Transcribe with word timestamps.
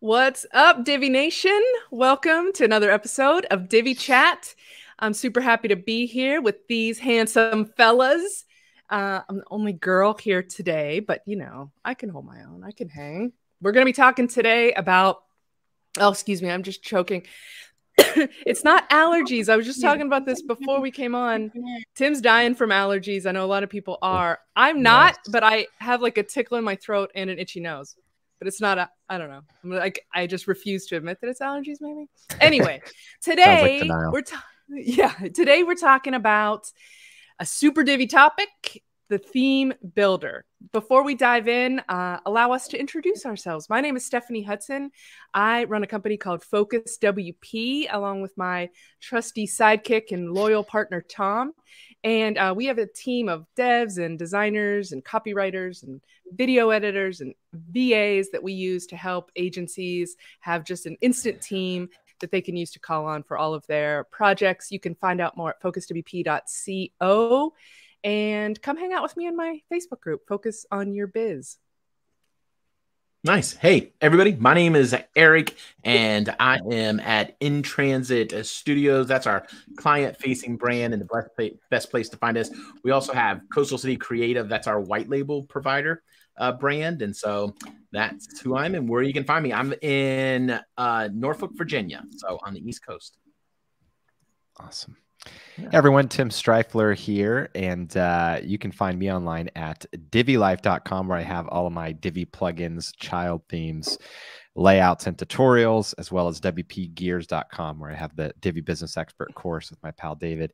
What's 0.00 0.46
up, 0.52 0.84
Divi 0.84 1.08
Nation? 1.08 1.60
Welcome 1.90 2.52
to 2.52 2.64
another 2.64 2.88
episode 2.88 3.46
of 3.46 3.68
Divi 3.68 3.96
Chat. 3.96 4.54
I'm 5.00 5.12
super 5.12 5.40
happy 5.40 5.66
to 5.66 5.74
be 5.74 6.06
here 6.06 6.40
with 6.40 6.68
these 6.68 7.00
handsome 7.00 7.64
fellas. 7.76 8.44
Uh, 8.88 9.22
I'm 9.28 9.38
the 9.38 9.44
only 9.50 9.72
girl 9.72 10.14
here 10.14 10.40
today, 10.40 11.00
but 11.00 11.22
you 11.26 11.34
know, 11.34 11.72
I 11.84 11.94
can 11.94 12.10
hold 12.10 12.26
my 12.26 12.44
own. 12.44 12.62
I 12.62 12.70
can 12.70 12.88
hang. 12.88 13.32
We're 13.60 13.72
going 13.72 13.84
to 13.84 13.88
be 13.88 13.92
talking 13.92 14.28
today 14.28 14.72
about, 14.72 15.24
oh, 15.98 16.10
excuse 16.10 16.42
me, 16.42 16.48
I'm 16.48 16.62
just 16.62 16.80
choking. 16.80 17.26
it's 17.98 18.62
not 18.62 18.88
allergies. 18.90 19.48
I 19.48 19.56
was 19.56 19.66
just 19.66 19.82
talking 19.82 20.06
about 20.06 20.26
this 20.26 20.42
before 20.42 20.80
we 20.80 20.92
came 20.92 21.16
on. 21.16 21.50
Tim's 21.96 22.20
dying 22.20 22.54
from 22.54 22.70
allergies. 22.70 23.26
I 23.26 23.32
know 23.32 23.44
a 23.44 23.46
lot 23.46 23.64
of 23.64 23.68
people 23.68 23.98
are. 24.00 24.38
I'm 24.54 24.80
not, 24.80 25.18
but 25.32 25.42
I 25.42 25.66
have 25.80 26.02
like 26.02 26.18
a 26.18 26.22
tickle 26.22 26.56
in 26.56 26.62
my 26.62 26.76
throat 26.76 27.10
and 27.16 27.28
an 27.30 27.40
itchy 27.40 27.58
nose. 27.58 27.96
But 28.38 28.48
it's 28.48 28.60
not. 28.60 28.90
I 29.08 29.18
don't 29.18 29.30
know. 29.30 29.42
I'm 29.64 29.70
like 29.70 30.04
I 30.14 30.26
just 30.26 30.46
refuse 30.46 30.86
to 30.86 30.96
admit 30.96 31.20
that 31.20 31.28
it's 31.28 31.40
allergies. 31.40 31.78
Maybe. 31.80 32.06
Anyway, 32.40 32.82
today 33.22 33.82
like 33.82 34.12
we're 34.12 34.22
ta- 34.22 34.44
yeah. 34.68 35.12
Today 35.34 35.62
we're 35.62 35.74
talking 35.74 36.14
about 36.14 36.70
a 37.40 37.46
super 37.46 37.82
Divi 37.82 38.06
topic 38.06 38.82
the 39.08 39.18
theme 39.18 39.72
builder. 39.94 40.44
Before 40.72 41.02
we 41.02 41.14
dive 41.14 41.48
in, 41.48 41.80
uh, 41.88 42.18
allow 42.26 42.52
us 42.52 42.68
to 42.68 42.78
introduce 42.78 43.24
ourselves. 43.24 43.68
My 43.70 43.80
name 43.80 43.96
is 43.96 44.04
Stephanie 44.04 44.42
Hudson. 44.42 44.90
I 45.32 45.64
run 45.64 45.82
a 45.82 45.86
company 45.86 46.16
called 46.16 46.42
Focus 46.42 46.98
WP, 47.00 47.86
along 47.90 48.22
with 48.22 48.36
my 48.36 48.68
trusty 49.00 49.46
sidekick 49.46 50.12
and 50.12 50.32
loyal 50.32 50.64
partner, 50.64 51.00
Tom. 51.00 51.52
And 52.04 52.38
uh, 52.38 52.54
we 52.56 52.66
have 52.66 52.78
a 52.78 52.86
team 52.86 53.28
of 53.28 53.44
devs 53.56 53.98
and 53.98 54.18
designers 54.18 54.92
and 54.92 55.04
copywriters 55.04 55.82
and 55.82 56.00
video 56.32 56.70
editors 56.70 57.20
and 57.20 57.34
VAs 57.52 58.30
that 58.30 58.42
we 58.42 58.52
use 58.52 58.86
to 58.86 58.96
help 58.96 59.30
agencies 59.36 60.16
have 60.40 60.64
just 60.64 60.86
an 60.86 60.96
instant 61.00 61.42
team 61.42 61.88
that 62.20 62.30
they 62.30 62.40
can 62.40 62.56
use 62.56 62.70
to 62.72 62.80
call 62.80 63.06
on 63.06 63.22
for 63.22 63.36
all 63.36 63.54
of 63.54 63.66
their 63.66 64.04
projects. 64.04 64.70
You 64.70 64.80
can 64.80 64.94
find 64.94 65.20
out 65.20 65.36
more 65.36 65.50
at 65.50 65.62
focuswp.co 65.62 67.52
and 68.04 68.62
come 68.62 68.76
hang 68.76 68.92
out 68.92 69.02
with 69.02 69.16
me 69.16 69.26
in 69.26 69.36
my 69.36 69.60
Facebook 69.72 70.00
group, 70.00 70.22
Focus 70.28 70.66
on 70.70 70.94
Your 70.94 71.08
Biz. 71.08 71.56
Nice. 73.24 73.54
Hey, 73.54 73.92
everybody. 74.00 74.36
My 74.36 74.54
name 74.54 74.76
is 74.76 74.94
Eric, 75.16 75.56
and 75.82 76.32
I 76.38 76.60
am 76.70 77.00
at 77.00 77.36
In 77.40 77.62
Transit 77.62 78.46
Studios. 78.46 79.08
That's 79.08 79.26
our 79.26 79.44
client 79.76 80.16
facing 80.16 80.56
brand 80.56 80.94
and 80.94 81.02
the 81.02 81.58
best 81.68 81.90
place, 81.90 82.08
to 82.10 82.16
find 82.16 82.38
us. 82.38 82.50
We 82.84 82.92
also 82.92 83.12
have 83.12 83.40
Coastal 83.52 83.76
City 83.76 83.96
Creative. 83.96 84.48
That's 84.48 84.68
our 84.68 84.80
white 84.80 85.08
label 85.08 85.42
provider 85.42 86.04
uh, 86.36 86.52
brand. 86.52 87.02
And 87.02 87.14
so 87.14 87.56
that's 87.90 88.40
who 88.40 88.56
I'm 88.56 88.76
and 88.76 88.88
where 88.88 89.02
you 89.02 89.12
can 89.12 89.24
find 89.24 89.42
me. 89.42 89.52
I'm 89.52 89.74
in 89.82 90.56
uh, 90.76 91.08
Norfolk, 91.12 91.50
Virginia. 91.56 92.04
So 92.18 92.38
on 92.46 92.54
the 92.54 92.60
East 92.60 92.86
Coast. 92.86 93.18
Awesome. 94.58 94.96
Yeah. 95.56 95.70
Everyone, 95.72 96.08
Tim 96.08 96.28
Strifler 96.28 96.94
here, 96.94 97.50
and 97.54 97.94
uh, 97.96 98.38
you 98.42 98.58
can 98.58 98.70
find 98.70 98.98
me 98.98 99.12
online 99.12 99.50
at 99.56 99.84
divilife.com 100.10 101.08
where 101.08 101.18
I 101.18 101.22
have 101.22 101.48
all 101.48 101.66
of 101.66 101.72
my 101.72 101.92
Divi 101.92 102.24
plugins, 102.24 102.96
child 102.96 103.42
themes, 103.48 103.98
layouts, 104.54 105.06
and 105.06 105.16
tutorials, 105.16 105.94
as 105.98 106.12
well 106.12 106.28
as 106.28 106.40
WPGears.com 106.40 107.80
where 107.80 107.90
I 107.90 107.94
have 107.94 108.14
the 108.14 108.32
Divi 108.40 108.60
Business 108.60 108.96
Expert 108.96 109.34
course 109.34 109.70
with 109.70 109.82
my 109.82 109.90
pal 109.90 110.14
David. 110.14 110.52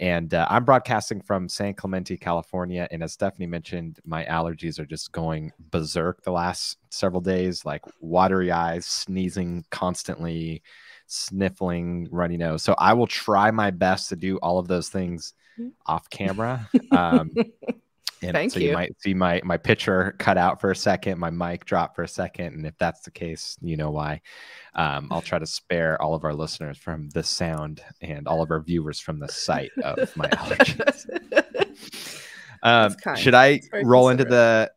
And 0.00 0.34
uh, 0.34 0.46
I'm 0.50 0.64
broadcasting 0.64 1.20
from 1.20 1.48
San 1.48 1.74
Clemente, 1.74 2.16
California. 2.16 2.88
And 2.90 3.02
as 3.02 3.12
Stephanie 3.12 3.46
mentioned, 3.46 4.00
my 4.04 4.24
allergies 4.24 4.80
are 4.80 4.86
just 4.86 5.12
going 5.12 5.52
berserk 5.70 6.22
the 6.22 6.32
last 6.32 6.78
several 6.90 7.20
days, 7.20 7.64
like 7.64 7.82
watery 8.00 8.50
eyes, 8.50 8.86
sneezing 8.86 9.64
constantly 9.70 10.62
sniffling, 11.06 12.08
runny 12.10 12.36
nose. 12.36 12.62
So 12.62 12.74
I 12.78 12.92
will 12.94 13.06
try 13.06 13.50
my 13.50 13.70
best 13.70 14.08
to 14.10 14.16
do 14.16 14.38
all 14.38 14.58
of 14.58 14.68
those 14.68 14.88
things 14.88 15.34
mm-hmm. 15.58 15.70
off 15.86 16.08
camera. 16.10 16.68
Um, 16.90 17.32
and 18.24 18.32
Thank 18.32 18.52
so 18.52 18.58
you. 18.58 18.68
you 18.68 18.74
might 18.74 19.00
see 19.00 19.14
my 19.14 19.40
my 19.44 19.56
picture 19.56 20.14
cut 20.18 20.38
out 20.38 20.60
for 20.60 20.70
a 20.70 20.76
second, 20.76 21.18
my 21.18 21.30
mic 21.30 21.64
drop 21.64 21.94
for 21.94 22.02
a 22.02 22.08
second, 22.08 22.54
and 22.54 22.66
if 22.66 22.76
that's 22.78 23.00
the 23.00 23.10
case, 23.10 23.56
you 23.60 23.76
know 23.76 23.90
why. 23.90 24.22
Um, 24.74 25.08
I'll 25.10 25.22
try 25.22 25.38
to 25.38 25.46
spare 25.46 26.00
all 26.00 26.14
of 26.14 26.24
our 26.24 26.32
listeners 26.32 26.78
from 26.78 27.10
the 27.10 27.22
sound 27.22 27.82
and 28.00 28.26
all 28.26 28.42
of 28.42 28.50
our 28.50 28.60
viewers 28.60 28.98
from 28.98 29.18
the 29.18 29.28
sight 29.28 29.70
of 29.82 30.16
my 30.16 30.28
allergies. 30.28 31.06
um, 32.62 32.96
should 33.16 33.34
I 33.34 33.60
roll 33.82 34.08
into 34.08 34.24
the 34.24 34.72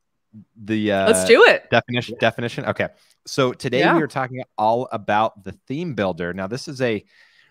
the 0.62 0.92
uh, 0.92 1.08
let's 1.08 1.26
do 1.26 1.44
it 1.46 1.70
definition 1.72 2.16
definition 2.20 2.66
okay 2.66 2.90
so 3.28 3.54
today 3.54 3.80
yeah. 3.80 3.96
we 3.96 4.02
are 4.02 4.08
talking 4.08 4.42
all 4.58 4.88
about 4.92 5.44
the 5.44 5.52
theme 5.52 5.94
builder. 5.94 6.34
Now, 6.34 6.48
this 6.48 6.68
is 6.68 6.82
a 6.82 7.04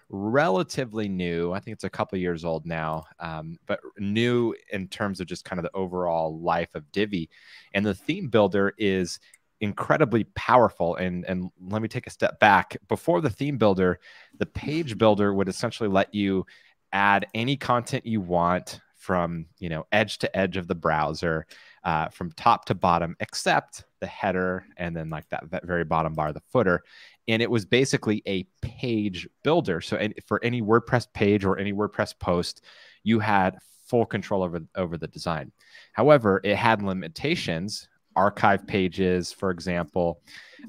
relatively 0.08 1.08
new, 1.08 1.52
I 1.52 1.60
think 1.60 1.74
it's 1.74 1.84
a 1.84 1.90
couple 1.90 2.18
years 2.18 2.44
old 2.44 2.66
now, 2.66 3.04
um, 3.20 3.58
but 3.66 3.80
new 3.98 4.54
in 4.72 4.88
terms 4.88 5.20
of 5.20 5.26
just 5.26 5.44
kind 5.44 5.58
of 5.58 5.64
the 5.64 5.76
overall 5.76 6.38
life 6.40 6.74
of 6.74 6.90
Divi. 6.92 7.28
And 7.74 7.84
the 7.84 7.94
theme 7.94 8.28
builder 8.28 8.72
is 8.78 9.20
incredibly 9.60 10.24
powerful. 10.34 10.96
And, 10.96 11.24
and 11.26 11.50
let 11.60 11.82
me 11.82 11.88
take 11.88 12.06
a 12.06 12.10
step 12.10 12.40
back. 12.40 12.76
Before 12.88 13.20
the 13.20 13.30
theme 13.30 13.58
builder, 13.58 14.00
the 14.38 14.46
page 14.46 14.96
builder 14.96 15.34
would 15.34 15.48
essentially 15.48 15.88
let 15.88 16.14
you 16.14 16.46
add 16.92 17.26
any 17.34 17.56
content 17.56 18.06
you 18.06 18.20
want 18.20 18.80
from 18.94 19.46
you 19.58 19.68
know 19.68 19.86
edge 19.92 20.18
to 20.18 20.36
edge 20.36 20.56
of 20.56 20.66
the 20.66 20.74
browser 20.74 21.46
uh, 21.86 22.08
from 22.08 22.32
top 22.32 22.64
to 22.64 22.74
bottom 22.74 23.16
except 23.20 23.84
the 24.00 24.06
header 24.06 24.66
and 24.76 24.94
then 24.94 25.08
like 25.08 25.26
that, 25.28 25.48
that 25.50 25.64
very 25.64 25.84
bottom 25.84 26.14
bar 26.14 26.32
the 26.32 26.42
footer. 26.52 26.82
And 27.28 27.40
it 27.40 27.50
was 27.50 27.64
basically 27.64 28.22
a 28.26 28.44
page 28.60 29.28
builder. 29.44 29.80
So 29.80 29.96
any, 29.96 30.14
for 30.26 30.44
any 30.44 30.60
wordpress 30.60 31.06
page 31.14 31.44
or 31.44 31.58
any 31.58 31.72
wordpress 31.72 32.12
post 32.18 32.62
you 33.04 33.20
had 33.20 33.56
full 33.86 34.04
control 34.04 34.42
over 34.42 34.60
over 34.74 34.98
the 34.98 35.06
design. 35.06 35.52
However 35.92 36.40
it 36.42 36.56
had 36.56 36.82
limitations 36.82 37.88
archive 38.16 38.66
pages 38.66 39.32
for 39.32 39.50
example 39.50 40.22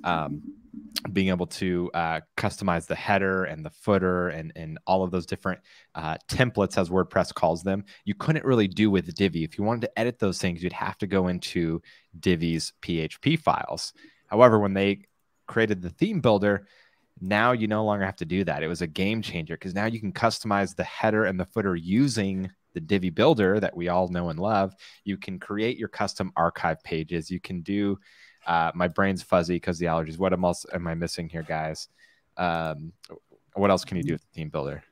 um, 0.03 0.41
being 1.13 1.29
able 1.29 1.47
to 1.47 1.89
uh, 1.93 2.19
customize 2.35 2.87
the 2.87 2.95
header 2.95 3.45
and 3.45 3.65
the 3.65 3.69
footer 3.69 4.29
and, 4.29 4.51
and 4.55 4.77
all 4.85 5.03
of 5.03 5.11
those 5.11 5.25
different 5.25 5.59
uh, 5.95 6.17
templates, 6.27 6.77
as 6.77 6.89
WordPress 6.89 7.33
calls 7.33 7.63
them, 7.63 7.85
you 8.05 8.13
couldn't 8.13 8.45
really 8.45 8.67
do 8.67 8.91
with 8.91 9.13
Divi. 9.15 9.43
If 9.43 9.57
you 9.57 9.63
wanted 9.63 9.81
to 9.81 9.99
edit 9.99 10.19
those 10.19 10.39
things, 10.39 10.61
you'd 10.61 10.73
have 10.73 10.97
to 10.99 11.07
go 11.07 11.27
into 11.27 11.81
Divi's 12.19 12.73
PHP 12.81 13.39
files. 13.39 13.93
However, 14.27 14.59
when 14.59 14.73
they 14.73 15.05
created 15.47 15.81
the 15.81 15.89
theme 15.89 16.19
builder, 16.19 16.67
now 17.19 17.51
you 17.51 17.67
no 17.67 17.83
longer 17.83 18.05
have 18.05 18.17
to 18.17 18.25
do 18.25 18.43
that. 18.43 18.61
It 18.61 18.67
was 18.67 18.81
a 18.81 18.87
game 18.87 19.21
changer 19.21 19.55
because 19.55 19.73
now 19.73 19.85
you 19.85 19.99
can 19.99 20.13
customize 20.13 20.75
the 20.75 20.83
header 20.83 21.25
and 21.25 21.39
the 21.39 21.45
footer 21.45 21.75
using 21.75 22.49
the 22.73 22.81
Divi 22.81 23.09
builder 23.09 23.59
that 23.59 23.75
we 23.75 23.87
all 23.87 24.07
know 24.09 24.29
and 24.29 24.39
love. 24.39 24.75
You 25.03 25.17
can 25.17 25.39
create 25.39 25.77
your 25.77 25.87
custom 25.87 26.31
archive 26.35 26.83
pages. 26.83 27.31
You 27.31 27.39
can 27.39 27.61
do 27.61 27.97
uh, 28.47 28.71
my 28.73 28.87
brain's 28.87 29.21
fuzzy 29.21 29.55
because 29.55 29.77
the 29.77 29.85
allergies. 29.85 30.17
What 30.17 30.33
else 30.33 30.65
am 30.73 30.87
I 30.87 30.95
missing 30.95 31.29
here, 31.29 31.43
guys? 31.43 31.89
Um, 32.37 32.93
what 33.53 33.69
else 33.69 33.83
can 33.83 33.97
you 33.97 34.03
do 34.03 34.13
with 34.13 34.21
the 34.21 34.27
theme 34.33 34.49
builder? 34.49 34.83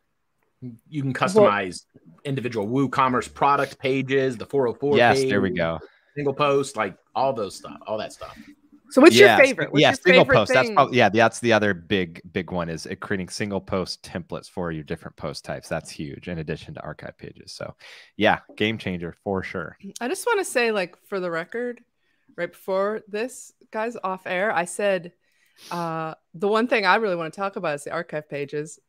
You 0.90 1.02
can 1.02 1.14
customize 1.14 1.86
well, 1.94 2.14
individual 2.26 2.68
WooCommerce 2.68 3.34
product 3.34 3.80
pages, 3.80 4.36
the 4.38 4.46
404. 4.46 4.98
Yes, 4.98 5.20
page, 5.20 5.30
there 5.30 5.42
we 5.42 5.52
go. 5.52 5.80
Single 6.16 6.34
post, 6.34 6.76
like 6.76 6.98
all 7.14 7.34
those 7.34 7.56
stuff, 7.56 7.78
all 7.88 7.98
that 7.98 8.14
stuff. 8.14 8.38
So 8.90 9.02
what's 9.02 9.16
yes. 9.16 9.38
your 9.38 9.46
favorite? 9.46 9.72
What's 9.72 9.82
yeah, 9.82 9.90
your 9.90 9.96
single 9.96 10.24
favorite 10.24 10.36
post. 10.36 10.52
Thing? 10.52 10.56
That's 10.56 10.74
probably 10.74 10.98
yeah. 10.98 11.10
That's 11.10 11.40
the 11.40 11.54
other 11.54 11.74
big 11.74 12.22
big 12.32 12.52
one 12.52 12.70
is 12.70 12.88
creating 13.00 13.30
single 13.30 13.62
post 13.62 14.04
templates 14.04 14.50
for 14.50 14.72
your 14.72 14.84
different 14.84 15.16
post 15.18 15.44
types. 15.44 15.68
That's 15.68 15.90
huge. 15.90 16.28
In 16.28 16.40
addition 16.40 16.74
to 16.76 16.82
archive 16.82 17.18
pages, 17.18 17.52
so 17.52 17.76
yeah, 18.18 18.40
game 18.56 18.78
changer 18.78 19.16
for 19.24 19.44
sure. 19.44 19.78
I 20.00 20.08
just 20.08 20.26
want 20.26 20.40
to 20.40 20.46
say, 20.46 20.72
like 20.72 20.96
for 21.08 21.20
the 21.20 21.32
record, 21.32 21.82
right 22.36 22.52
before 22.52 23.02
this, 23.08 23.54
guys, 23.72 23.98
off 24.04 24.26
air, 24.26 24.52
I 24.52 24.66
said 24.66 25.14
uh, 25.72 26.16
the 26.34 26.48
one 26.48 26.68
thing 26.68 26.86
I 26.86 26.96
really 26.96 27.16
want 27.16 27.34
to 27.34 27.40
talk 27.40 27.56
about 27.56 27.76
is 27.76 27.84
the 27.84 27.92
archive 27.92 28.30
pages. 28.30 28.80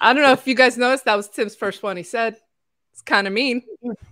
I 0.00 0.12
don't 0.12 0.22
know 0.22 0.32
if 0.32 0.46
you 0.46 0.54
guys 0.54 0.76
noticed 0.76 1.04
that 1.04 1.16
was 1.16 1.28
Tim's 1.28 1.54
first 1.54 1.82
one. 1.82 1.96
He 1.96 2.02
said 2.02 2.36
it's 2.92 3.02
kind 3.02 3.26
of 3.26 3.32
mean. 3.32 3.62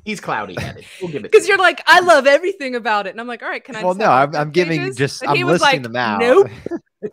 He's 0.05 0.21
cloudy 0.21 0.55
headed. 0.59 0.85
We'll 1.01 1.11
give 1.11 1.25
it 1.25 1.33
because 1.33 1.47
you're 1.47 1.59
like, 1.59 1.83
I 1.87 2.01
love 2.01 2.27
everything 2.27 2.75
about 2.75 3.07
it, 3.07 3.11
and 3.11 3.21
I'm 3.21 3.27
like, 3.27 3.43
all 3.43 3.49
right, 3.49 3.63
can 3.63 3.77
I? 3.77 3.85
Well, 3.85 3.95
no, 3.95 4.11
I'm, 4.11 4.35
I'm 4.35 4.51
giving 4.51 4.95
just 4.95 5.23
and 5.23 5.33
I'm 5.33 5.47
listing 5.47 5.67
like, 5.67 5.83
them 5.83 5.97
out. 5.97 6.21
Nope. 6.21 6.49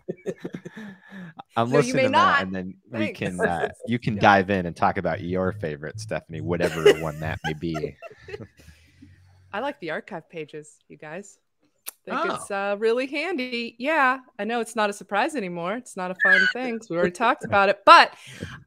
I'm 1.57 1.71
no, 1.71 1.77
listening 1.77 2.05
to 2.05 2.11
that, 2.11 2.43
and 2.43 2.53
then 2.55 2.75
Thanks. 2.91 3.19
we 3.19 3.25
can 3.25 3.39
uh, 3.39 3.69
you 3.87 3.99
can 3.99 4.13
yeah. 4.15 4.21
dive 4.21 4.49
in 4.49 4.65
and 4.67 4.75
talk 4.75 4.97
about 4.97 5.21
your 5.21 5.51
favorite, 5.51 5.99
Stephanie, 5.99 6.41
whatever 6.41 6.93
one 7.01 7.19
that 7.19 7.39
may 7.43 7.53
be. 7.53 7.97
I 9.53 9.59
like 9.59 9.79
the 9.79 9.91
archive 9.91 10.29
pages, 10.29 10.77
you 10.87 10.97
guys. 10.97 11.37
I 12.07 12.11
think 12.11 12.31
oh. 12.31 12.35
it's 12.35 12.51
uh, 12.51 12.75
really 12.79 13.05
handy. 13.07 13.75
Yeah, 13.77 14.19
I 14.39 14.45
know 14.45 14.61
it's 14.61 14.75
not 14.75 14.89
a 14.89 14.93
surprise 14.93 15.35
anymore. 15.35 15.75
It's 15.75 15.97
not 15.97 16.11
a 16.11 16.15
fun 16.23 16.47
thing 16.53 16.75
because 16.75 16.89
we 16.89 16.97
already 16.97 17.11
talked 17.11 17.43
about 17.43 17.69
it. 17.69 17.79
But 17.85 18.13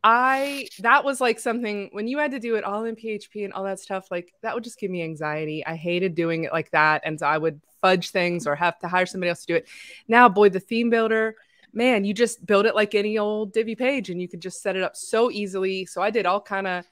I 0.04 0.68
that 0.80 1.04
was 1.04 1.20
like 1.20 1.38
something 1.38 1.88
when 1.92 2.06
you 2.06 2.18
had 2.18 2.32
to 2.32 2.38
do 2.38 2.56
it 2.56 2.64
all 2.64 2.84
in 2.84 2.96
PHP 2.96 3.44
and 3.44 3.52
all 3.52 3.64
that 3.64 3.80
stuff. 3.80 4.10
Like 4.10 4.32
that 4.42 4.54
would 4.54 4.64
just 4.64 4.78
give 4.78 4.90
me 4.90 5.02
anxiety. 5.02 5.64
I 5.64 5.74
hated 5.74 6.14
doing 6.14 6.44
it 6.44 6.52
like 6.52 6.70
that, 6.72 7.02
and 7.04 7.18
so 7.18 7.26
I 7.26 7.38
would 7.38 7.60
fudge 7.80 8.10
things 8.10 8.46
or 8.46 8.54
have 8.54 8.78
to 8.80 8.88
hire 8.88 9.06
somebody 9.06 9.30
else 9.30 9.40
to 9.40 9.46
do 9.46 9.56
it. 9.56 9.68
Now, 10.06 10.28
boy, 10.28 10.50
the 10.50 10.60
theme 10.60 10.90
builder 10.90 11.36
man, 11.72 12.04
you 12.04 12.12
just 12.12 12.44
build 12.46 12.66
it 12.66 12.74
like 12.74 12.94
any 12.94 13.18
old 13.18 13.52
Divi 13.52 13.74
page 13.74 14.10
and 14.10 14.20
you 14.20 14.28
could 14.28 14.40
just 14.40 14.62
set 14.62 14.76
it 14.76 14.82
up 14.82 14.96
so 14.96 15.30
easily. 15.30 15.86
So 15.86 16.02
I 16.02 16.10
did 16.10 16.26
all 16.26 16.40
kind 16.40 16.66
of 16.66 16.84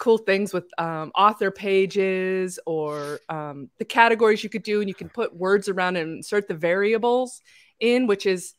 cool 0.00 0.18
things 0.18 0.52
with 0.52 0.64
um, 0.78 1.12
author 1.14 1.52
pages 1.52 2.58
or 2.66 3.20
um, 3.28 3.70
the 3.78 3.84
categories 3.84 4.42
you 4.42 4.50
could 4.50 4.64
do, 4.64 4.80
and 4.80 4.88
you 4.88 4.94
can 4.94 5.08
put 5.08 5.36
words 5.36 5.68
around 5.68 5.96
and 5.96 6.16
insert 6.16 6.48
the 6.48 6.54
variables 6.54 7.40
in, 7.78 8.08
which 8.08 8.26
is 8.26 8.54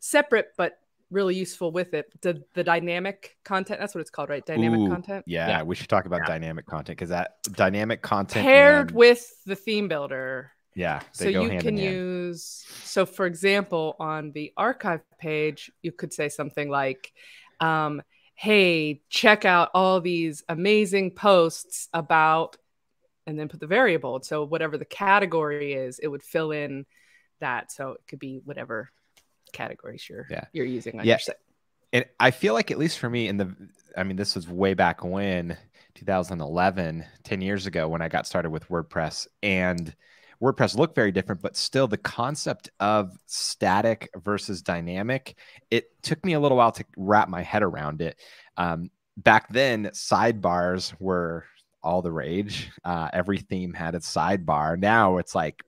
separate 0.00 0.52
but 0.56 0.78
really 1.10 1.34
useful 1.34 1.70
with 1.70 1.92
it. 1.92 2.06
The 2.22 2.42
the 2.54 2.64
dynamic 2.64 3.36
content, 3.44 3.80
that's 3.80 3.94
what 3.94 4.00
it's 4.00 4.10
called, 4.10 4.30
right? 4.30 4.46
Dynamic 4.46 4.80
Ooh, 4.80 4.88
content. 4.88 5.24
Yeah, 5.26 5.48
yeah, 5.48 5.62
we 5.62 5.74
should 5.74 5.90
talk 5.90 6.06
about 6.06 6.20
yeah. 6.22 6.28
dynamic 6.28 6.64
content 6.64 6.96
because 6.96 7.10
that 7.10 7.42
dynamic 7.52 8.00
content 8.00 8.46
paired 8.46 8.88
and... 8.88 8.96
with 8.96 9.30
the 9.44 9.56
theme 9.56 9.88
builder 9.88 10.52
yeah. 10.74 11.00
So 11.12 11.28
you 11.28 11.58
can 11.60 11.76
use, 11.76 12.64
so 12.82 13.06
for 13.06 13.26
example, 13.26 13.96
on 14.00 14.32
the 14.32 14.52
archive 14.56 15.02
page, 15.18 15.70
you 15.82 15.92
could 15.92 16.12
say 16.12 16.28
something 16.28 16.68
like, 16.68 17.12
um, 17.60 18.02
hey, 18.34 19.02
check 19.08 19.44
out 19.44 19.70
all 19.74 20.00
these 20.00 20.42
amazing 20.48 21.12
posts 21.12 21.88
about, 21.92 22.56
and 23.26 23.38
then 23.38 23.48
put 23.48 23.60
the 23.60 23.66
variable. 23.66 24.22
So 24.22 24.44
whatever 24.44 24.76
the 24.76 24.84
category 24.84 25.72
is, 25.72 25.98
it 25.98 26.08
would 26.08 26.22
fill 26.22 26.50
in 26.50 26.84
that. 27.40 27.72
So 27.72 27.92
it 27.92 28.00
could 28.06 28.18
be 28.18 28.40
whatever 28.44 28.90
categories 29.52 30.06
you're 30.08 30.26
yeah. 30.28 30.44
you're 30.52 30.66
using 30.66 30.98
on 30.98 31.06
yeah. 31.06 31.14
your 31.14 31.18
site. 31.20 31.36
And 31.92 32.04
I 32.18 32.32
feel 32.32 32.54
like 32.54 32.70
at 32.70 32.78
least 32.78 32.98
for 32.98 33.08
me 33.08 33.28
in 33.28 33.36
the 33.36 33.54
I 33.96 34.02
mean 34.02 34.16
this 34.16 34.34
was 34.34 34.48
way 34.48 34.74
back 34.74 35.04
when 35.04 35.56
2011, 35.94 37.04
10 37.22 37.40
years 37.40 37.66
ago 37.66 37.88
when 37.88 38.02
I 38.02 38.08
got 38.08 38.26
started 38.26 38.50
with 38.50 38.68
WordPress 38.68 39.28
and 39.42 39.94
WordPress 40.44 40.76
look 40.76 40.94
very 40.94 41.10
different, 41.10 41.40
but 41.40 41.56
still 41.56 41.88
the 41.88 41.96
concept 41.96 42.68
of 42.78 43.16
static 43.24 44.10
versus 44.22 44.60
dynamic, 44.60 45.38
it 45.70 45.86
took 46.02 46.22
me 46.22 46.34
a 46.34 46.40
little 46.40 46.58
while 46.58 46.72
to 46.72 46.84
wrap 46.98 47.30
my 47.30 47.40
head 47.42 47.62
around 47.62 48.02
it. 48.02 48.18
Um, 48.58 48.90
back 49.16 49.50
then, 49.50 49.86
sidebars 49.86 50.94
were 51.00 51.46
all 51.82 52.02
the 52.02 52.12
rage. 52.12 52.70
Uh, 52.84 53.08
every 53.14 53.38
theme 53.38 53.72
had 53.72 53.94
its 53.94 54.12
sidebar. 54.12 54.78
Now 54.78 55.16
it's 55.16 55.34
like 55.34 55.62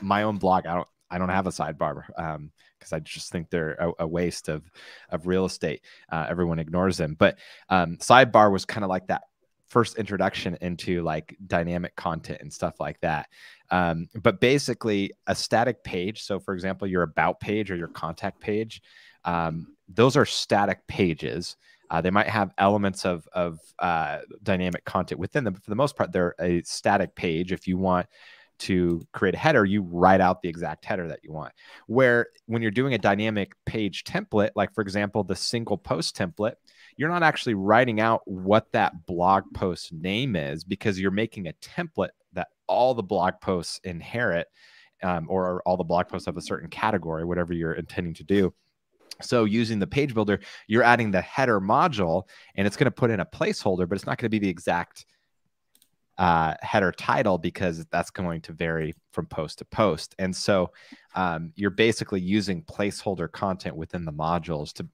my 0.00 0.22
own 0.22 0.38
blog. 0.38 0.66
I 0.66 0.76
don't, 0.76 0.88
I 1.10 1.18
don't 1.18 1.28
have 1.28 1.48
a 1.48 1.50
sidebar. 1.50 2.04
Um, 2.16 2.52
because 2.78 2.92
I 2.92 3.00
just 3.00 3.32
think 3.32 3.50
they're 3.50 3.72
a, 3.72 3.92
a, 4.00 4.06
waste 4.06 4.48
of 4.48 4.62
of 5.08 5.26
real 5.26 5.46
estate. 5.46 5.80
Uh, 6.12 6.26
everyone 6.28 6.58
ignores 6.58 6.98
them, 6.98 7.16
but 7.18 7.38
um, 7.70 7.96
sidebar 7.96 8.52
was 8.52 8.66
kind 8.66 8.84
of 8.84 8.90
like 8.90 9.06
that 9.06 9.22
first 9.68 9.96
introduction 9.98 10.56
into 10.60 11.02
like 11.02 11.36
dynamic 11.46 11.96
content 11.96 12.38
and 12.40 12.52
stuff 12.52 12.78
like 12.80 13.00
that. 13.00 13.28
Um, 13.70 14.08
but 14.14 14.40
basically, 14.40 15.12
a 15.26 15.34
static 15.34 15.82
page. 15.84 16.22
So, 16.22 16.38
for 16.38 16.54
example, 16.54 16.86
your 16.86 17.02
about 17.02 17.40
page 17.40 17.70
or 17.70 17.76
your 17.76 17.88
contact 17.88 18.40
page, 18.40 18.82
um, 19.24 19.74
those 19.88 20.16
are 20.16 20.24
static 20.24 20.86
pages. 20.86 21.56
Uh, 21.90 22.00
they 22.00 22.10
might 22.10 22.28
have 22.28 22.52
elements 22.58 23.04
of 23.04 23.28
of 23.32 23.58
uh, 23.78 24.18
dynamic 24.42 24.84
content 24.84 25.20
within 25.20 25.44
them, 25.44 25.52
but 25.52 25.62
for 25.62 25.70
the 25.70 25.76
most 25.76 25.96
part, 25.96 26.12
they're 26.12 26.34
a 26.40 26.62
static 26.62 27.14
page. 27.14 27.52
If 27.52 27.66
you 27.66 27.78
want 27.78 28.06
to 28.58 29.06
create 29.12 29.34
a 29.34 29.38
header, 29.38 29.64
you 29.64 29.82
write 29.82 30.20
out 30.20 30.42
the 30.42 30.48
exact 30.48 30.84
header 30.84 31.08
that 31.08 31.20
you 31.22 31.32
want. 31.32 31.52
Where 31.86 32.28
when 32.46 32.62
you're 32.62 32.70
doing 32.70 32.94
a 32.94 32.98
dynamic 32.98 33.52
page 33.66 34.04
template, 34.04 34.50
like 34.56 34.74
for 34.74 34.80
example, 34.80 35.24
the 35.24 35.36
single 35.36 35.78
post 35.78 36.16
template, 36.16 36.54
you're 36.96 37.10
not 37.10 37.22
actually 37.22 37.54
writing 37.54 38.00
out 38.00 38.22
what 38.24 38.72
that 38.72 39.06
blog 39.06 39.44
post 39.54 39.92
name 39.92 40.34
is 40.34 40.64
because 40.64 40.98
you're 40.98 41.10
making 41.10 41.46
a 41.46 41.52
template 41.54 42.10
all 42.68 42.94
the 42.94 43.02
blog 43.02 43.34
posts 43.40 43.80
inherit 43.84 44.48
um, 45.02 45.26
or 45.28 45.62
all 45.66 45.76
the 45.76 45.84
blog 45.84 46.08
posts 46.08 46.26
of 46.26 46.36
a 46.36 46.42
certain 46.42 46.68
category, 46.68 47.24
whatever 47.24 47.52
you're 47.52 47.74
intending 47.74 48.14
to 48.14 48.24
do. 48.24 48.52
So 49.22 49.44
using 49.44 49.78
the 49.78 49.86
page 49.86 50.14
builder, 50.14 50.40
you're 50.66 50.82
adding 50.82 51.10
the 51.10 51.20
header 51.20 51.60
module 51.60 52.24
and 52.54 52.66
it's 52.66 52.76
going 52.76 52.86
to 52.86 52.90
put 52.90 53.10
in 53.10 53.20
a 53.20 53.26
placeholder, 53.26 53.88
but 53.88 53.96
it's 53.96 54.06
not 54.06 54.18
going 54.18 54.26
to 54.26 54.30
be 54.30 54.38
the 54.38 54.48
exact 54.48 55.06
uh, 56.18 56.54
header 56.60 56.92
title 56.92 57.38
because 57.38 57.84
that's 57.86 58.10
going 58.10 58.40
to 58.42 58.52
vary 58.52 58.94
from 59.12 59.26
post 59.26 59.58
to 59.58 59.64
post. 59.66 60.14
And 60.18 60.34
so 60.34 60.70
um, 61.14 61.52
you're 61.56 61.70
basically 61.70 62.20
using 62.20 62.62
placeholder 62.62 63.30
content 63.30 63.76
within 63.76 64.04
the 64.04 64.12
modules 64.12 64.72
to 64.74 64.86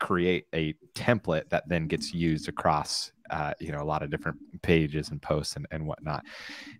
create 0.00 0.46
a 0.54 0.74
template 0.94 1.48
that 1.50 1.68
then 1.68 1.86
gets 1.86 2.12
used 2.12 2.48
across 2.48 3.12
uh, 3.30 3.54
you 3.60 3.72
know 3.72 3.82
a 3.82 3.84
lot 3.84 4.02
of 4.02 4.10
different 4.10 4.38
pages 4.62 5.10
and 5.10 5.20
posts 5.20 5.56
and, 5.56 5.66
and 5.70 5.86
whatnot. 5.86 6.24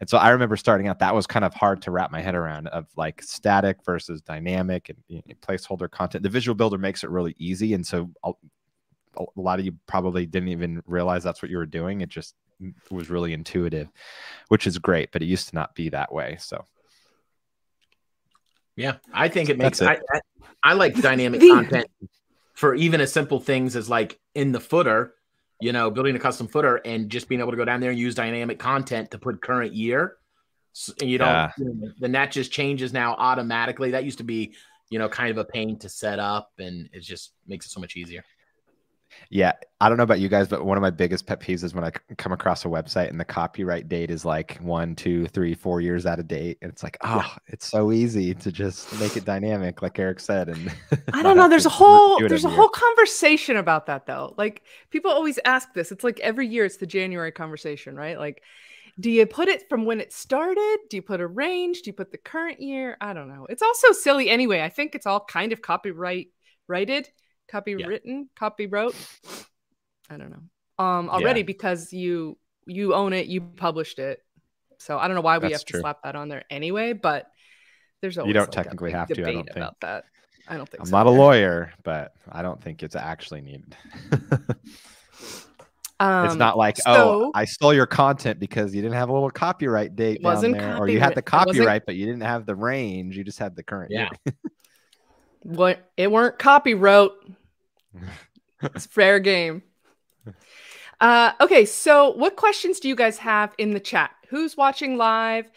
And 0.01 0.09
so 0.09 0.19
i 0.19 0.31
remember 0.31 0.57
starting 0.57 0.89
out 0.89 0.99
that 0.99 1.15
was 1.15 1.27
kind 1.27 1.45
of 1.45 1.55
hard 1.55 1.83
to 1.83 1.91
wrap 1.91 2.11
my 2.11 2.21
head 2.21 2.35
around 2.35 2.69
of 2.69 2.87
like 2.97 3.23
static 3.23 3.79
versus 3.85 4.21
dynamic 4.21 4.89
and 4.89 4.99
you 5.09 5.23
know, 5.27 5.35
placeholder 5.41 5.91
content. 5.91 6.23
The 6.23 6.29
visual 6.29 6.55
builder 6.55 6.79
makes 6.79 7.05
it 7.05 7.11
really 7.11 7.35
easy 7.39 7.75
and 7.75 7.87
so 7.87 8.11
a, 8.25 8.33
a 9.17 9.25
lot 9.37 9.59
of 9.59 9.65
you 9.65 9.75
probably 9.87 10.27
didn't 10.27 10.49
even 10.49 10.83
realize 10.87 11.23
that's 11.23 11.41
what 11.41 11.51
you 11.51 11.57
were 11.57 11.67
doing. 11.67 12.01
It 12.01 12.09
just 12.09 12.35
was 12.91 13.11
really 13.11 13.33
intuitive 13.33 13.89
which 14.49 14.67
is 14.67 14.79
great 14.79 15.11
but 15.13 15.23
it 15.23 15.27
used 15.27 15.49
to 15.49 15.55
not 15.55 15.75
be 15.75 15.89
that 15.89 16.13
way 16.13 16.37
so. 16.39 16.65
Yeah 18.77 18.97
i 19.13 19.29
think 19.29 19.51
it 19.51 19.59
makes 19.59 19.81
it. 19.81 19.89
I, 19.89 19.99
I, 20.13 20.21
I 20.63 20.73
like 20.75 20.95
dynamic 20.95 21.41
content 21.53 21.87
for 22.55 22.75
even 22.75 23.01
as 23.01 23.13
simple 23.13 23.41
things 23.41 23.77
as 23.77 23.91
like 23.91 24.19
in 24.35 24.53
the 24.53 24.61
footer, 24.61 25.15
you 25.65 25.73
know, 25.73 25.91
building 25.91 26.15
a 26.15 26.19
custom 26.19 26.47
footer 26.47 26.77
and 26.85 27.09
just 27.09 27.27
being 27.27 27.41
able 27.41 27.51
to 27.51 27.57
go 27.57 27.65
down 27.65 27.81
there 27.81 27.89
and 27.89 27.99
use 27.99 28.15
dynamic 28.15 28.59
content 28.59 29.11
to 29.11 29.19
put 29.19 29.41
current 29.41 29.73
year. 29.73 30.19
And 31.01 31.09
you 31.09 31.17
don't, 31.17 31.29
yeah. 31.29 31.51
then 31.99 32.13
that 32.13 32.33
just 32.33 32.53
changes 32.53 32.93
now 32.93 33.15
automatically. 33.15 33.93
That 33.93 34.05
used 34.05 34.19
to 34.19 34.25
be, 34.25 34.53
you 34.91 34.99
know, 34.99 35.09
kind 35.09 35.31
of 35.31 35.39
a 35.39 35.45
pain 35.47 35.79
to 35.79 35.89
set 35.89 36.19
up 36.19 36.51
and 36.59 36.91
it 36.93 37.01
just 37.01 37.33
makes 37.47 37.65
it 37.65 37.71
so 37.71 37.81
much 37.81 37.97
easier. 37.97 38.23
Yeah, 39.31 39.53
I 39.81 39.89
don't 39.89 39.99
know 39.99 40.05
about 40.05 40.21
you 40.21 40.29
guys, 40.29 40.49
but 40.49 40.65
one 40.65 40.77
of 40.77 40.83
my 40.83 40.91
biggest 40.91 41.27
pet 41.27 41.41
peeves 41.41 41.65
is 41.65 41.75
when 41.75 41.85
I 41.85 41.91
come 42.17 42.33
across 42.33 42.65
a 42.65 42.69
website 42.69 43.11
and 43.11 43.19
the 43.19 43.25
copyright 43.25 43.89
date 43.89 44.11
is 44.11 44.25
like 44.25 44.59
one, 44.59 44.95
two, 44.95 45.27
three, 45.27 45.55
four 45.55 45.81
years 45.81 46.07
out 46.07 46.19
of 46.19 46.29
date. 46.29 46.59
And 46.63 46.71
it's 46.71 46.83
like, 46.83 46.97
oh, 47.03 47.17
yeah. 47.17 47.23
Ah, 47.25 47.39
it's 47.49 47.67
so 47.67 47.91
easy 47.93 48.35
to 48.35 48.53
just 48.53 48.93
make 49.01 49.17
it 49.17 49.25
dynamic, 49.25 49.83
like 49.83 49.99
Eric 49.99 50.21
said. 50.21 50.49
And 50.49 50.73
I 51.13 51.23
don't 51.23 51.37
know. 51.37 51.49
There's 51.49 51.67
a 51.67 51.71
whole 51.71 52.23
there's 52.27 52.45
a 52.45 52.49
year. 52.49 52.57
whole 52.57 52.69
conversation 52.69 53.57
about 53.57 53.87
that 53.87 54.07
though. 54.07 54.35
Like 54.39 54.63
people 54.91 55.11
always 55.11 55.39
ask 55.45 55.73
this. 55.75 55.91
It's 55.93 56.05
like 56.05 56.21
every 56.21 56.47
year 56.47 56.65
it's 56.65 56.77
the 56.77 56.87
January 56.87 57.33
conversation, 57.33 57.97
right? 57.97 58.19
Like, 58.19 58.43
do 59.01 59.11
you 59.11 59.27
put 59.27 59.49
it 59.49 59.69
from 59.69 59.85
when 59.85 60.01
it 60.01 60.13
started? 60.13 60.79
Do 60.89 60.97
you 60.97 61.03
put 61.03 61.21
a 61.21 61.27
range? 61.27 61.83
Do 61.83 61.91
you 61.91 61.95
put 61.95 62.13
the 62.13 62.19
current 62.19 62.61
year? 62.61 62.97
I 63.01 63.13
don't 63.13 63.29
know. 63.29 63.47
It's 63.49 63.63
also 63.63 63.93
silly 63.93 64.31
anyway. 64.31 64.61
I 64.63 64.69
think 64.69 64.95
it's 64.95 65.07
all 65.07 65.25
kind 65.25 65.53
of 65.53 65.61
copyright 65.63 66.29
righted 66.69 67.09
copywritten, 67.53 68.01
yeah. 68.05 68.23
copywrote. 68.39 68.95
I 70.11 70.17
don't 70.17 70.31
know. 70.31 70.85
Um, 70.85 71.09
already 71.09 71.41
yeah. 71.41 71.47
because 71.47 71.93
you 71.93 72.37
you 72.67 72.95
own 72.95 73.13
it, 73.13 73.27
you 73.27 73.41
published 73.41 73.99
it. 73.99 74.21
So 74.79 74.99
I 74.99 75.07
don't 75.07 75.15
know 75.15 75.23
why 75.23 75.39
we 75.39 75.49
That's 75.49 75.63
have 75.63 75.65
true. 75.65 75.79
to 75.79 75.83
slap 75.83 76.03
that 76.03 76.17
on 76.17 76.29
there 76.29 76.45
anyway, 76.51 76.93
but 76.93 77.31
there's 78.01 78.19
always 78.19 78.29
you 78.29 78.35
don't 78.35 78.55
like 78.55 78.65
technically 78.65 78.91
have 78.91 79.09
to. 79.09 79.23
I 79.23 79.33
don't 79.33 79.45
think 79.45 79.57
about 79.57 79.81
that. 79.81 80.05
I 80.47 80.57
don't 80.57 80.69
think 80.69 80.81
I'm 80.81 80.87
so 80.87 80.97
not 80.97 81.07
a 81.07 81.11
lawyer, 81.11 81.73
but 81.85 82.15
I 82.31 82.43
don't 82.43 82.63
think 82.63 82.83
it's 82.83 82.97
actually 82.97 83.41
needed. 83.41 83.75
um, 86.01 86.27
it's 86.27 86.35
not 86.35 86.59
like, 86.59 86.77
so, 86.77 86.85
oh, 86.87 87.31
I 87.35 87.47
stole 87.47 87.73
your 87.73 87.87
content 87.87 88.39
because 88.39 88.75
you 88.75 88.83
didn't 88.83 88.97
have 88.97 89.09
a 89.09 89.13
little 89.13 89.31
copyright 89.31 89.97
date 89.97 90.23
down 90.23 90.43
there, 90.43 90.53
copyright. 90.53 90.81
or 90.81 90.89
you 90.89 91.01
had 91.01 91.15
the 91.15 91.23
copyright, 91.23 91.87
but 91.87 91.95
you 91.95 92.05
didn't 92.05 92.23
have 92.23 92.45
the 92.45 92.55
range. 92.55 93.17
You 93.17 93.25
just 93.25 93.39
had 93.39 93.57
the 93.57 93.63
current. 93.63 93.91
Yeah. 93.91 94.11
what 95.45 95.91
it 95.97 96.11
weren't 96.11 96.39
copyright. 96.39 97.11
it's 98.63 98.87
fair 98.87 99.21
game. 99.21 99.63
Uh, 101.01 101.33
okay, 101.41 101.65
so 101.65 102.11
what 102.11 102.35
questions 102.35 102.81
do 102.81 102.89
you 102.89 102.97
guys 102.97 103.19
have 103.19 103.55
in 103.59 103.73
the 103.73 103.81
chat? 103.81 104.11
Who's 104.31 104.57
watching 104.57 104.97
live? 104.97 105.51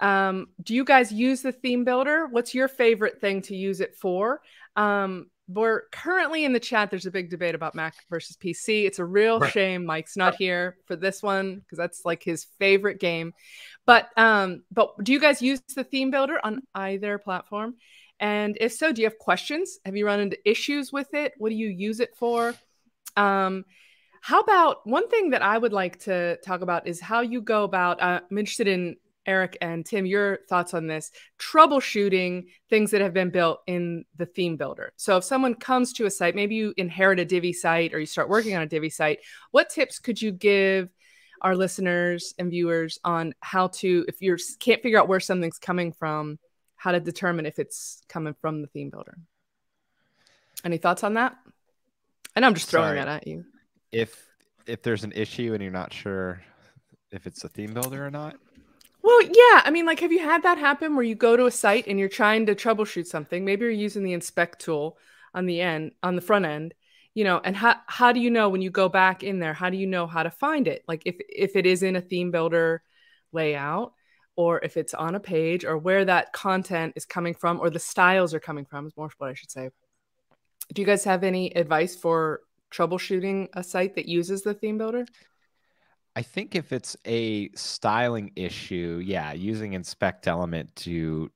Um, 0.00 0.48
do 0.62 0.74
you 0.74 0.84
guys 0.84 1.12
use 1.12 1.42
the 1.42 1.52
theme 1.52 1.84
builder? 1.84 2.26
What's 2.26 2.54
your 2.54 2.68
favorite 2.68 3.20
thing 3.20 3.42
to 3.42 3.56
use 3.56 3.80
it 3.80 3.96
for? 3.96 4.40
Um, 4.76 5.26
we're 5.48 5.82
currently 5.90 6.44
in 6.44 6.52
the 6.52 6.60
chat. 6.60 6.90
There's 6.90 7.06
a 7.06 7.10
big 7.10 7.30
debate 7.30 7.54
about 7.54 7.74
Mac 7.74 7.94
versus 8.08 8.36
PC. 8.36 8.86
It's 8.86 8.98
a 8.98 9.04
real 9.04 9.40
right. 9.40 9.52
shame 9.52 9.84
Mike's 9.84 10.16
not 10.16 10.36
here 10.36 10.76
for 10.86 10.96
this 10.96 11.22
one 11.22 11.56
because 11.56 11.78
that's 11.78 12.04
like 12.04 12.22
his 12.22 12.46
favorite 12.58 13.00
game. 13.00 13.32
But 13.86 14.08
um, 14.16 14.62
but 14.70 15.02
do 15.02 15.12
you 15.12 15.20
guys 15.20 15.42
use 15.42 15.60
the 15.74 15.84
theme 15.84 16.10
builder 16.10 16.38
on 16.42 16.62
either 16.74 17.18
platform? 17.18 17.74
And 18.22 18.56
if 18.60 18.72
so, 18.72 18.92
do 18.92 19.02
you 19.02 19.06
have 19.06 19.18
questions? 19.18 19.80
Have 19.84 19.96
you 19.96 20.06
run 20.06 20.20
into 20.20 20.38
issues 20.48 20.92
with 20.92 21.12
it? 21.12 21.34
What 21.38 21.48
do 21.48 21.56
you 21.56 21.66
use 21.66 21.98
it 21.98 22.16
for? 22.16 22.54
Um, 23.16 23.64
how 24.20 24.40
about 24.40 24.86
one 24.86 25.08
thing 25.08 25.30
that 25.30 25.42
I 25.42 25.58
would 25.58 25.72
like 25.72 25.98
to 26.04 26.36
talk 26.36 26.60
about 26.60 26.86
is 26.86 27.00
how 27.00 27.22
you 27.22 27.42
go 27.42 27.64
about? 27.64 28.00
Uh, 28.00 28.20
I'm 28.30 28.38
interested 28.38 28.68
in 28.68 28.96
Eric 29.26 29.58
and 29.60 29.84
Tim, 29.84 30.06
your 30.06 30.38
thoughts 30.48 30.72
on 30.72 30.86
this 30.86 31.10
troubleshooting 31.40 32.44
things 32.70 32.92
that 32.92 33.00
have 33.00 33.12
been 33.12 33.30
built 33.30 33.60
in 33.66 34.04
the 34.16 34.26
theme 34.26 34.56
builder. 34.56 34.92
So, 34.96 35.16
if 35.16 35.24
someone 35.24 35.56
comes 35.56 35.92
to 35.94 36.06
a 36.06 36.10
site, 36.10 36.36
maybe 36.36 36.54
you 36.54 36.74
inherit 36.76 37.18
a 37.18 37.24
Divi 37.24 37.52
site 37.52 37.92
or 37.92 37.98
you 37.98 38.06
start 38.06 38.28
working 38.28 38.54
on 38.54 38.62
a 38.62 38.66
Divi 38.66 38.90
site, 38.90 39.18
what 39.50 39.68
tips 39.68 39.98
could 39.98 40.22
you 40.22 40.30
give 40.30 40.90
our 41.40 41.56
listeners 41.56 42.34
and 42.38 42.50
viewers 42.50 43.00
on 43.02 43.34
how 43.40 43.66
to, 43.66 44.04
if 44.06 44.22
you 44.22 44.36
can't 44.60 44.80
figure 44.80 45.00
out 45.00 45.08
where 45.08 45.18
something's 45.18 45.58
coming 45.58 45.92
from, 45.92 46.38
how 46.82 46.90
to 46.90 46.98
determine 46.98 47.46
if 47.46 47.60
it's 47.60 48.02
coming 48.08 48.34
from 48.40 48.60
the 48.60 48.66
theme 48.66 48.90
builder? 48.90 49.16
Any 50.64 50.78
thoughts 50.78 51.04
on 51.04 51.14
that? 51.14 51.36
And 52.34 52.44
I'm 52.44 52.54
just 52.54 52.68
throwing 52.68 52.88
Sorry. 52.88 52.98
that 52.98 53.08
at 53.08 53.26
you. 53.28 53.44
If 53.92 54.26
if 54.66 54.82
there's 54.82 55.04
an 55.04 55.12
issue 55.12 55.54
and 55.54 55.62
you're 55.62 55.70
not 55.70 55.92
sure 55.92 56.42
if 57.12 57.24
it's 57.28 57.44
a 57.44 57.48
theme 57.48 57.72
builder 57.72 58.04
or 58.04 58.10
not, 58.10 58.34
well, 59.00 59.22
yeah. 59.22 59.62
I 59.64 59.70
mean, 59.70 59.86
like, 59.86 60.00
have 60.00 60.10
you 60.10 60.24
had 60.24 60.42
that 60.42 60.58
happen 60.58 60.96
where 60.96 61.04
you 61.04 61.14
go 61.14 61.36
to 61.36 61.46
a 61.46 61.52
site 61.52 61.86
and 61.86 62.00
you're 62.00 62.08
trying 62.08 62.46
to 62.46 62.54
troubleshoot 62.56 63.06
something? 63.06 63.44
Maybe 63.44 63.62
you're 63.62 63.70
using 63.70 64.02
the 64.02 64.12
inspect 64.12 64.60
tool 64.60 64.98
on 65.34 65.46
the 65.46 65.60
end, 65.60 65.92
on 66.02 66.16
the 66.16 66.20
front 66.20 66.46
end, 66.46 66.74
you 67.14 67.22
know, 67.22 67.40
and 67.44 67.54
how 67.54 67.76
how 67.86 68.10
do 68.10 68.18
you 68.18 68.30
know 68.30 68.48
when 68.48 68.60
you 68.60 68.70
go 68.70 68.88
back 68.88 69.22
in 69.22 69.38
there? 69.38 69.54
How 69.54 69.70
do 69.70 69.76
you 69.76 69.86
know 69.86 70.08
how 70.08 70.24
to 70.24 70.32
find 70.32 70.66
it? 70.66 70.82
Like, 70.88 71.02
if 71.06 71.16
if 71.28 71.54
it 71.54 71.64
is 71.64 71.84
in 71.84 71.94
a 71.94 72.00
theme 72.00 72.32
builder 72.32 72.82
layout, 73.30 73.92
or 74.36 74.60
if 74.64 74.76
it's 74.76 74.94
on 74.94 75.14
a 75.14 75.20
page, 75.20 75.64
or 75.64 75.76
where 75.76 76.04
that 76.04 76.32
content 76.32 76.94
is 76.96 77.04
coming 77.04 77.34
from, 77.34 77.60
or 77.60 77.70
the 77.70 77.78
styles 77.78 78.34
are 78.34 78.40
coming 78.40 78.64
from, 78.64 78.86
is 78.86 78.96
more 78.96 79.10
what 79.18 79.30
I 79.30 79.34
should 79.34 79.50
say. 79.50 79.70
Do 80.72 80.80
you 80.80 80.86
guys 80.86 81.04
have 81.04 81.24
any 81.24 81.54
advice 81.56 81.94
for 81.96 82.40
troubleshooting 82.72 83.48
a 83.54 83.62
site 83.62 83.94
that 83.96 84.06
uses 84.06 84.42
the 84.42 84.54
theme 84.54 84.78
builder? 84.78 85.04
I 86.14 86.22
think 86.22 86.54
if 86.54 86.72
it's 86.72 86.96
a 87.06 87.50
styling 87.54 88.32
issue, 88.36 89.02
yeah, 89.04 89.32
using 89.32 89.72
inspect 89.72 90.28
element 90.28 90.74
to 90.76 91.30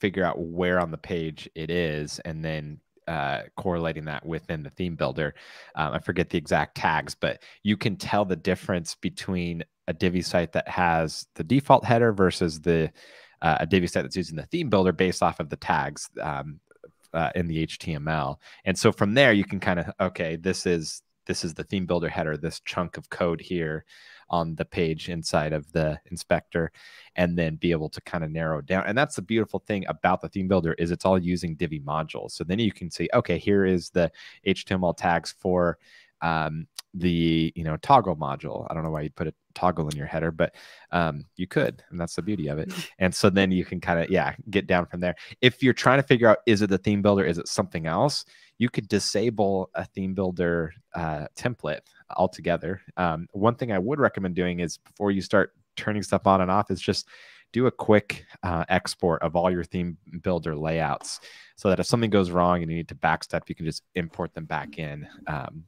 figure 0.00 0.24
out 0.24 0.38
where 0.38 0.80
on 0.80 0.90
the 0.90 0.98
page 0.98 1.48
it 1.54 1.70
is 1.70 2.18
and 2.20 2.44
then 2.44 2.80
uh, 3.08 3.42
correlating 3.56 4.04
that 4.06 4.24
within 4.24 4.62
the 4.62 4.70
theme 4.70 4.96
builder. 4.96 5.34
Um, 5.74 5.94
I 5.94 5.98
forget 5.98 6.30
the 6.30 6.38
exact 6.38 6.76
tags, 6.76 7.14
but 7.14 7.42
you 7.62 7.76
can 7.76 7.96
tell 7.96 8.24
the 8.24 8.36
difference 8.36 8.94
between 8.94 9.64
a 9.88 9.92
Divi 9.92 10.22
site 10.22 10.52
that 10.52 10.68
has 10.68 11.26
the 11.34 11.44
default 11.44 11.84
header 11.84 12.12
versus 12.12 12.60
the 12.60 12.90
uh, 13.42 13.58
a 13.60 13.66
Divi 13.66 13.86
site 13.86 14.02
that's 14.04 14.16
using 14.16 14.36
the 14.36 14.46
theme 14.46 14.70
builder 14.70 14.92
based 14.92 15.22
off 15.22 15.40
of 15.40 15.50
the 15.50 15.56
tags 15.56 16.08
um, 16.20 16.60
uh, 17.12 17.30
in 17.34 17.46
the 17.46 17.66
HTML. 17.66 18.36
And 18.64 18.78
so 18.78 18.90
from 18.90 19.14
there, 19.14 19.32
you 19.32 19.44
can 19.44 19.60
kind 19.60 19.80
of 19.80 19.86
okay, 20.00 20.36
this 20.36 20.66
is 20.66 21.02
this 21.26 21.44
is 21.44 21.54
the 21.54 21.64
theme 21.64 21.86
builder 21.86 22.08
header, 22.08 22.36
this 22.36 22.60
chunk 22.60 22.96
of 22.96 23.08
code 23.10 23.40
here 23.40 23.84
on 24.30 24.54
the 24.54 24.64
page 24.64 25.08
inside 25.08 25.52
of 25.52 25.70
the 25.72 25.98
inspector, 26.10 26.72
and 27.16 27.38
then 27.38 27.56
be 27.56 27.70
able 27.70 27.88
to 27.90 28.00
kind 28.02 28.24
of 28.24 28.30
narrow 28.30 28.60
down. 28.60 28.84
And 28.86 28.96
that's 28.96 29.16
the 29.16 29.22
beautiful 29.22 29.60
thing 29.60 29.84
about 29.88 30.20
the 30.20 30.28
theme 30.28 30.48
builder 30.48 30.74
is 30.74 30.90
it's 30.90 31.04
all 31.04 31.18
using 31.18 31.54
Divi 31.54 31.80
modules. 31.80 32.32
So 32.32 32.44
then 32.44 32.58
you 32.58 32.72
can 32.72 32.90
see, 32.90 33.08
okay, 33.14 33.38
here 33.38 33.64
is 33.64 33.90
the 33.90 34.10
HTML 34.46 34.96
tags 34.96 35.34
for 35.38 35.78
um, 36.24 36.66
the 36.94 37.52
you 37.54 37.62
know 37.62 37.76
toggle 37.76 38.16
module. 38.16 38.66
I 38.68 38.74
don't 38.74 38.82
know 38.82 38.90
why 38.90 39.02
you'd 39.02 39.14
put 39.14 39.28
a 39.28 39.34
toggle 39.54 39.88
in 39.88 39.96
your 39.96 40.06
header, 40.06 40.30
but 40.30 40.54
um, 40.90 41.26
you 41.36 41.46
could, 41.46 41.82
and 41.90 42.00
that's 42.00 42.14
the 42.16 42.22
beauty 42.22 42.48
of 42.48 42.58
it. 42.58 42.72
And 42.98 43.14
so 43.14 43.28
then 43.28 43.50
you 43.50 43.64
can 43.64 43.80
kind 43.80 44.00
of 44.00 44.10
yeah 44.10 44.34
get 44.50 44.66
down 44.66 44.86
from 44.86 45.00
there. 45.00 45.14
If 45.42 45.62
you're 45.62 45.74
trying 45.74 45.98
to 45.98 46.06
figure 46.06 46.28
out 46.28 46.38
is 46.46 46.62
it 46.62 46.70
the 46.70 46.78
theme 46.78 47.02
builder, 47.02 47.24
is 47.24 47.38
it 47.38 47.48
something 47.48 47.86
else, 47.86 48.24
you 48.58 48.70
could 48.70 48.88
disable 48.88 49.70
a 49.74 49.84
theme 49.84 50.14
builder 50.14 50.72
uh, 50.94 51.26
template 51.36 51.80
altogether. 52.16 52.80
Um, 52.96 53.28
one 53.32 53.56
thing 53.56 53.72
I 53.72 53.78
would 53.78 54.00
recommend 54.00 54.34
doing 54.34 54.60
is 54.60 54.78
before 54.78 55.10
you 55.10 55.20
start 55.20 55.52
turning 55.76 56.02
stuff 56.02 56.26
on 56.26 56.40
and 56.40 56.50
off 56.50 56.70
is 56.70 56.80
just 56.80 57.08
do 57.52 57.66
a 57.66 57.70
quick 57.70 58.24
uh, 58.42 58.64
export 58.68 59.22
of 59.22 59.36
all 59.36 59.50
your 59.50 59.64
theme 59.64 59.96
builder 60.22 60.56
layouts 60.56 61.20
so 61.56 61.68
that 61.68 61.80
if 61.80 61.86
something 61.86 62.10
goes 62.10 62.30
wrong 62.30 62.62
and 62.62 62.70
you 62.70 62.76
need 62.76 62.88
to 62.88 62.94
backstep, 62.94 63.42
you 63.48 63.54
can 63.54 63.66
just 63.66 63.82
import 63.94 64.32
them 64.34 64.44
back 64.44 64.78
in. 64.78 65.06
Um, 65.26 65.64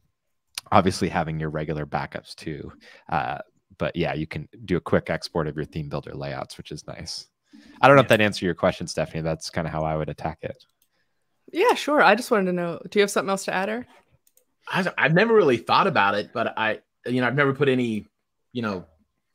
obviously, 0.73 1.09
having 1.09 1.41
your 1.41 1.51
regular 1.51 1.87
backups 1.87 2.35
too. 2.35 2.73
Uh, 3.09 3.39
but 3.79 3.95
yeah, 3.95 4.15
you 4.15 4.27
can 4.27 4.49
do 4.65 4.77
a 4.77 4.81
quick 4.81 5.11
export 5.11 5.47
of 5.47 5.57
your 5.57 5.65
theme 5.65 5.89
builder 5.89 6.15
layouts, 6.15 6.57
which 6.57 6.73
is 6.73 6.87
nice. 6.87 7.27
I 7.81 7.89
don't 7.89 7.97
know 7.97 8.01
yeah. 8.01 8.05
if 8.05 8.09
that 8.09 8.21
answered 8.21 8.47
your 8.47 8.55
question, 8.55 8.87
Stephanie. 8.87 9.23
That's 9.23 9.51
kind 9.51 9.67
of 9.67 9.73
how 9.73 9.85
I 9.85 9.97
would 9.97 10.09
attack 10.09 10.39
it. 10.43 10.65
Yeah, 11.53 11.75
sure. 11.75 12.03
I 12.03 12.15
just 12.15 12.31
wanted 12.31 12.47
to 12.47 12.53
know. 12.53 12.81
Do 12.91 12.99
you 12.99 13.03
have 13.03 13.11
something 13.11 13.31
else 13.31 13.45
to 13.45 13.55
add, 13.55 13.69
Eric? 13.69 13.87
I've 14.69 15.15
never 15.15 15.33
really 15.33 15.59
thought 15.59 15.87
about 15.87 16.17
it, 16.17 16.33
but 16.33 16.59
I, 16.59 16.81
you 17.07 17.21
know, 17.21 17.27
I've 17.29 17.37
never 17.37 17.55
put 17.55 17.69
any, 17.69 18.07
you 18.53 18.63
know, 18.63 18.85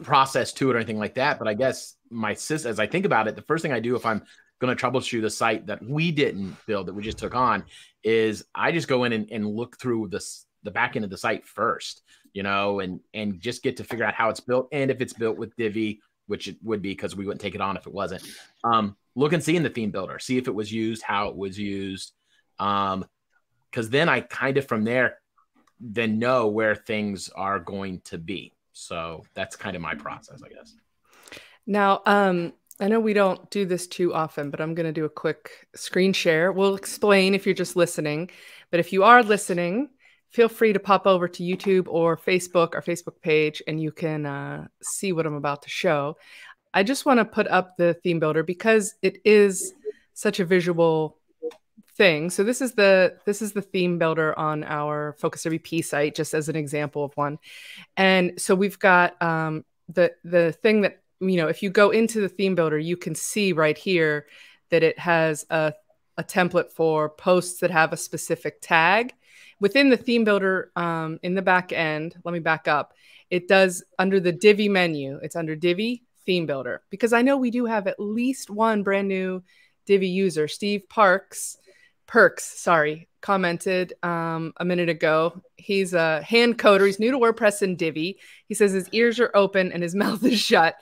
process 0.03 0.51
to 0.53 0.69
it 0.69 0.73
or 0.73 0.77
anything 0.77 0.99
like 0.99 1.15
that. 1.15 1.39
But 1.39 1.47
I 1.47 1.53
guess 1.53 1.95
my 2.09 2.33
sis, 2.33 2.65
as 2.65 2.79
I 2.79 2.87
think 2.87 3.05
about 3.05 3.27
it, 3.27 3.37
the 3.37 3.41
first 3.43 3.61
thing 3.61 3.71
I 3.71 3.79
do 3.79 3.95
if 3.95 4.05
I'm 4.05 4.23
going 4.59 4.75
to 4.75 4.83
troubleshoot 4.83 5.23
a 5.23 5.29
site 5.29 5.67
that 5.67 5.81
we 5.81 6.11
didn't 6.11 6.57
build 6.65 6.87
that 6.87 6.93
we 6.93 7.01
just 7.01 7.17
took 7.17 7.33
on 7.33 7.63
is 8.03 8.43
I 8.53 8.71
just 8.71 8.87
go 8.87 9.05
in 9.05 9.13
and, 9.13 9.31
and 9.31 9.47
look 9.47 9.79
through 9.79 10.09
this 10.09 10.45
the 10.63 10.71
back 10.71 10.95
end 10.95 11.05
of 11.05 11.11
the 11.11 11.17
site 11.17 11.45
first, 11.45 12.01
you 12.33 12.43
know, 12.43 12.79
and 12.79 12.99
and 13.13 13.39
just 13.41 13.63
get 13.63 13.77
to 13.77 13.83
figure 13.83 14.05
out 14.05 14.13
how 14.13 14.29
it's 14.29 14.39
built 14.39 14.67
and 14.71 14.91
if 14.91 15.01
it's 15.01 15.13
built 15.13 15.37
with 15.37 15.55
Divi, 15.55 16.01
which 16.27 16.47
it 16.47 16.57
would 16.63 16.81
be 16.81 16.91
because 16.91 17.15
we 17.15 17.25
wouldn't 17.25 17.41
take 17.41 17.55
it 17.55 17.61
on 17.61 17.77
if 17.77 17.87
it 17.87 17.93
wasn't. 17.93 18.23
Um, 18.63 18.95
look 19.15 19.33
and 19.33 19.43
see 19.43 19.55
in 19.55 19.63
the 19.63 19.69
theme 19.69 19.91
builder, 19.91 20.19
see 20.19 20.37
if 20.37 20.47
it 20.47 20.55
was 20.55 20.71
used, 20.71 21.01
how 21.03 21.27
it 21.27 21.35
was 21.35 21.57
used. 21.57 22.13
Um, 22.59 23.05
because 23.69 23.89
then 23.89 24.09
I 24.09 24.19
kind 24.21 24.57
of 24.57 24.67
from 24.67 24.83
there 24.83 25.17
then 25.79 26.19
know 26.19 26.47
where 26.47 26.75
things 26.75 27.29
are 27.29 27.59
going 27.59 28.01
to 28.01 28.17
be. 28.17 28.53
So 28.73 29.23
that's 29.33 29.55
kind 29.55 29.75
of 29.75 29.81
my 29.81 29.95
process, 29.95 30.41
I 30.43 30.49
guess. 30.49 30.75
Now, 31.65 32.01
um, 32.05 32.53
I 32.79 32.87
know 32.87 32.99
we 32.99 33.13
don't 33.13 33.49
do 33.49 33.65
this 33.65 33.87
too 33.87 34.13
often, 34.13 34.49
but 34.49 34.61
I'm 34.61 34.75
going 34.75 34.85
to 34.85 34.91
do 34.91 35.05
a 35.05 35.09
quick 35.09 35.67
screen 35.75 36.13
share. 36.13 36.51
We'll 36.51 36.75
explain 36.75 37.33
if 37.33 37.45
you're 37.45 37.55
just 37.55 37.75
listening, 37.75 38.29
but 38.69 38.79
if 38.79 38.93
you 38.93 39.03
are 39.03 39.23
listening, 39.23 39.89
feel 40.31 40.49
free 40.49 40.73
to 40.73 40.79
pop 40.79 41.05
over 41.05 41.27
to 41.27 41.43
YouTube 41.43 41.87
or 41.87 42.17
Facebook, 42.17 42.73
our 42.73 42.81
Facebook 42.81 43.21
page, 43.21 43.61
and 43.67 43.81
you 43.81 43.91
can 43.91 44.25
uh, 44.25 44.67
see 44.81 45.11
what 45.11 45.25
I'm 45.25 45.35
about 45.35 45.61
to 45.63 45.69
show. 45.69 46.17
I 46.73 46.83
just 46.83 47.05
want 47.05 47.19
to 47.19 47.25
put 47.25 47.47
up 47.47 47.75
the 47.77 47.93
theme 47.95 48.19
builder 48.19 48.43
because 48.43 48.95
it 49.01 49.17
is 49.25 49.73
such 50.13 50.39
a 50.39 50.45
visual 50.45 51.17
thing. 51.97 52.29
So 52.29 52.43
this 52.43 52.61
is 52.61 52.73
the 52.73 53.17
this 53.25 53.41
is 53.41 53.51
the 53.51 53.61
theme 53.61 53.97
builder 53.97 54.37
on 54.39 54.63
our 54.63 55.17
Focus 55.19 55.43
WP 55.43 55.83
site, 55.83 56.15
just 56.15 56.33
as 56.33 56.47
an 56.47 56.55
example 56.55 57.03
of 57.03 57.11
one. 57.15 57.37
And 57.97 58.39
so 58.39 58.55
we've 58.55 58.79
got 58.79 59.21
um, 59.21 59.65
the 59.89 60.13
the 60.23 60.53
thing 60.53 60.81
that 60.81 60.99
you 61.19 61.35
know, 61.35 61.49
if 61.49 61.61
you 61.61 61.69
go 61.69 61.91
into 61.91 62.21
the 62.21 62.29
theme 62.29 62.55
builder, 62.55 62.79
you 62.79 62.95
can 62.95 63.15
see 63.15 63.51
right 63.51 63.77
here 63.77 64.27
that 64.69 64.81
it 64.81 64.97
has 64.97 65.45
a 65.49 65.73
a 66.17 66.23
template 66.23 66.71
for 66.71 67.09
posts 67.09 67.59
that 67.59 67.71
have 67.71 67.91
a 67.91 67.97
specific 67.97 68.59
tag 68.61 69.13
within 69.61 69.89
the 69.89 69.95
theme 69.95 70.25
builder 70.25 70.71
um, 70.75 71.19
in 71.23 71.35
the 71.35 71.41
back 71.41 71.71
end. 71.71 72.17
Let 72.25 72.33
me 72.33 72.39
back 72.39 72.67
up. 72.67 72.93
It 73.29 73.47
does 73.47 73.81
under 73.97 74.19
the 74.19 74.33
Divi 74.33 74.67
menu. 74.67 75.17
It's 75.23 75.37
under 75.37 75.55
Divi 75.55 76.03
theme 76.25 76.45
builder 76.45 76.81
because 76.89 77.13
I 77.13 77.21
know 77.21 77.37
we 77.37 77.51
do 77.51 77.65
have 77.65 77.87
at 77.87 77.99
least 77.99 78.49
one 78.49 78.83
brand 78.83 79.07
new 79.07 79.41
Divi 79.85 80.09
user, 80.09 80.49
Steve 80.49 80.89
Parks, 80.89 81.57
Perks, 82.07 82.43
sorry, 82.43 83.07
commented 83.21 83.93
um, 84.03 84.51
a 84.57 84.65
minute 84.65 84.89
ago. 84.89 85.41
He's 85.55 85.93
a 85.93 86.21
hand 86.21 86.59
coder. 86.59 86.85
He's 86.85 86.99
new 86.99 87.11
to 87.11 87.17
WordPress 87.17 87.61
and 87.61 87.77
Divi. 87.77 88.19
He 88.47 88.53
says 88.53 88.73
his 88.73 88.89
ears 88.89 89.19
are 89.19 89.31
open 89.33 89.71
and 89.71 89.81
his 89.81 89.95
mouth 90.03 90.23
is 90.25 90.39
shut. 90.39 90.75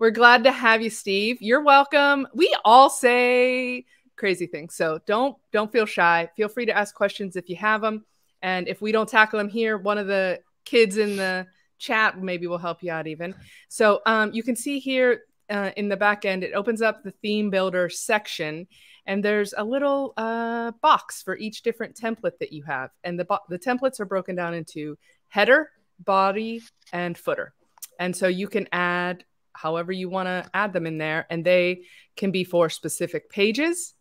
We're 0.00 0.10
glad 0.10 0.44
to 0.44 0.50
have 0.50 0.82
you, 0.82 0.90
Steve. 0.90 1.38
You're 1.40 1.62
welcome. 1.62 2.26
We 2.34 2.52
all 2.64 2.90
say 2.90 3.84
crazy 4.16 4.46
things, 4.46 4.74
so 4.74 4.98
don't 5.06 5.36
don't 5.52 5.70
feel 5.70 5.86
shy. 5.86 6.28
Feel 6.36 6.48
free 6.48 6.66
to 6.66 6.76
ask 6.76 6.94
questions 6.94 7.36
if 7.36 7.48
you 7.48 7.56
have 7.56 7.82
them, 7.82 8.04
and 8.42 8.68
if 8.68 8.82
we 8.82 8.92
don't 8.92 9.08
tackle 9.08 9.38
them 9.38 9.48
here, 9.48 9.78
one 9.78 9.98
of 9.98 10.06
the 10.06 10.40
kids 10.64 10.96
in 10.96 11.16
the 11.16 11.46
chat 11.78 12.20
maybe 12.20 12.46
will 12.46 12.58
help 12.58 12.82
you 12.82 12.92
out 12.92 13.06
even. 13.06 13.34
So 13.68 14.00
um, 14.06 14.32
you 14.32 14.42
can 14.42 14.56
see 14.56 14.78
here 14.78 15.22
uh, 15.50 15.70
in 15.76 15.88
the 15.88 15.96
back 15.96 16.24
end, 16.24 16.44
it 16.44 16.54
opens 16.54 16.82
up 16.82 17.02
the 17.02 17.10
theme 17.10 17.50
builder 17.50 17.88
section 17.88 18.66
and 19.06 19.24
there's 19.24 19.52
a 19.56 19.64
little 19.64 20.14
uh, 20.16 20.70
box 20.80 21.22
for 21.22 21.36
each 21.36 21.62
different 21.62 21.96
template 21.96 22.38
that 22.38 22.52
you 22.52 22.62
have. 22.62 22.90
And 23.02 23.18
the, 23.18 23.26
the 23.48 23.58
templates 23.58 23.98
are 24.00 24.04
broken 24.04 24.36
down 24.36 24.54
into 24.54 24.96
header, 25.28 25.70
body, 25.98 26.62
and 26.92 27.18
footer. 27.18 27.52
And 27.98 28.16
so 28.16 28.28
you 28.28 28.48
can 28.48 28.68
add 28.70 29.24
however 29.54 29.92
you 29.92 30.08
want 30.08 30.26
to 30.26 30.48
add 30.54 30.72
them 30.72 30.86
in 30.86 30.98
there. 30.98 31.26
And 31.30 31.44
they 31.44 31.82
can 32.16 32.30
be 32.30 32.44
for 32.44 32.70
specific 32.70 33.28
pages, 33.28 33.94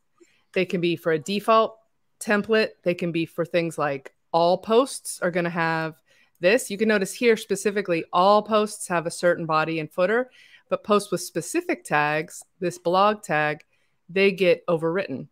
they 0.53 0.65
can 0.65 0.81
be 0.81 0.95
for 0.95 1.11
a 1.11 1.19
default 1.19 1.77
template, 2.19 2.69
they 2.83 2.93
can 2.93 3.11
be 3.11 3.25
for 3.25 3.43
things 3.43 3.77
like 3.77 4.13
all 4.31 4.57
posts 4.57 5.19
are 5.21 5.31
going 5.31 5.43
to 5.43 5.49
have 5.49 5.95
this. 6.39 6.69
You 6.69 6.77
can 6.77 6.87
notice 6.87 7.13
here 7.13 7.37
specifically, 7.37 8.03
all 8.11 8.41
posts 8.41 8.87
have 8.87 9.05
a 9.05 9.11
certain 9.11 9.45
body 9.45 9.79
and 9.79 9.91
footer, 9.91 10.29
but 10.69 10.83
posts 10.83 11.11
with 11.11 11.21
specific 11.21 11.83
tags, 11.83 12.43
this 12.59 12.77
blog 12.77 13.23
tag, 13.23 13.63
they 14.09 14.31
get 14.31 14.65
overwritten 14.67 15.27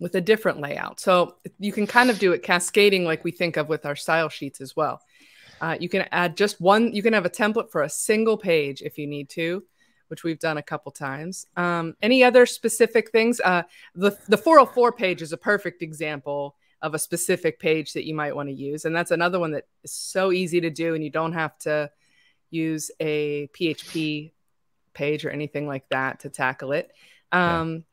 with 0.00 0.14
a 0.14 0.20
different 0.20 0.60
layout. 0.60 1.00
So 1.00 1.36
you 1.58 1.72
can 1.72 1.86
kind 1.86 2.10
of 2.10 2.18
do 2.18 2.32
it 2.32 2.42
cascading 2.42 3.04
like 3.04 3.24
we 3.24 3.30
think 3.30 3.56
of 3.56 3.68
with 3.68 3.86
our 3.86 3.96
style 3.96 4.28
sheets 4.28 4.60
as 4.60 4.76
well. 4.76 5.00
Uh, 5.60 5.76
you 5.80 5.88
can 5.88 6.06
add 6.12 6.36
just 6.36 6.60
one, 6.60 6.92
you 6.92 7.02
can 7.02 7.12
have 7.12 7.24
a 7.24 7.30
template 7.30 7.70
for 7.70 7.82
a 7.82 7.88
single 7.88 8.36
page 8.36 8.82
if 8.82 8.98
you 8.98 9.06
need 9.06 9.30
to, 9.30 9.62
which 10.08 10.22
we've 10.22 10.38
done 10.38 10.58
a 10.58 10.62
couple 10.62 10.92
times. 10.92 11.46
Um, 11.56 11.96
any 12.02 12.22
other 12.22 12.44
specific 12.44 13.10
things? 13.10 13.40
Uh, 13.40 13.62
the 13.94 14.16
the 14.28 14.36
404 14.36 14.92
page 14.92 15.22
is 15.22 15.32
a 15.32 15.38
perfect 15.38 15.82
example 15.82 16.56
of 16.82 16.94
a 16.94 16.98
specific 16.98 17.58
page 17.58 17.94
that 17.94 18.06
you 18.06 18.14
might 18.14 18.36
want 18.36 18.48
to 18.48 18.54
use, 18.54 18.84
and 18.84 18.94
that's 18.94 19.10
another 19.10 19.38
one 19.38 19.52
that 19.52 19.64
is 19.82 19.92
so 19.92 20.32
easy 20.32 20.60
to 20.60 20.70
do, 20.70 20.94
and 20.94 21.02
you 21.02 21.10
don't 21.10 21.32
have 21.32 21.56
to 21.58 21.90
use 22.50 22.90
a 23.00 23.48
PHP 23.48 24.32
page 24.94 25.24
or 25.24 25.30
anything 25.30 25.66
like 25.66 25.88
that 25.90 26.20
to 26.20 26.28
tackle 26.30 26.72
it. 26.72 26.90
Um, 27.32 27.84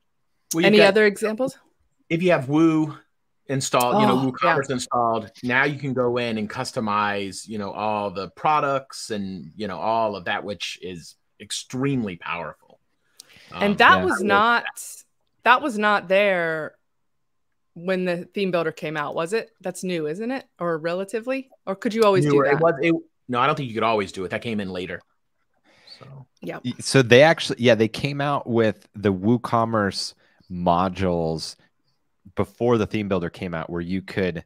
well, 0.53 0.65
any 0.65 0.77
got, 0.77 0.87
other 0.87 1.05
examples? 1.05 1.57
If 2.09 2.23
you 2.23 2.31
have 2.31 2.49
Woo 2.49 2.97
installed, 3.47 3.95
oh, 3.95 3.99
you 3.99 4.07
know, 4.07 4.19
oh, 4.19 4.31
WooCommerce 4.31 4.69
yeah. 4.69 4.75
installed, 4.75 5.31
now 5.43 5.63
you 5.65 5.77
can 5.77 5.93
go 5.93 6.17
in 6.17 6.37
and 6.37 6.49
customize, 6.49 7.47
you 7.47 7.57
know, 7.57 7.71
all 7.71 8.11
the 8.11 8.29
products 8.29 9.09
and, 9.09 9.51
you 9.55 9.67
know, 9.67 9.77
all 9.77 10.15
of 10.15 10.25
that, 10.25 10.43
which 10.43 10.79
is 10.81 11.15
extremely 11.39 12.15
powerful. 12.15 12.79
Um, 13.51 13.63
and 13.63 13.77
that 13.79 13.97
yeah. 13.97 14.05
was 14.05 14.21
not, 14.21 14.65
that 15.43 15.61
was 15.61 15.77
not 15.77 16.07
there 16.07 16.75
when 17.73 18.05
the 18.05 18.25
theme 18.33 18.51
builder 18.51 18.71
came 18.71 18.97
out, 18.97 19.15
was 19.15 19.33
it? 19.33 19.51
That's 19.61 19.83
new, 19.83 20.07
isn't 20.07 20.31
it? 20.31 20.45
Or 20.59 20.77
relatively? 20.77 21.49
Or 21.65 21.75
could 21.75 21.93
you 21.93 22.03
always 22.03 22.25
Newer. 22.25 22.43
do 22.45 22.49
that? 22.51 22.57
It 22.57 22.61
was, 22.61 22.73
it, 22.81 22.95
no, 23.27 23.39
I 23.39 23.47
don't 23.47 23.55
think 23.55 23.69
you 23.69 23.73
could 23.73 23.83
always 23.83 24.11
do 24.11 24.23
it. 24.25 24.29
That 24.31 24.41
came 24.41 24.59
in 24.59 24.69
later. 24.69 25.01
So 25.99 26.25
yeah. 26.41 26.59
So 26.79 27.01
they 27.01 27.23
actually, 27.23 27.57
yeah, 27.59 27.75
they 27.75 27.87
came 27.87 28.21
out 28.21 28.47
with 28.47 28.87
the 28.95 29.13
WooCommerce 29.13 30.13
modules 30.51 31.55
before 32.35 32.77
the 32.77 32.85
theme 32.85 33.07
builder 33.07 33.29
came 33.29 33.53
out, 33.53 33.69
where 33.69 33.81
you 33.81 34.01
could 34.01 34.43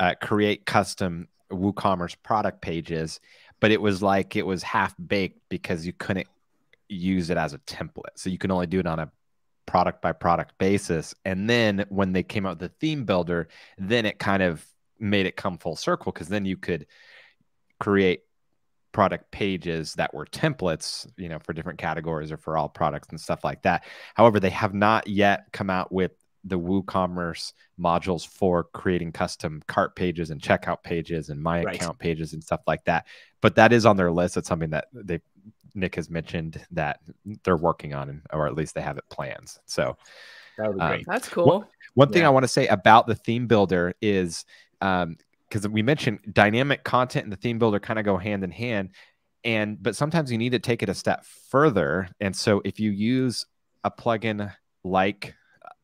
uh, 0.00 0.14
create 0.20 0.66
custom 0.66 1.28
WooCommerce 1.50 2.16
product 2.22 2.60
pages, 2.60 3.20
but 3.60 3.70
it 3.70 3.80
was 3.80 4.02
like 4.02 4.36
it 4.36 4.46
was 4.46 4.62
half 4.62 4.94
baked 5.04 5.40
because 5.48 5.86
you 5.86 5.92
couldn't 5.92 6.26
use 6.88 7.30
it 7.30 7.36
as 7.36 7.54
a 7.54 7.58
template. 7.58 8.16
So 8.16 8.30
you 8.30 8.38
can 8.38 8.50
only 8.50 8.66
do 8.66 8.80
it 8.80 8.86
on 8.86 8.98
a 8.98 9.10
product 9.66 10.00
by 10.00 10.12
product 10.12 10.56
basis. 10.58 11.14
And 11.24 11.48
then 11.50 11.84
when 11.88 12.12
they 12.12 12.22
came 12.22 12.46
out 12.46 12.60
with 12.60 12.70
the 12.70 12.76
theme 12.80 13.04
builder, 13.04 13.48
then 13.78 14.06
it 14.06 14.18
kind 14.18 14.42
of 14.42 14.64
made 14.98 15.26
it 15.26 15.36
come 15.36 15.58
full 15.58 15.76
circle 15.76 16.12
because 16.12 16.28
then 16.28 16.44
you 16.44 16.56
could 16.56 16.86
create 17.78 18.22
product 18.92 19.30
pages 19.30 19.94
that 19.94 20.14
were 20.14 20.24
templates, 20.24 21.06
you 21.18 21.28
know, 21.28 21.38
for 21.38 21.52
different 21.52 21.78
categories 21.78 22.32
or 22.32 22.38
for 22.38 22.56
all 22.56 22.68
products 22.68 23.08
and 23.10 23.20
stuff 23.20 23.44
like 23.44 23.62
that. 23.62 23.84
However, 24.14 24.40
they 24.40 24.50
have 24.50 24.72
not 24.72 25.06
yet 25.06 25.46
come 25.52 25.68
out 25.68 25.92
with 25.92 26.12
the 26.44 26.58
WooCommerce 26.58 27.52
modules 27.78 28.26
for 28.26 28.64
creating 28.64 29.12
custom 29.12 29.62
cart 29.66 29.96
pages 29.96 30.30
and 30.30 30.40
checkout 30.40 30.82
pages 30.82 31.28
and 31.28 31.42
my 31.42 31.62
right. 31.62 31.74
account 31.74 31.98
pages 31.98 32.32
and 32.32 32.42
stuff 32.42 32.60
like 32.66 32.84
that. 32.84 33.06
But 33.42 33.56
that 33.56 33.72
is 33.72 33.84
on 33.84 33.96
their 33.96 34.12
list. 34.12 34.36
It's 34.36 34.48
something 34.48 34.70
that 34.70 34.86
they 34.94 35.20
Nick 35.74 35.94
has 35.96 36.08
mentioned 36.08 36.64
that 36.70 37.00
they're 37.44 37.56
working 37.56 37.94
on, 37.94 38.22
or 38.32 38.46
at 38.46 38.54
least 38.54 38.74
they 38.74 38.80
have 38.80 38.98
it 38.98 39.04
plans. 39.10 39.58
So 39.66 39.96
that 40.58 40.68
would 40.68 40.78
be 40.78 40.82
um, 40.82 40.88
great. 40.88 41.06
That's 41.06 41.28
cool. 41.28 41.46
One, 41.46 41.66
one 41.94 42.12
thing 42.12 42.22
yeah. 42.22 42.28
I 42.28 42.30
want 42.30 42.44
to 42.44 42.48
say 42.48 42.66
about 42.68 43.06
the 43.06 43.14
theme 43.14 43.46
builder 43.46 43.94
is 44.00 44.44
um, 44.80 45.16
because 45.48 45.68
we 45.68 45.82
mentioned 45.82 46.20
dynamic 46.32 46.84
content 46.84 47.24
and 47.24 47.32
the 47.32 47.36
theme 47.36 47.58
builder 47.58 47.80
kind 47.80 47.98
of 47.98 48.04
go 48.04 48.16
hand 48.16 48.44
in 48.44 48.50
hand 48.50 48.90
and 49.44 49.80
but 49.82 49.96
sometimes 49.96 50.30
you 50.30 50.38
need 50.38 50.52
to 50.52 50.58
take 50.58 50.82
it 50.82 50.88
a 50.88 50.94
step 50.94 51.24
further 51.24 52.08
and 52.20 52.34
so 52.34 52.60
if 52.64 52.80
you 52.80 52.90
use 52.90 53.46
a 53.84 53.90
plugin 53.90 54.52
like 54.84 55.34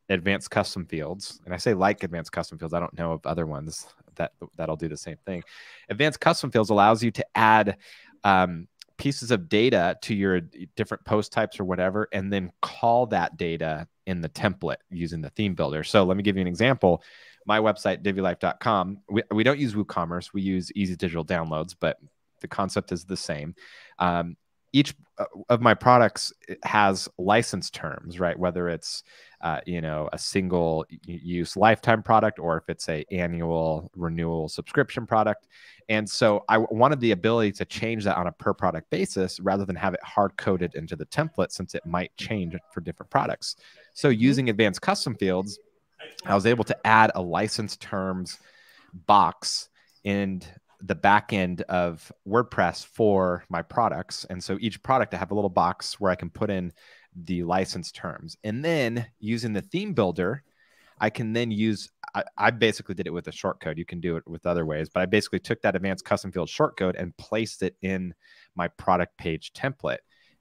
advanced 0.08 0.50
custom 0.50 0.84
fields 0.84 1.40
and 1.44 1.54
i 1.54 1.56
say 1.56 1.72
like 1.72 2.02
advanced 2.02 2.32
custom 2.32 2.58
fields 2.58 2.74
i 2.74 2.80
don't 2.80 2.96
know 2.98 3.12
of 3.12 3.24
other 3.24 3.46
ones 3.46 3.86
that 4.16 4.32
that'll 4.56 4.76
do 4.76 4.88
the 4.88 4.96
same 4.96 5.16
thing 5.24 5.42
advanced 5.88 6.20
custom 6.20 6.50
fields 6.50 6.70
allows 6.70 7.02
you 7.02 7.10
to 7.10 7.24
add 7.34 7.76
um, 8.24 8.68
pieces 9.02 9.30
of 9.32 9.48
data 9.48 9.96
to 10.00 10.14
your 10.14 10.40
different 10.76 11.04
post 11.04 11.32
types 11.32 11.58
or 11.58 11.64
whatever 11.64 12.08
and 12.12 12.32
then 12.32 12.52
call 12.62 13.06
that 13.06 13.36
data 13.36 13.86
in 14.06 14.20
the 14.20 14.28
template 14.28 14.76
using 14.90 15.20
the 15.20 15.30
theme 15.30 15.54
builder 15.54 15.82
so 15.82 16.04
let 16.04 16.16
me 16.16 16.22
give 16.22 16.36
you 16.36 16.42
an 16.42 16.48
example 16.48 17.02
my 17.46 17.58
website, 17.58 18.02
divilife.com, 18.02 18.98
we, 19.08 19.22
we 19.30 19.44
don't 19.44 19.58
use 19.58 19.74
WooCommerce. 19.74 20.32
We 20.32 20.42
use 20.42 20.70
Easy 20.74 20.96
Digital 20.96 21.24
Downloads, 21.24 21.74
but 21.78 21.98
the 22.40 22.48
concept 22.48 22.92
is 22.92 23.04
the 23.04 23.16
same. 23.16 23.54
Um, 23.98 24.36
each 24.72 24.94
uh, 25.18 25.24
of 25.48 25.60
my 25.60 25.74
products 25.74 26.32
has 26.64 27.08
license 27.18 27.70
terms, 27.70 28.18
right? 28.18 28.38
Whether 28.38 28.68
it's 28.68 29.02
uh, 29.40 29.60
you 29.66 29.80
know 29.80 30.08
a 30.12 30.18
single 30.18 30.84
use 31.04 31.56
lifetime 31.56 32.02
product 32.02 32.38
or 32.38 32.56
if 32.56 32.68
it's 32.68 32.88
a 32.88 33.04
annual 33.10 33.90
renewal 33.96 34.48
subscription 34.48 35.06
product. 35.06 35.48
And 35.88 36.08
so 36.08 36.44
I 36.48 36.58
wanted 36.58 37.00
the 37.00 37.10
ability 37.10 37.52
to 37.52 37.64
change 37.64 38.04
that 38.04 38.16
on 38.16 38.28
a 38.28 38.32
per 38.32 38.54
product 38.54 38.88
basis 38.90 39.40
rather 39.40 39.64
than 39.64 39.76
have 39.76 39.94
it 39.94 40.02
hard 40.04 40.36
coded 40.36 40.74
into 40.74 40.96
the 40.96 41.06
template 41.06 41.50
since 41.50 41.74
it 41.74 41.84
might 41.84 42.16
change 42.16 42.54
for 42.72 42.80
different 42.80 43.10
products. 43.10 43.56
So 43.94 44.08
mm-hmm. 44.08 44.22
using 44.22 44.48
advanced 44.48 44.80
custom 44.80 45.16
fields 45.16 45.58
I 46.24 46.34
was 46.34 46.46
able 46.46 46.64
to 46.64 46.86
add 46.86 47.12
a 47.14 47.22
license 47.22 47.76
terms 47.76 48.38
box 48.92 49.68
in 50.04 50.42
the 50.82 50.94
back 50.94 51.32
end 51.32 51.62
of 51.62 52.10
WordPress 52.26 52.84
for 52.84 53.44
my 53.48 53.62
products. 53.62 54.24
And 54.28 54.42
so 54.42 54.58
each 54.60 54.82
product, 54.82 55.14
I 55.14 55.16
have 55.16 55.30
a 55.30 55.34
little 55.34 55.50
box 55.50 56.00
where 56.00 56.10
I 56.10 56.16
can 56.16 56.30
put 56.30 56.50
in 56.50 56.72
the 57.14 57.42
license 57.44 57.92
terms. 57.92 58.36
And 58.42 58.64
then 58.64 59.06
using 59.20 59.52
the 59.52 59.62
theme 59.62 59.92
builder, 59.92 60.42
I 60.98 61.10
can 61.10 61.32
then 61.32 61.50
use, 61.50 61.90
I, 62.14 62.24
I, 62.38 62.50
basically 62.50 62.94
did 62.94 63.06
it 63.06 63.12
with 63.12 63.26
a 63.28 63.32
shortcode. 63.32 63.76
You 63.76 63.84
can 63.84 64.00
do 64.00 64.16
it 64.16 64.26
with 64.26 64.46
other 64.46 64.64
ways, 64.64 64.88
but 64.88 65.00
I 65.00 65.06
basically 65.06 65.40
took 65.40 65.60
that 65.62 65.76
advanced 65.76 66.04
custom 66.04 66.30
field 66.30 66.48
shortcode 66.48 66.94
and 66.96 67.16
placed 67.16 67.62
it 67.62 67.76
in 67.82 68.14
my 68.54 68.68
product 68.68 69.16
page 69.18 69.52
template 69.52 69.98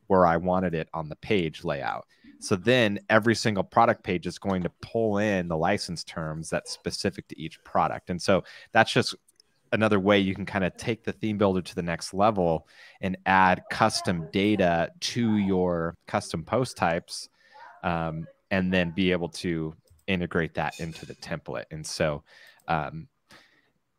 where 0.08 0.25
I 0.25 0.38
wanted 0.38 0.75
it 0.75 0.89
on 0.93 1.10
the 1.10 1.15
page 1.17 1.63
layout. 1.63 2.06
So 2.39 2.56
then 2.56 2.99
every 3.10 3.36
single 3.36 3.63
product 3.63 4.04
page 4.04 4.27
is 4.27 4.39
going 4.39 4.63
to 4.63 4.71
pull 4.82 5.19
in 5.19 5.47
the 5.47 5.56
license 5.56 6.04
terms 6.04 6.49
that's 6.49 6.71
specific 6.71 7.27
to 7.30 7.39
each 7.39 7.63
product. 7.63 8.10
And 8.10 8.21
so 8.21 8.43
that's 8.73 8.91
just 8.91 9.15
another 9.71 9.99
way 9.99 10.19
you 10.19 10.36
can 10.36 10.45
kind 10.45 10.63
of 10.63 10.75
take 10.77 11.03
the 11.03 11.12
theme 11.12 11.38
builder 11.38 11.62
to 11.62 11.75
the 11.75 11.81
next 11.81 12.13
level 12.13 12.67
and 13.01 13.17
add 13.25 13.63
custom 13.71 14.27
data 14.31 14.89
to 14.99 15.38
your 15.38 15.95
custom 16.07 16.43
post 16.43 16.77
types 16.77 17.29
um, 17.84 18.27
and 18.51 18.73
then 18.73 18.91
be 18.91 19.12
able 19.12 19.29
to 19.29 19.73
integrate 20.07 20.53
that 20.53 20.79
into 20.79 21.05
the 21.05 21.15
template. 21.15 21.65
And 21.71 21.86
so 21.86 22.23
um, 22.67 23.07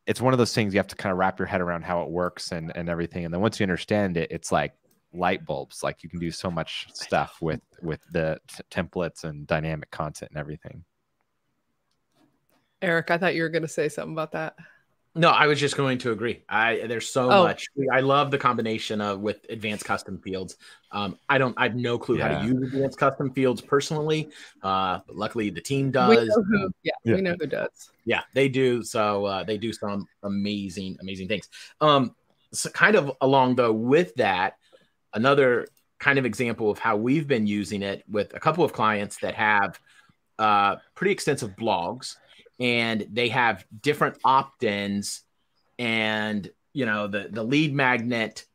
it's 0.07 0.21
one 0.21 0.35
of 0.35 0.39
those 0.39 0.55
things 0.55 0.75
you 0.75 0.79
have 0.79 0.89
to 0.89 0.97
kind 0.97 1.13
of 1.13 1.19
wrap 1.19 1.39
your 1.39 1.47
head 1.47 1.61
around 1.61 1.85
how 1.85 2.03
it 2.03 2.11
works 2.11 2.53
and, 2.53 2.71
and 2.75 2.89
everything. 2.89 3.25
And 3.25 3.33
then 3.33 3.41
once 3.41 3.59
you 3.59 3.65
understand 3.65 4.17
it, 4.17 4.31
it's 4.31 4.53
like 4.53 4.75
light 5.15 5.45
bulbs 5.45 5.83
like 5.83 6.03
you 6.03 6.09
can 6.09 6.19
do 6.19 6.31
so 6.31 6.51
much 6.51 6.87
stuff 6.95 7.37
with 7.41 7.61
with 7.83 8.01
the 8.13 8.39
templates 8.71 9.25
and 9.25 9.47
dynamic 9.47 9.91
content 9.91 10.31
and 10.31 10.39
everything 10.39 10.85
eric 12.81 13.11
i 13.11 13.19
thought 13.19 13.35
you 13.35 13.43
were 13.43 13.49
going 13.49 13.63
to 13.63 13.69
say 13.69 13.89
something 13.89 14.13
about 14.13 14.33
that 14.33 14.55
no 15.15 15.31
i 15.31 15.47
was 15.47 15.61
just 15.61 15.77
going 15.77 15.99
to 15.99 16.13
agree. 16.13 16.43
I 16.49 16.85
there's 16.87 17.09
so 17.09 17.31
oh. 17.31 17.45
much. 17.45 17.67
I 17.93 18.01
love 18.01 18.31
the 18.31 18.39
combination 18.39 19.01
of 19.01 19.21
with 19.21 19.45
advanced 19.49 19.85
custom 19.85 20.19
fields. 20.19 20.57
Um, 20.91 21.19
i 21.29 21.39
don't 21.39 21.55
i 21.59 21.65
have 21.65 21.75
no 21.75 21.99
clue 21.99 22.19
yeah. 22.19 22.35
how 22.35 22.43
to 22.43 22.49
use 22.49 22.63
advanced 22.63 22.99
custom 22.99 23.33
fields 23.33 23.61
personally 23.61 24.31
uh, 24.63 25.01
but 25.07 25.17
luckily 25.17 25.51
the 25.51 25.61
team 25.61 25.91
does. 25.91 26.29
who, 26.29 26.71
yeah, 26.83 26.93
yeah, 27.05 27.15
we 27.15 27.21
know 27.21 27.37
who 27.39 27.47
does. 27.47 27.91
Yeah 28.05 28.23
they 28.35 28.49
do. 28.49 28.83
So 28.83 29.27
uh, 29.27 29.45
they 29.45 29.59
do 29.59 29.73
some 29.73 30.07
amazing 30.23 30.99
amazing 31.01 31.29
things. 31.29 31.49
Um 31.81 32.15
so 32.53 32.71
kind 32.71 32.97
of 32.97 33.13
along 33.21 33.57
though 33.57 33.73
with 33.73 34.15
that 34.17 34.59
another 35.15 35.67
kind 35.99 36.19
of 36.19 36.27
example 36.27 36.69
of 36.69 36.79
how 36.79 36.97
we've 36.97 37.29
been 37.29 37.47
using 37.47 37.81
it 37.83 38.03
with 38.11 38.35
a 38.35 38.41
couple 38.41 38.65
of 38.65 38.73
clients 38.73 39.19
that 39.19 39.35
have 39.35 39.79
uh, 40.39 40.77
pretty 40.97 41.13
extensive 41.13 41.51
blogs 41.51 42.17
and 42.63 43.09
they 43.11 43.29
have 43.29 43.67
different 43.83 44.17
opt-ins 44.25 45.23
and 45.81 46.49
you 46.73 46.87
know 46.87 47.09
the 47.09 47.29
the 47.29 47.43
lead 47.43 47.75
magnet 47.75 48.47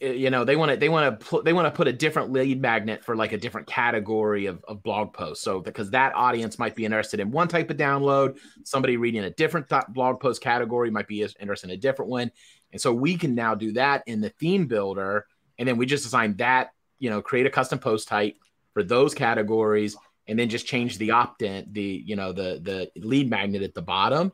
eh, 0.00 0.10
you 0.10 0.28
know 0.28 0.44
they 0.44 0.56
want 0.56 0.72
to 0.72 0.76
they 0.76 0.88
want 0.88 1.20
to 1.20 1.42
they 1.42 1.52
want 1.52 1.66
to 1.66 1.70
put 1.70 1.86
a 1.86 1.92
different 1.92 2.32
lead 2.32 2.60
magnet 2.60 3.04
for 3.04 3.14
like 3.14 3.32
a 3.32 3.38
different 3.38 3.68
category 3.68 4.46
of, 4.46 4.62
of 4.66 4.82
blog 4.82 5.12
posts. 5.12 5.44
So 5.44 5.60
because 5.60 5.90
that 5.90 6.14
audience 6.16 6.58
might 6.58 6.74
be 6.74 6.84
interested 6.84 7.20
in 7.20 7.30
one 7.30 7.46
type 7.46 7.70
of 7.70 7.76
download 7.76 8.38
somebody 8.64 8.96
reading 8.96 9.22
a 9.22 9.30
different 9.30 9.68
th- 9.68 9.84
blog 9.90 10.18
post 10.18 10.42
category 10.42 10.90
might 10.90 11.06
be 11.06 11.22
interested 11.38 11.70
in 11.70 11.76
a 11.76 11.80
different 11.80 12.10
one. 12.10 12.32
And 12.72 12.80
so 12.80 12.92
we 12.92 13.16
can 13.16 13.36
now 13.36 13.54
do 13.54 13.72
that 13.74 14.02
in 14.06 14.20
the 14.20 14.30
theme 14.30 14.66
builder 14.66 15.26
and 15.58 15.66
then 15.66 15.76
we 15.76 15.86
just 15.86 16.04
assign 16.04 16.36
that, 16.36 16.72
you 16.98 17.08
know, 17.08 17.22
create 17.22 17.46
a 17.46 17.50
custom 17.50 17.78
post 17.78 18.08
type 18.08 18.36
for 18.74 18.82
those 18.82 19.14
categories, 19.14 19.96
and 20.28 20.38
then 20.38 20.48
just 20.48 20.66
change 20.66 20.98
the 20.98 21.12
opt-in, 21.12 21.68
the 21.72 22.02
you 22.04 22.16
know, 22.16 22.32
the 22.32 22.60
the 22.62 22.90
lead 23.00 23.30
magnet 23.30 23.62
at 23.62 23.74
the 23.74 23.82
bottom. 23.82 24.32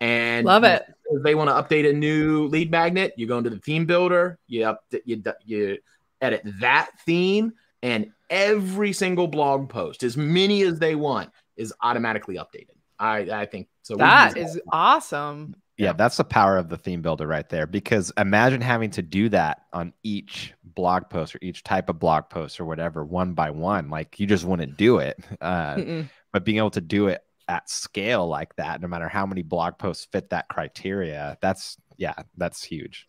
And 0.00 0.44
love 0.44 0.64
it. 0.64 0.84
If 1.10 1.22
they 1.22 1.34
want 1.34 1.50
to 1.50 1.54
update 1.54 1.88
a 1.88 1.92
new 1.92 2.46
lead 2.46 2.70
magnet, 2.70 3.14
you 3.16 3.26
go 3.26 3.38
into 3.38 3.50
the 3.50 3.58
theme 3.58 3.86
builder, 3.86 4.38
you 4.46 4.64
up 4.64 4.84
you 5.04 5.22
you 5.44 5.78
edit 6.20 6.42
that 6.60 6.90
theme, 7.06 7.52
and 7.82 8.12
every 8.28 8.92
single 8.92 9.28
blog 9.28 9.68
post, 9.68 10.02
as 10.02 10.16
many 10.16 10.62
as 10.62 10.78
they 10.78 10.94
want, 10.94 11.30
is 11.56 11.72
automatically 11.80 12.36
updated. 12.36 12.76
I 12.98 13.18
I 13.30 13.46
think 13.46 13.68
so. 13.82 13.96
That 13.96 14.36
is 14.36 14.60
awesome. 14.72 15.56
Yeah, 15.76 15.92
that's 15.92 16.16
the 16.16 16.24
power 16.24 16.56
of 16.56 16.68
the 16.68 16.76
theme 16.76 17.02
builder 17.02 17.26
right 17.26 17.48
there. 17.48 17.66
Because 17.66 18.12
imagine 18.16 18.60
having 18.60 18.90
to 18.90 19.02
do 19.02 19.28
that 19.30 19.62
on 19.72 19.92
each 20.02 20.54
blog 20.62 21.10
post 21.10 21.34
or 21.34 21.38
each 21.42 21.64
type 21.64 21.88
of 21.88 21.98
blog 21.98 22.28
post 22.28 22.60
or 22.60 22.64
whatever, 22.64 23.04
one 23.04 23.34
by 23.34 23.50
one. 23.50 23.90
Like 23.90 24.20
you 24.20 24.26
just 24.26 24.44
wouldn't 24.44 24.76
do 24.76 24.98
it. 24.98 25.18
Uh, 25.40 26.04
but 26.32 26.44
being 26.44 26.58
able 26.58 26.70
to 26.70 26.80
do 26.80 27.08
it 27.08 27.22
at 27.48 27.68
scale 27.68 28.26
like 28.26 28.54
that, 28.56 28.80
no 28.80 28.88
matter 28.88 29.08
how 29.08 29.26
many 29.26 29.42
blog 29.42 29.78
posts 29.78 30.06
fit 30.10 30.30
that 30.30 30.48
criteria, 30.48 31.38
that's 31.40 31.76
yeah, 31.96 32.14
that's 32.36 32.62
huge. 32.62 33.08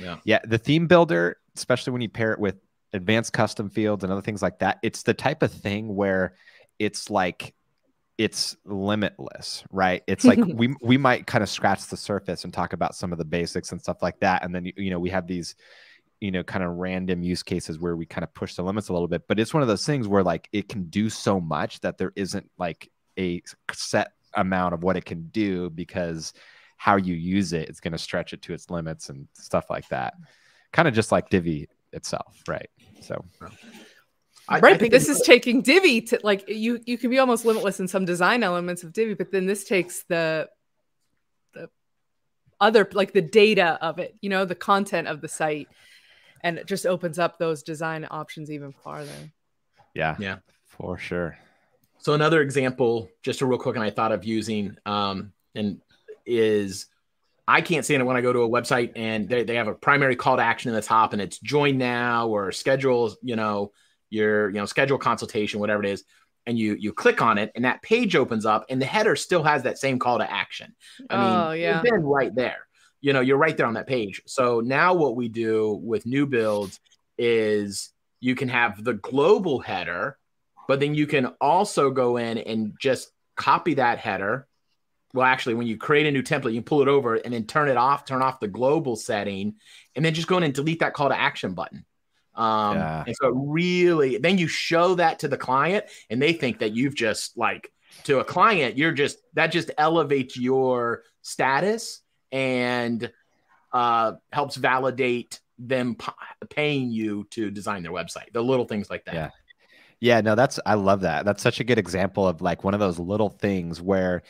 Yeah. 0.00 0.18
Yeah. 0.24 0.40
The 0.44 0.58
theme 0.58 0.86
builder, 0.86 1.38
especially 1.56 1.92
when 1.92 2.02
you 2.02 2.08
pair 2.08 2.32
it 2.32 2.38
with 2.38 2.56
advanced 2.92 3.32
custom 3.32 3.70
fields 3.70 4.04
and 4.04 4.12
other 4.12 4.22
things 4.22 4.42
like 4.42 4.58
that, 4.58 4.78
it's 4.82 5.02
the 5.02 5.14
type 5.14 5.42
of 5.42 5.52
thing 5.52 5.94
where 5.94 6.34
it's 6.78 7.10
like 7.10 7.54
it's 8.18 8.56
limitless, 8.64 9.64
right? 9.70 10.02
It's 10.06 10.24
like 10.24 10.38
we 10.46 10.74
we 10.82 10.96
might 10.96 11.26
kind 11.26 11.42
of 11.42 11.50
scratch 11.50 11.86
the 11.86 11.96
surface 11.96 12.44
and 12.44 12.52
talk 12.52 12.72
about 12.72 12.94
some 12.94 13.12
of 13.12 13.18
the 13.18 13.24
basics 13.24 13.72
and 13.72 13.80
stuff 13.80 14.02
like 14.02 14.20
that, 14.20 14.44
and 14.44 14.54
then 14.54 14.70
you 14.76 14.90
know 14.90 14.98
we 14.98 15.10
have 15.10 15.26
these 15.26 15.54
you 16.20 16.30
know 16.30 16.42
kind 16.44 16.64
of 16.64 16.70
random 16.76 17.22
use 17.22 17.42
cases 17.42 17.78
where 17.78 17.96
we 17.96 18.06
kind 18.06 18.24
of 18.24 18.32
push 18.34 18.54
the 18.54 18.62
limits 18.62 18.88
a 18.88 18.92
little 18.92 19.08
bit, 19.08 19.22
but 19.28 19.40
it's 19.40 19.54
one 19.54 19.62
of 19.62 19.68
those 19.68 19.86
things 19.86 20.06
where 20.06 20.22
like 20.22 20.48
it 20.52 20.68
can 20.68 20.84
do 20.84 21.10
so 21.10 21.40
much 21.40 21.80
that 21.80 21.98
there 21.98 22.12
isn't 22.16 22.48
like 22.58 22.90
a 23.18 23.42
set 23.72 24.12
amount 24.34 24.74
of 24.74 24.82
what 24.82 24.96
it 24.96 25.04
can 25.04 25.28
do 25.28 25.68
because 25.70 26.32
how 26.76 26.96
you 26.96 27.14
use 27.14 27.52
it 27.52 27.68
is 27.68 27.80
going 27.80 27.92
to 27.92 27.98
stretch 27.98 28.32
it 28.32 28.42
to 28.42 28.52
its 28.52 28.70
limits 28.70 29.08
and 29.08 29.28
stuff 29.34 29.70
like 29.70 29.86
that. 29.88 30.14
Kind 30.72 30.88
of 30.88 30.94
just 30.94 31.12
like 31.12 31.28
Divi 31.28 31.68
itself, 31.92 32.42
right? 32.48 32.68
So 33.00 33.24
I, 34.48 34.58
right, 34.58 34.74
I 34.74 34.78
but 34.78 34.90
this 34.90 35.08
is 35.08 35.22
taking 35.22 35.62
Divi 35.62 36.00
to 36.02 36.20
like 36.22 36.48
you. 36.48 36.80
You 36.84 36.98
can 36.98 37.10
be 37.10 37.18
almost 37.18 37.44
limitless 37.44 37.80
in 37.80 37.88
some 37.88 38.04
design 38.04 38.42
elements 38.42 38.82
of 38.82 38.92
Divi, 38.92 39.14
but 39.14 39.30
then 39.30 39.46
this 39.46 39.64
takes 39.64 40.02
the 40.04 40.48
the 41.54 41.68
other 42.60 42.88
like 42.92 43.12
the 43.12 43.22
data 43.22 43.78
of 43.80 43.98
it, 43.98 44.16
you 44.20 44.30
know, 44.30 44.44
the 44.44 44.54
content 44.54 45.08
of 45.08 45.20
the 45.20 45.28
site, 45.28 45.68
and 46.42 46.58
it 46.58 46.66
just 46.66 46.86
opens 46.86 47.18
up 47.18 47.38
those 47.38 47.62
design 47.62 48.06
options 48.10 48.50
even 48.50 48.72
farther. 48.72 49.10
Yeah, 49.94 50.16
yeah, 50.18 50.38
for 50.66 50.98
sure. 50.98 51.38
So 51.98 52.14
another 52.14 52.42
example, 52.42 53.08
just 53.22 53.42
a 53.42 53.46
real 53.46 53.58
quick, 53.58 53.76
and 53.76 53.84
I 53.84 53.90
thought 53.90 54.10
of 54.10 54.24
using, 54.24 54.76
um, 54.86 55.32
and 55.54 55.80
is 56.26 56.86
I 57.46 57.60
can't 57.60 57.84
stand 57.84 58.00
it 58.00 58.04
when 58.04 58.16
I 58.16 58.20
go 58.20 58.32
to 58.32 58.40
a 58.40 58.48
website 58.48 58.92
and 58.96 59.28
they, 59.28 59.44
they 59.44 59.56
have 59.56 59.68
a 59.68 59.74
primary 59.74 60.16
call 60.16 60.36
to 60.36 60.42
action 60.42 60.68
in 60.68 60.74
the 60.74 60.82
top 60.82 61.12
and 61.12 61.20
it's 61.20 61.38
join 61.38 61.76
now 61.76 62.28
or 62.28 62.52
schedule, 62.52 63.14
you 63.22 63.36
know, 63.36 63.72
your, 64.12 64.48
you 64.50 64.56
know, 64.56 64.66
schedule 64.66 64.98
consultation, 64.98 65.60
whatever 65.60 65.82
it 65.82 65.90
is. 65.90 66.04
And 66.44 66.58
you 66.58 66.74
you 66.74 66.92
click 66.92 67.22
on 67.22 67.38
it 67.38 67.52
and 67.54 67.64
that 67.64 67.82
page 67.82 68.16
opens 68.16 68.44
up 68.44 68.66
and 68.68 68.82
the 68.82 68.86
header 68.86 69.14
still 69.14 69.44
has 69.44 69.62
that 69.62 69.78
same 69.78 70.00
call 70.00 70.18
to 70.18 70.28
action. 70.28 70.74
I 71.08 71.16
mean, 71.16 71.40
oh, 71.40 71.52
yeah. 71.52 71.82
then 71.84 72.02
right 72.02 72.34
there. 72.34 72.66
You 73.00 73.12
know, 73.12 73.20
you're 73.20 73.36
right 73.36 73.56
there 73.56 73.66
on 73.66 73.74
that 73.74 73.86
page. 73.86 74.22
So 74.26 74.60
now 74.60 74.94
what 74.94 75.14
we 75.14 75.28
do 75.28 75.80
with 75.82 76.04
new 76.04 76.26
builds 76.26 76.80
is 77.16 77.90
you 78.20 78.34
can 78.34 78.48
have 78.48 78.82
the 78.82 78.94
global 78.94 79.60
header 79.60 80.18
but 80.68 80.80
then 80.80 80.94
you 80.94 81.06
can 81.06 81.26
also 81.40 81.90
go 81.90 82.16
in 82.16 82.38
and 82.38 82.74
just 82.78 83.10
copy 83.36 83.74
that 83.74 83.98
header. 83.98 84.46
Well, 85.14 85.26
actually, 85.26 85.54
when 85.54 85.66
you 85.66 85.76
create 85.76 86.06
a 86.06 86.10
new 86.10 86.22
template, 86.22 86.54
you 86.54 86.62
pull 86.62 86.80
it 86.80 86.88
over 86.88 87.16
and 87.16 87.34
then 87.34 87.44
turn 87.44 87.68
it 87.68 87.76
off, 87.76 88.06
turn 88.06 88.22
off 88.22 88.40
the 88.40 88.48
global 88.48 88.96
setting, 88.96 89.56
and 89.94 90.04
then 90.04 90.14
just 90.14 90.28
go 90.28 90.38
in 90.38 90.42
and 90.42 90.54
delete 90.54 90.80
that 90.80 90.94
call 90.94 91.10
to 91.10 91.18
action 91.18 91.52
button. 91.52 91.84
Um, 92.34 92.76
yeah. 92.76 93.04
And 93.06 93.16
so 93.16 93.28
it 93.28 93.34
really, 93.36 94.18
then 94.18 94.38
you 94.38 94.48
show 94.48 94.94
that 94.94 95.18
to 95.20 95.28
the 95.28 95.36
client, 95.36 95.84
and 96.10 96.20
they 96.20 96.32
think 96.32 96.60
that 96.60 96.72
you've 96.72 96.94
just 96.94 97.36
like 97.36 97.70
to 98.04 98.20
a 98.20 98.24
client, 98.24 98.76
you're 98.78 98.92
just 98.92 99.18
that 99.34 99.48
just 99.48 99.70
elevates 99.78 100.36
your 100.36 101.02
status 101.22 102.00
and 102.30 103.10
uh, 103.72 104.12
helps 104.32 104.56
validate 104.56 105.40
them 105.58 105.94
p- 105.94 106.46
paying 106.50 106.90
you 106.90 107.24
to 107.30 107.50
design 107.50 107.82
their 107.82 107.92
website. 107.92 108.32
The 108.32 108.42
little 108.42 108.66
things 108.66 108.90
like 108.90 109.04
that. 109.06 109.14
Yeah. 109.14 109.30
Yeah, 110.00 110.20
no, 110.20 110.34
that's 110.34 110.58
I 110.66 110.74
love 110.74 111.02
that. 111.02 111.24
That's 111.24 111.40
such 111.40 111.60
a 111.60 111.64
good 111.64 111.78
example 111.78 112.26
of 112.26 112.42
like 112.42 112.64
one 112.64 112.74
of 112.74 112.80
those 112.80 112.98
little 112.98 113.28
things 113.28 113.80
where 113.80 114.22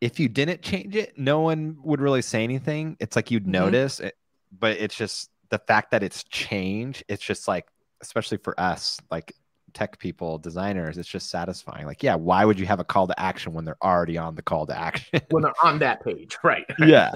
if 0.00 0.18
you 0.18 0.28
didn't 0.28 0.60
change 0.60 0.96
it, 0.96 1.16
no 1.16 1.38
one 1.40 1.76
would 1.84 2.00
really 2.00 2.20
say 2.20 2.42
anything. 2.42 2.96
It's 2.98 3.14
like 3.14 3.30
you'd 3.30 3.44
mm-hmm. 3.44 3.52
notice 3.52 4.00
it, 4.00 4.16
but 4.58 4.72
it's 4.72 4.96
just 4.96 5.30
the 5.54 5.58
fact 5.58 5.92
that 5.92 6.02
it's 6.02 6.24
change, 6.24 7.04
it's 7.06 7.22
just 7.22 7.46
like, 7.46 7.68
especially 8.00 8.38
for 8.38 8.58
us, 8.58 8.98
like 9.08 9.32
tech 9.72 10.00
people, 10.00 10.36
designers, 10.36 10.98
it's 10.98 11.08
just 11.08 11.30
satisfying. 11.30 11.86
Like, 11.86 12.02
yeah, 12.02 12.16
why 12.16 12.44
would 12.44 12.58
you 12.58 12.66
have 12.66 12.80
a 12.80 12.84
call 12.84 13.06
to 13.06 13.20
action 13.20 13.52
when 13.52 13.64
they're 13.64 13.76
already 13.80 14.18
on 14.18 14.34
the 14.34 14.42
call 14.42 14.66
to 14.66 14.76
action? 14.76 15.20
when 15.30 15.44
they're 15.44 15.52
on 15.62 15.78
that 15.78 16.04
page, 16.04 16.36
right? 16.42 16.66
yeah. 16.80 17.12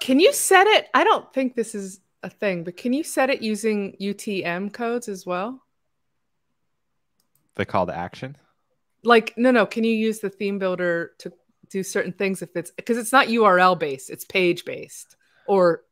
Can 0.00 0.18
you 0.18 0.32
set 0.32 0.66
it? 0.66 0.88
I 0.92 1.04
don't 1.04 1.32
think 1.32 1.54
this 1.54 1.76
is 1.76 2.00
a 2.24 2.30
thing, 2.30 2.64
but 2.64 2.76
can 2.76 2.92
you 2.92 3.04
set 3.04 3.30
it 3.30 3.42
using 3.42 3.96
UTM 4.00 4.72
codes 4.72 5.08
as 5.08 5.24
well? 5.24 5.62
the 7.54 7.64
call 7.64 7.86
to 7.86 7.94
action? 7.96 8.34
Like, 9.04 9.34
no, 9.36 9.52
no. 9.52 9.66
Can 9.66 9.84
you 9.84 9.92
use 9.92 10.18
the 10.18 10.30
theme 10.30 10.58
builder 10.58 11.12
to 11.18 11.32
do 11.70 11.84
certain 11.84 12.12
things 12.12 12.42
if 12.42 12.56
it's 12.56 12.72
because 12.72 12.98
it's 12.98 13.12
not 13.12 13.28
URL 13.28 13.78
based, 13.78 14.10
it's 14.10 14.24
page 14.24 14.64
based 14.64 15.16
or 15.46 15.82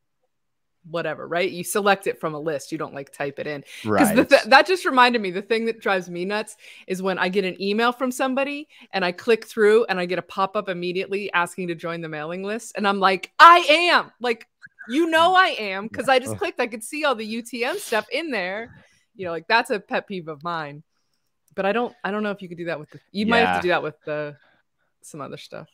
whatever, 0.89 1.27
right? 1.27 1.51
You 1.51 1.65
select 1.65 2.07
it 2.07 2.21
from 2.21 2.35
a 2.35 2.39
list. 2.39 2.73
You 2.73 2.79
don't 2.79 2.95
like 2.95 3.13
type 3.13 3.39
it 3.39 3.47
in. 3.47 3.65
Right. 3.85 4.29
Th- 4.29 4.43
that 4.45 4.67
just 4.67 4.85
reminded 4.85 5.21
me 5.21 5.31
the 5.31 5.43
thing 5.43 5.67
that 5.67 5.81
drives 5.81 6.09
me 6.09 6.25
nuts 6.25 6.57
is 6.87 7.03
when 7.03 7.19
I 7.19 7.29
get 7.29 7.45
an 7.45 7.61
email 7.61 7.93
from 7.93 8.11
somebody 8.11 8.69
and 8.93 9.05
I 9.05 9.13
click 9.13 9.47
through 9.47 9.85
and 9.87 10.01
I 10.01 10.07
get 10.07 10.19
a 10.19 10.23
pop 10.23 10.57
up 10.57 10.69
immediately 10.69 11.33
asking 11.33 11.69
to 11.69 11.75
join 11.75 12.01
the 12.01 12.09
mailing 12.09 12.43
list. 12.43 12.73
And 12.77 12.87
I'm 12.87 13.01
like, 13.01 13.33
I 13.39 13.59
am 13.69 14.11
like, 14.21 14.47
you 14.89 15.09
know, 15.11 15.35
I 15.35 15.49
am 15.59 15.87
because 15.87 16.09
I 16.09 16.19
just 16.19 16.37
clicked. 16.39 16.61
I 16.61 16.67
could 16.67 16.83
see 16.83 17.05
all 17.05 17.15
the 17.15 17.43
UTM 17.43 17.77
stuff 17.77 18.07
in 18.11 18.31
there. 18.31 18.75
You 19.15 19.27
know, 19.27 19.33
like 19.33 19.49
that's 19.49 19.71
a 19.71 19.81
pet 19.81 20.07
peeve 20.07 20.29
of 20.29 20.43
mine 20.43 20.83
but 21.55 21.67
I 21.67 21.73
don't 21.73 21.95
I 22.05 22.11
don't 22.11 22.23
know 22.23 22.31
if 22.31 22.43
you 22.43 22.49
could 22.49 22.59
do 22.59 22.67
that 22.67 22.79
with 22.79 22.91
the 22.91 23.01
you 23.13 23.27
yeah. 23.27 23.31
might 23.31 23.39
have 23.41 23.57
to 23.57 23.63
do 23.63 23.69
that 23.69 23.83
with 23.83 24.01
the 24.05 24.37
some 25.03 25.21
other 25.21 25.37
stuff. 25.37 25.69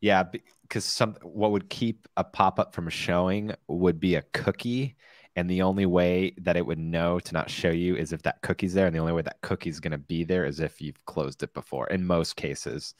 Yeah, 0.00 0.24
because 0.68 0.84
some 0.84 1.14
what 1.22 1.52
would 1.52 1.70
keep 1.70 2.08
a 2.16 2.24
pop 2.24 2.58
up 2.58 2.74
from 2.74 2.88
showing 2.88 3.52
would 3.68 4.00
be 4.00 4.16
a 4.16 4.22
cookie, 4.32 4.96
and 5.36 5.48
the 5.48 5.62
only 5.62 5.86
way 5.86 6.34
that 6.38 6.56
it 6.56 6.66
would 6.66 6.78
know 6.78 7.20
to 7.20 7.32
not 7.32 7.50
show 7.50 7.70
you 7.70 7.96
is 7.96 8.12
if 8.12 8.22
that 8.22 8.42
cookie's 8.42 8.74
there, 8.74 8.86
and 8.86 8.94
the 8.94 9.00
only 9.00 9.12
way 9.12 9.22
that 9.22 9.40
cookie's 9.42 9.80
going 9.80 9.92
to 9.92 9.98
be 9.98 10.24
there 10.24 10.44
is 10.44 10.60
if 10.60 10.80
you've 10.80 11.04
closed 11.04 11.42
it 11.42 11.54
before. 11.54 11.86
In 11.88 12.06
most 12.06 12.36
cases, 12.36 12.94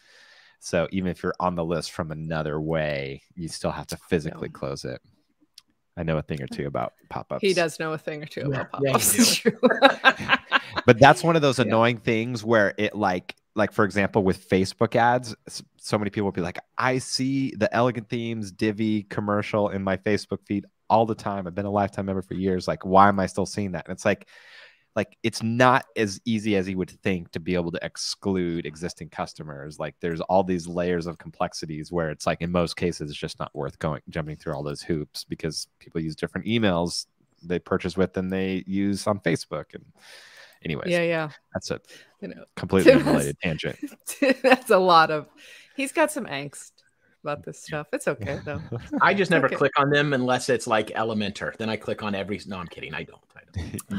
so 0.60 0.88
even 0.92 1.10
if 1.10 1.22
you're 1.22 1.34
on 1.40 1.54
the 1.54 1.64
list 1.64 1.92
from 1.92 2.10
another 2.10 2.60
way, 2.60 3.22
you 3.34 3.48
still 3.48 3.70
have 3.70 3.86
to 3.88 3.96
physically 4.08 4.48
no. 4.48 4.58
close 4.58 4.84
it. 4.84 5.00
I 5.96 6.02
know 6.02 6.18
a 6.18 6.22
thing 6.22 6.42
or 6.42 6.46
two 6.46 6.66
about 6.66 6.94
pop 7.08 7.32
ups. 7.32 7.42
He 7.42 7.54
does 7.54 7.78
know 7.78 7.92
a 7.92 7.98
thing 7.98 8.22
or 8.22 8.26
two 8.26 8.42
about 8.42 8.70
pop 8.72 8.82
ups. 8.94 9.44
Yeah, 9.44 10.36
but 10.86 10.98
that's 10.98 11.22
one 11.22 11.36
of 11.36 11.42
those 11.42 11.58
annoying 11.58 11.96
yeah. 11.96 12.02
things 12.02 12.42
where 12.42 12.74
it 12.78 12.96
like 12.96 13.36
like 13.56 13.72
for 13.72 13.84
example 13.84 14.22
with 14.22 14.48
facebook 14.48 14.96
ads 14.96 15.34
so 15.78 15.98
many 15.98 16.10
people 16.10 16.24
will 16.24 16.32
be 16.32 16.40
like 16.40 16.58
i 16.76 16.98
see 16.98 17.52
the 17.56 17.72
elegant 17.74 18.08
themes 18.08 18.50
Divi 18.50 19.04
commercial 19.04 19.68
in 19.68 19.82
my 19.82 19.96
facebook 19.96 20.38
feed 20.46 20.66
all 20.90 21.06
the 21.06 21.14
time. 21.14 21.46
I've 21.46 21.54
been 21.54 21.66
a 21.66 21.70
lifetime 21.70 22.06
member 22.06 22.22
for 22.22 22.34
years. 22.34 22.68
Like 22.68 22.84
why 22.84 23.08
am 23.08 23.20
i 23.20 23.26
still 23.26 23.46
seeing 23.46 23.72
that? 23.72 23.86
And 23.86 23.92
it's 23.94 24.04
like 24.04 24.28
like 24.96 25.16
it's 25.24 25.42
not 25.42 25.86
as 25.96 26.20
easy 26.24 26.54
as 26.54 26.68
you 26.68 26.78
would 26.78 26.90
think 27.02 27.32
to 27.32 27.40
be 27.40 27.56
able 27.56 27.72
to 27.72 27.84
exclude 27.84 28.64
existing 28.64 29.08
customers. 29.08 29.78
Like 29.78 29.96
there's 30.00 30.20
all 30.20 30.44
these 30.44 30.68
layers 30.68 31.06
of 31.06 31.18
complexities 31.18 31.90
where 31.90 32.10
it's 32.10 32.26
like 32.26 32.42
in 32.42 32.52
most 32.52 32.76
cases 32.76 33.10
it's 33.10 33.18
just 33.18 33.40
not 33.40 33.52
worth 33.54 33.78
going 33.80 34.02
jumping 34.08 34.36
through 34.36 34.54
all 34.54 34.62
those 34.62 34.82
hoops 34.82 35.24
because 35.24 35.66
people 35.80 36.00
use 36.00 36.14
different 36.14 36.46
emails 36.46 37.06
they 37.42 37.58
purchase 37.58 37.94
with 37.96 38.14
than 38.14 38.28
they 38.28 38.62
use 38.66 39.06
on 39.06 39.18
facebook. 39.18 39.74
And 39.74 39.84
anyways 40.64 40.90
yeah 40.90 41.02
yeah. 41.02 41.28
that's 41.52 41.70
a 41.70 41.80
you 42.24 42.34
know 42.34 42.44
completely 42.56 42.92
unrelated 42.94 43.38
tangent. 43.40 43.78
That's 44.42 44.70
a 44.70 44.78
lot 44.78 45.10
of 45.10 45.28
he's 45.76 45.92
got 45.92 46.10
some 46.10 46.24
angst 46.24 46.72
about 47.22 47.44
this 47.44 47.62
stuff. 47.62 47.86
It's 47.92 48.08
okay 48.08 48.40
though. 48.44 48.60
I 49.02 49.12
just 49.14 49.30
never 49.30 49.46
okay. 49.46 49.56
click 49.56 49.78
on 49.78 49.90
them 49.90 50.14
unless 50.14 50.48
it's 50.48 50.66
like 50.66 50.88
elementor. 50.88 51.54
Then 51.56 51.68
i 51.68 51.76
click 51.76 52.02
on 52.02 52.14
every 52.14 52.40
no 52.46 52.58
i'm 52.58 52.66
kidding. 52.66 52.94
I 52.94 53.02
don't, 53.02 53.20
I 53.36 53.40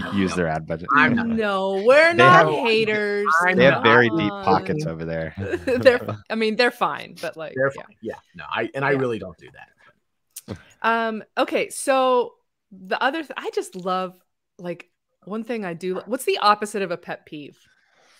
don't. 0.02 0.16
use 0.16 0.32
no. 0.32 0.36
their 0.38 0.48
ad 0.48 0.66
budget. 0.66 0.90
I'm 0.96 1.16
not. 1.16 1.28
No 1.28 1.84
we're 1.86 2.14
not 2.14 2.48
have, 2.48 2.54
haters. 2.54 3.28
They 3.54 3.66
have 3.66 3.84
very 3.84 4.10
deep 4.10 4.32
pockets 4.32 4.88
over 4.88 5.06
there. 5.06 5.34
They're 5.66 6.18
i 6.30 6.36
mean 6.36 6.56
they're 6.56 6.72
fine 6.72 7.16
but 7.22 7.38
like 7.38 7.54
they're 7.56 7.72
fine. 7.72 7.86
yeah, 8.02 8.14
yeah. 8.14 8.20
No 8.36 8.44
i 8.52 8.70
and 8.74 8.84
i 8.84 8.92
yeah. 8.92 8.98
really 8.98 9.20
don't 9.20 9.38
do 9.38 9.50
that. 9.54 10.58
Um 10.82 11.24
okay 11.38 11.70
so 11.70 12.34
the 12.72 13.02
other 13.02 13.20
th- 13.20 13.34
i 13.38 13.52
just 13.54 13.76
love 13.76 14.16
like 14.58 14.90
one 15.28 15.44
thing 15.44 15.66
I 15.66 15.74
do. 15.74 16.02
What's 16.06 16.26
the 16.26 16.38
opposite 16.40 16.82
of 16.82 16.92
a 16.92 16.98
pet 16.98 17.26
peeve? 17.26 17.58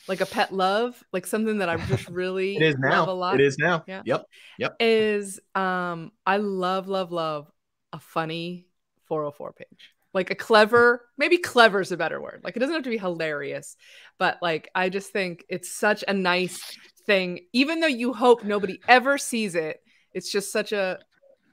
Like 0.08 0.22
a 0.22 0.26
pet 0.26 0.54
love, 0.54 1.02
like 1.12 1.26
something 1.26 1.60
that 1.60 1.70
I 1.70 1.78
just 1.88 2.08
really 2.10 2.58
it 2.58 2.64
is 2.64 2.76
now. 2.78 3.10
a 3.10 3.14
lot. 3.14 3.36
It 3.36 3.42
is 3.42 3.58
now. 3.58 3.84
Yeah. 3.88 4.02
Yep. 4.06 4.26
Yep. 4.60 4.76
Is 4.80 5.40
um 5.56 6.12
I 6.26 6.38
love 6.38 6.88
love 6.88 7.12
love 7.12 7.52
a 7.94 8.00
funny 8.00 8.68
404 9.06 9.54
page. 9.54 9.92
Like 10.14 10.32
a 10.32 10.36
clever, 10.36 11.02
maybe 11.18 11.38
clever 11.38 11.82
is 11.82 11.92
a 11.92 11.98
better 11.98 12.22
word. 12.22 12.42
Like 12.44 12.56
it 12.56 12.60
doesn't 12.60 12.74
have 12.74 12.84
to 12.84 12.90
be 12.90 12.98
hilarious, 12.98 13.76
but 14.18 14.38
like 14.42 14.70
I 14.74 14.90
just 14.90 15.12
think 15.12 15.44
it's 15.50 15.72
such 15.72 16.04
a 16.08 16.14
nice 16.14 16.62
thing 17.06 17.42
even 17.54 17.80
though 17.80 17.88
you 17.88 18.14
hope 18.14 18.44
nobody 18.44 18.80
ever 18.88 19.18
sees 19.18 19.54
it 19.56 19.80
It's 20.14 20.32
just 20.32 20.52
such 20.52 20.72
a 20.72 21.00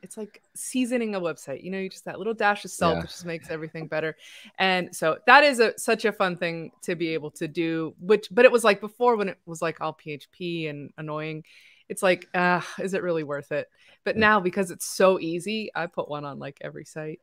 it's 0.02 0.16
like 0.16 0.42
seasoning 0.54 1.14
a 1.14 1.20
website. 1.20 1.62
You 1.62 1.70
know, 1.70 1.78
you 1.78 1.88
just 1.88 2.04
that 2.04 2.18
little 2.18 2.34
dash 2.34 2.64
of 2.64 2.70
salt 2.70 2.96
yeah. 2.96 3.02
just 3.02 3.24
makes 3.24 3.50
everything 3.50 3.86
better. 3.86 4.16
And 4.58 4.94
so 4.94 5.18
that 5.26 5.44
is 5.44 5.60
a 5.60 5.78
such 5.78 6.04
a 6.04 6.12
fun 6.12 6.36
thing 6.36 6.72
to 6.82 6.94
be 6.94 7.14
able 7.14 7.30
to 7.32 7.48
do. 7.48 7.94
Which, 8.00 8.28
but 8.30 8.44
it 8.44 8.52
was 8.52 8.64
like 8.64 8.80
before 8.80 9.16
when 9.16 9.28
it 9.28 9.38
was 9.46 9.62
like 9.62 9.80
all 9.80 9.94
PHP 9.94 10.68
and 10.68 10.90
annoying. 10.98 11.44
It's 11.88 12.02
like, 12.02 12.26
uh, 12.34 12.62
is 12.80 12.94
it 12.94 13.02
really 13.02 13.22
worth 13.22 13.52
it? 13.52 13.68
But 14.04 14.16
now 14.16 14.40
because 14.40 14.70
it's 14.70 14.86
so 14.86 15.20
easy, 15.20 15.70
I 15.74 15.86
put 15.86 16.08
one 16.08 16.24
on 16.24 16.38
like 16.38 16.58
every 16.60 16.84
site. 16.84 17.20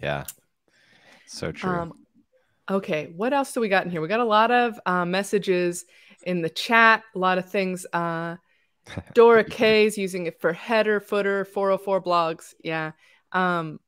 Yeah, 0.00 0.24
so 1.26 1.52
true. 1.52 1.70
Um, 1.70 1.92
okay, 2.70 3.12
what 3.14 3.32
else 3.32 3.52
do 3.52 3.60
we 3.60 3.68
got 3.68 3.84
in 3.84 3.90
here? 3.90 4.00
We 4.00 4.08
got 4.08 4.20
a 4.20 4.24
lot 4.24 4.50
of 4.50 4.80
uh, 4.86 5.04
messages 5.04 5.84
in 6.24 6.40
the 6.40 6.48
chat, 6.48 7.02
a 7.14 7.18
lot 7.18 7.38
of 7.38 7.50
things. 7.50 7.84
Uh, 7.92 8.36
Dora 9.14 9.44
K 9.44 9.86
is 9.86 9.96
using 9.96 10.26
it 10.26 10.40
for 10.40 10.52
header, 10.52 11.00
footer, 11.00 11.44
404 11.44 12.02
blogs. 12.02 12.54
Yeah. 12.62 12.92
Um, 13.32 13.80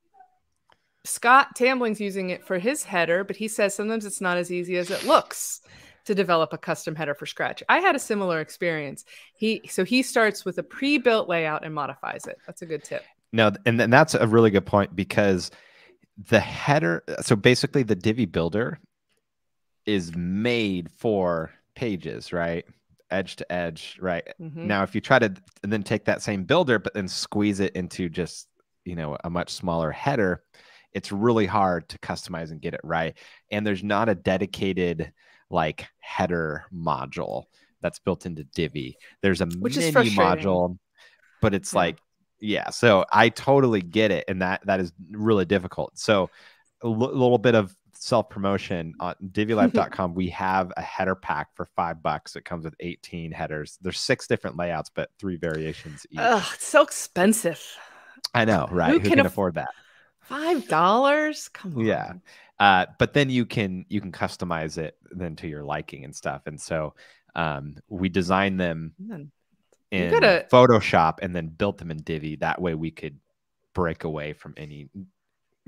Scott 1.05 1.55
Tambling's 1.55 2.01
using 2.01 2.31
it 2.31 2.45
for 2.47 2.59
his 2.59 2.85
header, 2.85 3.25
but 3.25 3.37
he 3.37 3.49
says 3.49 3.75
sometimes 3.75 4.07
it's 4.07 4.21
not 4.21 4.39
as 4.39 4.51
easy 4.51 4.77
as 4.77 4.91
it 4.91 5.05
looks 5.05 5.61
to 6.07 6.15
develop 6.15 6.53
a 6.53 6.59
custom 6.59 6.95
header 6.95 7.15
for 7.15 7.27
scratch. 7.27 7.63
I 7.69 7.79
had 7.81 7.95
a 7.95 7.99
similar 7.99 8.41
experience. 8.41 9.05
He 9.35 9.63
so 9.69 9.85
he 9.85 10.03
starts 10.03 10.45
with 10.45 10.59
a 10.59 10.63
pre-built 10.63 11.29
layout 11.29 11.65
and 11.65 11.75
modifies 11.75 12.27
it. 12.27 12.39
That's 12.47 12.63
a 12.63 12.67
good 12.67 12.85
tip. 12.85 13.03
No, 13.33 13.53
and, 13.67 13.81
and 13.81 13.93
that's 13.93 14.15
a 14.15 14.27
really 14.27 14.51
good 14.51 14.67
point 14.67 14.95
because 14.95 15.51
the 16.29 16.41
header 16.41 17.03
so 17.21 17.37
basically 17.37 17.83
the 17.83 17.97
Divi 17.97 18.27
builder 18.27 18.79
is 19.85 20.15
made 20.17 20.91
for 20.91 21.51
pages, 21.75 22.33
right? 22.33 22.65
Edge 23.15 23.37
to 23.37 23.53
edge, 23.53 23.99
right? 24.01 24.27
Mm-hmm. 24.41 24.67
Now, 24.67 24.83
if 24.83 24.95
you 24.95 25.01
try 25.01 25.19
to 25.19 25.33
then 25.63 25.83
take 25.83 26.05
that 26.07 26.23
same 26.23 26.45
builder, 26.45 26.79
but 26.79 26.95
then 26.95 27.09
squeeze 27.09 27.61
it 27.61 27.75
into 27.77 28.09
just, 28.09 28.49
you 28.85 28.97
know, 28.97 29.17
a 29.25 29.31
much 29.31 29.51
smaller 29.51 29.91
header, 29.91 30.43
it's 30.93 31.13
really 31.13 31.47
hard 31.47 31.89
to 31.89 31.99
customize 31.99 32.51
and 32.51 32.61
get 32.61 32.75
it 32.75 32.81
right. 32.85 33.17
And 33.51 33.67
there's 33.67 33.85
not 33.85 34.09
a 34.09 34.15
dedicated 34.15 35.13
like 35.51 35.87
header 36.01 36.65
module 36.75 37.45
that's 37.81 37.99
built 37.99 38.27
into 38.27 38.45
Divi. 38.45 38.97
There's 39.23 39.41
a 39.41 39.47
Which 39.47 39.77
mini 39.77 39.93
module, 39.93 40.79
but 41.41 41.55
it's 41.55 41.73
yeah. 41.73 41.79
like, 41.79 41.99
yeah. 42.41 42.71
So 42.71 43.05
I 43.13 43.29
totally 43.29 43.83
get 43.83 44.11
it, 44.11 44.25
and 44.29 44.43
that 44.43 44.63
that 44.67 44.81
is 44.81 44.93
really 45.11 45.45
difficult. 45.45 45.99
So 45.99 46.31
a 46.83 46.87
l- 46.87 46.97
little 46.97 47.39
bit 47.39 47.55
of 47.55 47.75
self 48.05 48.29
promotion 48.29 48.95
on 49.01 49.15
divilife.com 49.33 50.15
we 50.15 50.29
have 50.29 50.71
a 50.77 50.83
header 50.83 51.15
pack 51.15 51.49
for 51.55 51.65
five 51.65 52.03
bucks 52.03 52.37
it 52.37 52.45
comes 52.45 52.65
with 52.65 52.75
18 52.81 53.33
headers. 53.33 53.79
There's 53.81 53.99
six 53.99 54.27
different 54.27 54.57
layouts 54.57 54.91
but 54.95 55.11
three 55.19 55.37
variations 55.37 56.07
each. 56.11 56.19
Ugh, 56.19 56.45
it's 56.55 56.67
so 56.67 56.83
expensive. 56.83 57.63
I 58.35 58.45
know 58.45 58.69
right? 58.71 58.91
Who, 58.91 58.99
who 58.99 59.09
can, 59.09 59.17
can, 59.17 59.27
afford 59.27 59.55
that? 59.55 59.69
Five 60.21 60.69
dollars? 60.69 61.49
Come 61.49 61.77
on. 61.79 61.85
Yeah. 61.85 62.13
Uh, 62.61 62.87
but 62.99 63.15
then 63.15 63.31
you 63.31 63.47
can 63.47 63.87
you 63.89 64.01
can 64.01 64.13
customize 64.13 64.79
it 64.79 64.97
then 65.11 65.37
to 65.37 65.49
your 65.49 65.65
liking 65.65 66.05
and 66.05 66.15
stuff. 66.15 66.43
And 66.47 66.61
so 66.61 66.95
um, 67.35 67.77
we 67.89 68.09
designed 68.09 68.61
them 68.61 68.95
in 69.91 70.11
gotta... 70.11 70.47
photoshop 70.51 71.19
and 71.23 71.35
then 71.35 71.49
built 71.49 71.79
them 71.79 71.91
in 71.91 71.99
divi 71.99 72.37
that 72.37 72.61
way 72.61 72.75
we 72.75 72.91
could 72.91 73.19
break 73.75 74.05
away 74.05 74.33
from 74.33 74.55
any 74.57 74.89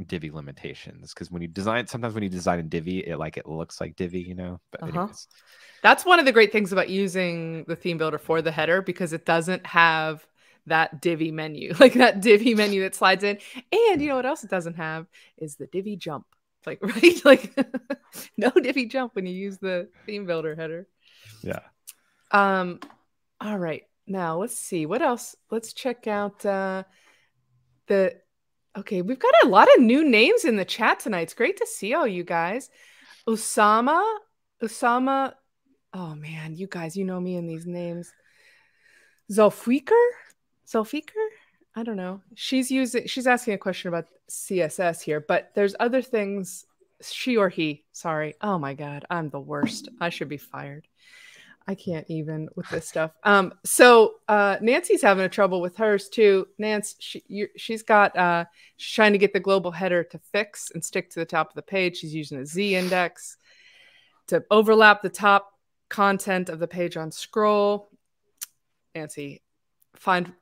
Divi 0.05 0.31
limitations 0.31 1.15
because 1.15 1.31
when 1.31 1.43
you 1.43 1.49
design, 1.49 1.87
sometimes 1.87 2.15
when 2.15 2.23
you 2.23 2.29
design 2.29 2.59
in 2.59 2.69
Divi, 2.69 3.01
it 3.01 3.17
like 3.17 3.37
it 3.37 3.47
looks 3.47 3.81
like 3.81 3.97
Divi, 3.97 4.21
you 4.21 4.35
know. 4.35 4.61
But 4.71 4.83
uh-huh. 4.83 5.01
anyways. 5.01 5.29
that's 5.83 6.05
one 6.05 6.19
of 6.19 6.27
the 6.27 6.33
great 6.33 6.53
things 6.53 6.73
about 6.73 6.91
using 6.91 7.65
the 7.65 7.77
theme 7.77 7.97
builder 7.97 8.19
for 8.19 8.43
the 8.43 8.53
header 8.53 8.83
because 8.83 9.13
it 9.13 9.25
doesn't 9.25 9.67
have 9.67 10.27
that 10.67 11.01
Divi 11.01 11.31
menu, 11.31 11.75
like 11.81 11.95
that 11.95 12.21
Divi 12.21 12.55
menu 12.55 12.83
that 12.83 12.95
slides 12.95 13.25
in. 13.25 13.39
And 13.73 14.03
you 14.03 14.09
know 14.09 14.17
what 14.17 14.27
else 14.27 14.45
it 14.45 14.51
doesn't 14.51 14.75
have 14.75 15.07
is 15.39 15.57
the 15.57 15.67
Divi 15.67 15.97
jump, 15.97 16.27
like 16.67 16.79
right, 16.83 17.25
like 17.25 17.55
no 18.37 18.51
Divi 18.51 18.87
jump 18.87 19.15
when 19.15 19.27
you 19.27 19.35
use 19.35 19.59
the 19.59 19.89
theme 20.05 20.27
builder 20.27 20.55
header. 20.55 20.87
Yeah. 21.43 21.61
Um. 22.31 22.81
All 23.41 23.59
right. 23.59 23.85
Now 24.07 24.39
let's 24.39 24.59
see 24.59 24.85
what 24.85 25.01
else. 25.01 25.37
Let's 25.51 25.73
check 25.73 26.07
out 26.07 26.45
uh, 26.45 26.85
the 27.87 28.17
Okay, 28.77 29.01
we've 29.01 29.19
got 29.19 29.33
a 29.43 29.49
lot 29.49 29.69
of 29.75 29.83
new 29.83 30.05
names 30.05 30.45
in 30.45 30.57
the 30.57 30.65
chat 30.65 31.01
tonight. 31.01 31.23
It's 31.23 31.35
great 31.35 31.57
to 31.59 31.67
see 31.67 31.95
all 31.95 32.07
you 32.07 32.25
guys. 32.25 32.69
Osama, 33.27 34.05
Osama. 34.63 35.33
Oh 35.95 36.15
man, 36.15 36.55
you 36.55 36.67
guys, 36.67 36.95
you 36.95 37.05
know 37.05 37.19
me 37.19 37.37
in 37.37 37.47
these 37.47 37.67
names. 37.67 38.13
Zolfiker, 39.33 39.93
Zolfiker. 40.67 41.27
I 41.75 41.85
don't 41.85 41.97
know. 41.97 42.21
She's 42.35 42.71
using. 42.71 43.07
She's 43.07 43.27
asking 43.27 43.55
a 43.55 43.59
question 43.59 43.89
about 43.89 44.07
CSS 44.31 45.01
here, 45.01 45.21
but 45.21 45.53
there's 45.55 45.75
other 45.81 46.03
things. 46.03 46.67
She 47.03 47.39
or 47.39 47.49
he. 47.49 47.85
Sorry. 47.93 48.35
Oh 48.43 48.59
my 48.59 48.75
god, 48.75 49.07
I'm 49.09 49.31
the 49.31 49.41
worst. 49.41 49.89
I 50.01 50.11
should 50.11 50.29
be 50.29 50.37
fired. 50.37 50.87
I 51.69 51.75
can't 51.75 52.07
even 52.09 52.49
with 52.55 52.69
this 52.69 52.87
stuff. 52.89 53.11
Um, 53.25 53.53
so 53.65 54.15
uh, 54.29 54.57
Nancy's 54.61 55.03
having 55.03 55.25
a 55.25 55.29
trouble 55.29 55.61
with 55.61 55.77
hers 55.77 56.09
too. 56.09 56.47
Nance, 56.59 56.95
she 57.01 57.25
you, 57.27 57.49
she's 57.57 57.83
got 57.83 58.17
uh, 58.17 58.45
she's 58.77 58.95
trying 58.95 59.13
to 59.13 59.19
get 59.19 59.33
the 59.33 59.41
global 59.41 59.73
header 59.73 60.05
to 60.05 60.19
fix 60.33 60.71
and 60.73 60.85
stick 60.85 61.11
to 61.11 61.19
the 61.19 61.25
top 61.25 61.49
of 61.49 61.55
the 61.55 61.63
page. 61.63 61.99
She's 61.99 62.15
using 62.15 62.39
a 62.39 62.47
Z 62.47 62.77
index 62.77 63.37
to 64.29 64.45
overlap 64.51 65.03
the 65.03 65.09
top 65.09 65.53
content 65.89 66.49
of 66.49 66.61
the 66.61 66.69
page 66.69 66.97
on 66.97 67.11
scroll. 67.11 67.91
Nancy, 68.95 69.43
find 69.97 70.33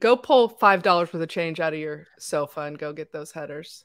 go 0.00 0.16
pull 0.16 0.48
five 0.48 0.82
dollars 0.82 1.12
worth 1.12 1.22
of 1.22 1.28
change 1.28 1.60
out 1.60 1.72
of 1.72 1.78
your 1.78 2.06
sofa 2.18 2.62
and 2.62 2.78
go 2.78 2.92
get 2.92 3.10
those 3.10 3.32
headers 3.32 3.84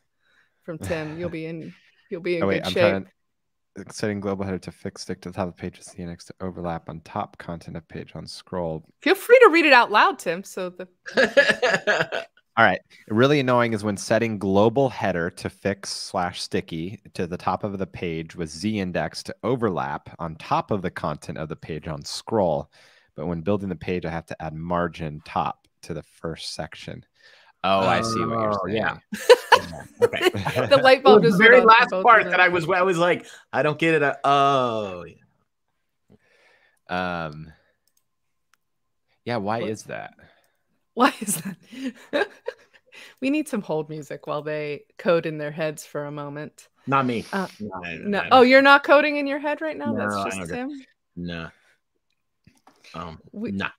from 0.64 0.78
Tim. 0.78 1.18
You'll 1.18 1.30
be 1.30 1.46
in 1.46 1.74
you'll 2.10 2.22
be 2.22 2.38
in 2.38 2.44
oh, 2.44 2.48
wait, 2.48 2.64
good 2.64 2.68
I'm 2.68 2.74
shape. 2.74 2.92
Trying, 2.92 3.08
setting 3.90 4.20
global 4.20 4.46
header 4.46 4.60
to 4.60 4.72
fix 4.72 5.02
stick 5.02 5.22
to 5.22 5.30
the 5.30 5.36
top 5.36 5.48
of 5.48 5.56
the 5.56 5.62
page 5.62 5.78
with 5.78 5.88
Z 5.88 6.02
index 6.02 6.26
to 6.26 6.36
overlap 6.42 6.90
on 6.90 7.02
top 7.02 7.38
content 7.38 7.78
of 7.78 7.88
page 7.88 8.12
on 8.16 8.26
scroll. 8.28 8.84
Feel 9.02 9.16
free 9.16 9.40
to 9.40 9.50
read 9.52 9.66
it 9.66 9.74
out 9.74 9.92
loud, 9.92 10.20
Tim. 10.20 10.44
So 10.44 10.70
the 10.70 10.88
All 12.58 12.66
right. 12.66 12.82
Really 13.10 13.40
annoying 13.40 13.74
is 13.74 13.84
when 13.84 13.98
setting 13.98 14.40
global 14.40 14.90
header 14.90 15.30
to 15.30 15.48
fix 15.48 15.92
slash 15.92 16.42
sticky 16.42 17.00
to 17.14 17.28
the 17.28 17.38
top 17.38 17.64
of 17.64 17.78
the 17.78 17.86
page 17.86 18.36
with 18.36 18.50
Z 18.50 18.80
index 18.80 19.22
to 19.24 19.36
overlap 19.44 20.10
on 20.18 20.36
top 20.38 20.72
of 20.72 20.82
the 20.82 20.90
content 20.90 21.38
of 21.38 21.50
the 21.50 21.56
page 21.56 21.88
on 21.88 22.04
scroll. 22.04 22.72
But 23.16 23.28
when 23.28 23.42
building 23.42 23.70
the 23.70 23.76
page, 23.76 24.06
I 24.06 24.10
have 24.10 24.26
to 24.28 24.42
add 24.42 24.56
margin 24.56 25.22
top 25.24 25.68
to 25.84 25.94
the 25.94 26.02
first 26.02 26.56
section. 26.56 27.06
Oh, 27.64 27.80
I 27.80 28.02
see 28.02 28.20
what 28.20 28.30
you're 28.30 28.54
oh, 28.54 28.60
saying. 28.66 28.78
Yeah. 28.78 28.98
okay. 30.02 30.30
the 30.68 30.80
light 30.82 31.04
bulb 31.04 31.24
well, 31.24 31.32
the 31.32 31.38
very 31.38 31.62
last 31.62 31.90
part 31.90 32.26
that 32.26 32.40
I 32.40 32.50
was 32.50 32.70
I 32.70 32.84
was 32.84 32.98
like, 32.98 33.26
I 33.52 33.64
don't 33.64 33.80
get 33.80 33.96
it. 33.96 34.04
Uh, 34.04 34.16
oh. 34.24 35.06
Um. 36.90 37.52
Yeah. 39.26 39.38
Why 39.38 39.62
what? 39.62 39.70
is 39.70 39.84
that? 39.84 40.14
Why 40.94 41.14
is 41.20 41.42
that? 41.42 42.28
we 43.22 43.30
need 43.30 43.48
some 43.48 43.62
hold 43.62 43.90
music 43.90 44.28
while 44.28 44.42
they 44.42 44.84
code 44.98 45.26
in 45.26 45.38
their 45.38 45.52
heads 45.52 45.86
for 45.86 46.06
a 46.06 46.12
moment. 46.12 46.70
Not 46.86 47.06
me. 47.06 47.26
Uh, 47.34 47.48
no, 47.60 47.98
no. 47.98 48.24
Oh, 48.32 48.42
you're 48.42 48.62
not 48.62 48.84
coding 48.84 49.18
in 49.18 49.28
your 49.28 49.40
head 49.40 49.62
right 49.62 49.78
now. 49.78 49.92
No, 49.92 50.24
That's 50.24 50.38
just 50.38 50.52
him. 50.52 50.72
No. 51.16 51.50
Um. 52.94 53.20
We, 53.32 53.52
nah. 53.52 53.70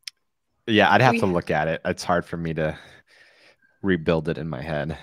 Yeah, 0.66 0.90
I'd 0.90 1.00
have 1.00 1.12
we, 1.12 1.20
to 1.20 1.26
look 1.26 1.50
at 1.50 1.68
it. 1.68 1.80
It's 1.84 2.04
hard 2.04 2.26
for 2.26 2.36
me 2.36 2.52
to 2.54 2.78
rebuild 3.82 4.28
it 4.28 4.38
in 4.38 4.48
my 4.48 4.62
head. 4.62 4.98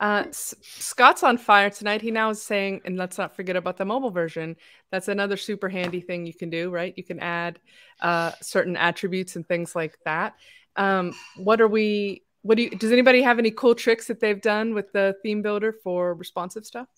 Uh, 0.00 0.24
Scott's 0.32 1.22
on 1.22 1.38
fire 1.38 1.70
tonight. 1.70 2.02
He 2.02 2.10
now 2.10 2.30
is 2.30 2.42
saying, 2.42 2.82
and 2.84 2.96
let's 2.96 3.16
not 3.16 3.36
forget 3.36 3.56
about 3.56 3.76
the 3.76 3.84
mobile 3.84 4.10
version. 4.10 4.56
That's 4.90 5.08
another 5.08 5.36
super 5.36 5.68
handy 5.68 6.00
thing 6.00 6.26
you 6.26 6.34
can 6.34 6.50
do, 6.50 6.70
right? 6.70 6.92
You 6.96 7.04
can 7.04 7.20
add 7.20 7.58
uh, 8.00 8.32
certain 8.42 8.76
attributes 8.76 9.36
and 9.36 9.46
things 9.46 9.74
like 9.74 9.96
that. 10.04 10.34
Um, 10.76 11.14
what 11.36 11.60
are 11.60 11.68
we? 11.68 12.22
What 12.42 12.56
do 12.56 12.64
you? 12.64 12.70
Does 12.70 12.92
anybody 12.92 13.22
have 13.22 13.38
any 13.38 13.50
cool 13.50 13.74
tricks 13.74 14.08
that 14.08 14.20
they've 14.20 14.40
done 14.40 14.74
with 14.74 14.92
the 14.92 15.16
theme 15.22 15.42
builder 15.42 15.72
for 15.72 16.14
responsive 16.14 16.66
stuff? 16.66 16.88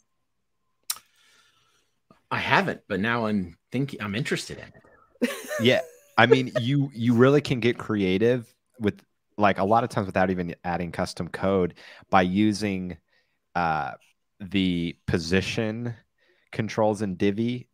I 2.30 2.38
haven't, 2.38 2.80
but 2.88 2.98
now 2.98 3.26
I'm 3.26 3.56
thinking. 3.70 4.02
I'm 4.02 4.14
interested 4.14 4.58
in 4.58 5.28
it. 5.28 5.30
yeah, 5.60 5.80
I 6.18 6.26
mean, 6.26 6.50
you 6.60 6.90
you 6.94 7.14
really 7.14 7.40
can 7.40 7.60
get 7.60 7.78
creative 7.78 8.52
with 8.80 9.00
like 9.38 9.58
a 9.58 9.64
lot 9.64 9.84
of 9.84 9.90
times 9.90 10.06
without 10.06 10.30
even 10.30 10.54
adding 10.64 10.92
custom 10.92 11.28
code 11.28 11.74
by 12.10 12.22
using 12.22 12.96
uh, 13.54 13.92
the 14.40 14.96
position 15.06 15.94
controls 16.52 17.02
in 17.02 17.16
Divi 17.16 17.68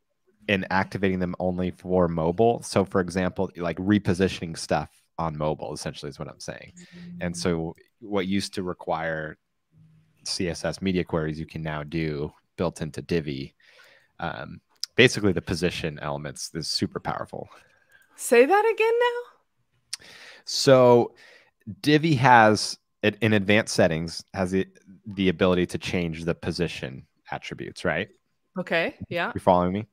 and 0.49 0.67
activating 0.71 1.21
them 1.21 1.37
only 1.39 1.71
for 1.71 2.09
mobile. 2.09 2.63
So, 2.63 2.85
for 2.85 3.01
example, 3.01 3.51
like 3.57 3.77
repositioning 3.79 4.59
stuff 4.59 4.91
on 5.19 5.37
mobile, 5.37 5.73
essentially, 5.73 6.11
is 6.11 6.19
what 6.19 6.29
I'm 6.29 6.41
saying. 6.41 6.73
And 7.21 7.37
so, 7.37 7.77
what 8.01 8.27
used 8.27 8.55
to 8.55 8.63
require 8.63 9.39
CSS 10.25 10.83
media 10.83 11.05
queries, 11.05 11.39
you 11.39 11.47
can 11.47 11.63
now 11.63 11.83
do 11.85 12.33
built 12.57 12.83
into 12.83 13.03
Divi. 13.03 13.55
Um, 14.19 14.61
basically, 14.97 15.33
the 15.33 15.43
position 15.43 15.99
elements 16.01 16.51
is 16.55 16.69
super 16.69 16.99
powerful. 16.99 17.49
Say 18.17 18.45
that 18.45 18.73
again 18.75 18.93
now. 18.99 20.07
So 20.45 21.15
Divi 21.81 22.15
has 22.15 22.79
in 23.03 23.33
advanced 23.33 23.75
settings 23.75 24.25
has 24.33 24.53
the, 24.53 24.67
the 25.07 25.29
ability 25.29 25.67
to 25.67 25.79
change 25.79 26.25
the 26.25 26.35
position 26.35 27.07
attributes, 27.31 27.85
right? 27.85 28.09
Okay. 28.59 28.95
Yeah. 29.09 29.33
You're 29.35 29.41
following 29.41 29.73
me? 29.73 29.87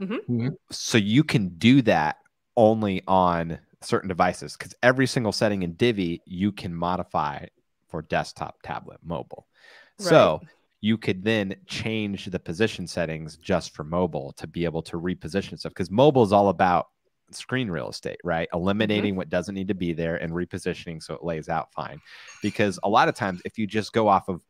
Mhm. 0.00 0.20
Mhm. 0.28 0.56
So 0.70 0.98
you 0.98 1.24
can 1.24 1.48
do 1.58 1.82
that 1.82 2.16
only 2.56 3.02
on 3.06 3.58
certain 3.82 4.08
devices 4.08 4.56
because 4.56 4.74
every 4.82 5.06
single 5.06 5.32
setting 5.32 5.62
in 5.62 5.74
Divi 5.74 6.22
you 6.24 6.52
can 6.52 6.74
modify 6.74 7.44
for 7.88 8.02
desktop, 8.02 8.62
tablet, 8.62 8.98
mobile. 9.02 9.46
So 9.98 10.40
you 10.80 10.98
could 10.98 11.22
then 11.22 11.54
change 11.66 12.26
the 12.26 12.38
position 12.38 12.86
settings 12.86 13.36
just 13.36 13.74
for 13.74 13.84
mobile 13.84 14.32
to 14.34 14.46
be 14.46 14.64
able 14.64 14.82
to 14.82 14.98
reposition 14.98 15.58
stuff 15.58 15.70
because 15.72 15.90
mobile 15.90 16.22
is 16.22 16.32
all 16.32 16.48
about 16.48 16.88
screen 17.30 17.70
real 17.70 17.88
estate, 17.88 18.18
right? 18.24 18.48
Eliminating 18.52 19.16
what 19.16 19.30
doesn't 19.30 19.54
need 19.54 19.68
to 19.68 19.74
be 19.74 19.92
there 19.92 20.16
and 20.16 20.32
repositioning 20.32 21.02
so 21.02 21.14
it 21.14 21.24
lays 21.24 21.48
out 21.48 21.72
fine. 21.72 22.00
Because 22.42 22.78
a 22.82 22.88
lot 22.88 23.08
of 23.08 23.14
times, 23.14 23.40
if 23.44 23.58
you 23.58 23.66
just 23.66 23.92
go 23.92 24.08
off 24.08 24.28
of 24.28 24.42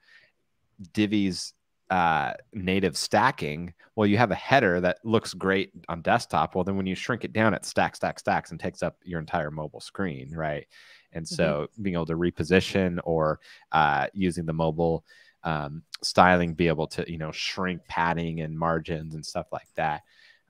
Divi's 0.92 1.54
uh, 1.90 2.32
native 2.52 2.96
stacking, 2.96 3.72
well, 3.96 4.06
you 4.06 4.18
have 4.18 4.30
a 4.30 4.36
header 4.36 4.80
that 4.80 4.98
looks 5.04 5.34
great 5.34 5.72
on 5.88 6.02
desktop. 6.02 6.54
Well, 6.54 6.64
then 6.64 6.76
when 6.76 6.86
you 6.86 6.94
shrink 6.94 7.24
it 7.24 7.32
down, 7.32 7.54
it 7.54 7.64
stacks, 7.64 7.98
stacks, 7.98 8.20
stacks, 8.20 8.50
and 8.50 8.58
takes 8.58 8.82
up 8.82 8.96
your 9.04 9.20
entire 9.20 9.50
mobile 9.50 9.80
screen, 9.80 10.34
right? 10.34 10.66
And 11.12 11.26
so 11.26 11.68
being 11.80 11.94
able 11.94 12.06
to 12.06 12.16
reposition 12.16 12.98
or 13.04 13.38
uh, 13.70 14.08
using 14.12 14.46
the 14.46 14.52
mobile 14.52 15.04
um, 15.44 15.82
styling, 16.02 16.54
be 16.54 16.68
able 16.68 16.86
to 16.88 17.10
you 17.10 17.18
know 17.18 17.30
shrink 17.30 17.82
padding 17.86 18.40
and 18.40 18.58
margins 18.58 19.14
and 19.14 19.24
stuff 19.24 19.46
like 19.52 19.68
that. 19.76 20.02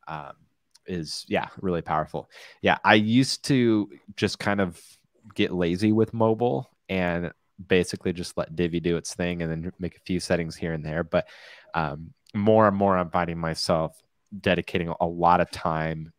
Um, 0.09 0.33
is 0.87 1.25
yeah 1.29 1.49
really 1.61 1.83
powerful. 1.83 2.31
Yeah 2.63 2.79
i 2.85 2.95
used 2.95 3.45
to 3.47 3.91
just 4.17 4.39
kind 4.39 4.61
of 4.61 4.81
get 5.35 5.53
lazy 5.53 5.93
with 5.93 6.13
mobile 6.15 6.71
and 6.89 7.33
basically 7.69 8.13
just 8.13 8.37
let 8.37 8.55
divi 8.57 8.81
do 8.81 8.97
its 8.97 9.15
thing 9.15 9.43
and 9.43 9.51
then 9.51 9.73
make 9.79 9.97
a 9.97 10.01
few 10.01 10.21
settings 10.21 10.57
here 10.57 10.73
and 10.73 10.85
there 10.85 11.05
but 11.05 11.27
um, 11.75 12.13
more 12.35 12.67
and 12.67 12.77
more 12.77 12.97
i'm 12.97 13.11
finding 13.11 13.39
myself 13.39 14.01
dedicating 14.41 14.93
a 15.01 15.07
lot 15.07 15.41
of 15.41 15.51
time 15.51 16.13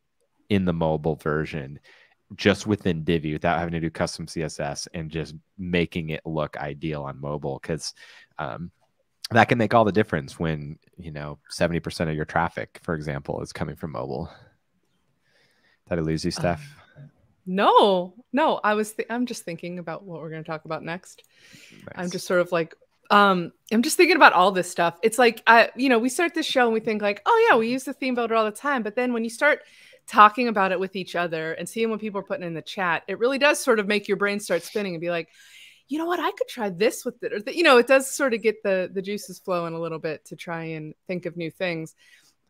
in 0.49 0.65
the 0.65 0.73
mobile 0.73 1.15
version 1.15 1.80
just 2.36 2.65
within 2.65 3.04
divi 3.04 3.34
without 3.34 3.60
having 3.60 3.73
to 3.73 3.80
do 3.80 3.89
custom 3.89 4.25
css 4.25 4.88
and 4.93 5.12
just 5.12 5.36
making 5.58 6.10
it 6.10 6.21
look 6.25 6.58
ideal 6.58 7.04
on 7.04 7.19
mobile 7.19 7.60
because 7.62 7.93
um, 8.39 8.71
that 9.32 9.49
can 9.49 9.58
make 9.58 9.73
all 9.73 9.86
the 9.86 9.91
difference 9.91 10.39
when 10.39 10.78
you 10.97 11.12
know 11.12 11.38
70% 11.51 12.10
of 12.10 12.15
your 12.15 12.25
traffic 12.25 12.80
for 12.84 12.95
example 12.95 13.41
is 13.41 13.51
coming 13.51 13.75
from 13.75 13.91
mobile 13.91 14.30
did 15.89 16.00
I 16.00 16.02
lose 16.02 16.26
you, 16.26 16.32
Steph? 16.32 16.62
Um, 16.98 17.10
no, 17.45 18.13
no. 18.34 18.60
I 18.63 18.74
was. 18.74 18.93
Th- 18.93 19.08
I'm 19.10 19.26
just 19.26 19.43
thinking 19.43 19.80
about 19.80 20.04
what 20.04 20.21
we're 20.21 20.30
going 20.30 20.43
to 20.43 20.50
talk 20.50 20.65
about 20.65 20.84
next. 20.84 21.24
Nice. 21.71 21.84
I'm 21.95 22.10
just 22.10 22.26
sort 22.26 22.41
of 22.41 22.52
like, 22.52 22.74
um, 23.12 23.52
I'm 23.71 23.84
just 23.84 23.98
thinking 23.98 24.15
about 24.15 24.34
all 24.34 24.52
this 24.52 24.69
stuff. 24.69 24.98
It's 25.04 25.19
like, 25.19 25.43
I, 25.45 25.69
you 25.76 25.89
know, 25.89 26.00
we 26.00 26.10
start 26.10 26.34
this 26.34 26.45
show 26.45 26.65
and 26.65 26.74
we 26.74 26.80
think 26.80 27.02
like, 27.02 27.21
oh 27.26 27.48
yeah, 27.50 27.58
we 27.58 27.69
use 27.69 27.84
the 27.84 27.93
theme 27.93 28.15
builder 28.15 28.36
all 28.36 28.45
the 28.45 28.52
time. 28.52 28.82
But 28.82 28.95
then 28.95 29.13
when 29.13 29.24
you 29.24 29.30
start 29.30 29.62
talking 30.08 30.48
about 30.48 30.71
it 30.71 30.80
with 30.80 30.95
each 30.95 31.15
other 31.15 31.54
and 31.54 31.67
seeing 31.67 31.89
what 31.89 32.00
people 32.00 32.19
are 32.19 32.24
putting 32.24 32.45
in 32.45 32.54
the 32.54 32.62
chat, 32.62 33.04
it 33.08 33.19
really 33.19 33.38
does 33.38 33.60
sort 33.60 33.80
of 33.80 33.88
make 33.88 34.08
your 34.08 34.17
brain 34.17 34.39
start 34.39 34.63
spinning 34.63 34.95
and 34.95 35.02
be 35.02 35.10
like, 35.10 35.30
you 35.88 36.00
know 36.00 36.06
what, 36.06 36.19
I 36.19 36.32
could 36.32 36.48
try 36.48 36.69
this 36.69 37.06
with 37.06 37.21
it. 37.24 37.32
Or 37.32 37.52
you 37.52 37.63
know, 37.63 37.78
it 37.78 37.88
does 37.88 38.10
sort 38.10 38.34
of 38.34 38.41
get 38.41 38.63
the 38.63 38.89
the 38.91 39.02
juices 39.02 39.39
flowing 39.39 39.76
a 39.76 39.80
little 39.80 40.00
bit 40.00 40.26
to 40.26 40.36
try 40.36 40.63
and 40.63 40.95
think 41.08 41.26
of 41.26 41.38
new 41.38 41.52
things. 41.52 41.93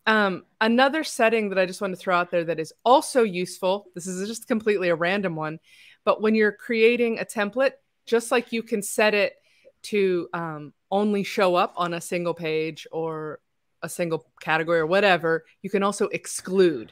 Um, 0.08 0.46
another 0.62 1.04
setting 1.04 1.50
that 1.50 1.58
I 1.58 1.66
just 1.66 1.82
want 1.82 1.94
to 1.94 1.98
throw 1.98 2.16
out 2.16 2.30
there 2.30 2.44
that 2.44 2.60
is 2.60 2.74
also 2.84 3.24
useful. 3.24 3.88
This 3.96 4.06
is 4.08 4.28
just 4.28 4.48
completely 4.48 4.90
a 4.90 4.96
random 4.96 5.36
one, 5.36 5.60
but 6.04 6.22
when 6.22 6.36
you're 6.36 6.52
creating 6.52 7.20
a 7.20 7.26
template, 7.26 7.72
just 8.06 8.32
like 8.32 8.52
you 8.52 8.62
can 8.62 8.82
set 8.84 9.14
it 9.14 9.34
to 9.84 10.28
um, 10.34 10.74
only 10.92 11.24
show 11.24 11.56
up 11.56 11.74
on 11.76 11.94
a 11.94 12.02
single 12.02 12.34
page 12.34 12.88
or 12.92 13.40
a 13.82 13.90
single 13.90 14.26
category 14.42 14.80
or 14.80 14.86
whatever, 14.86 15.46
you 15.62 15.70
can 15.70 15.84
also 15.84 16.08
exclude, 16.08 16.92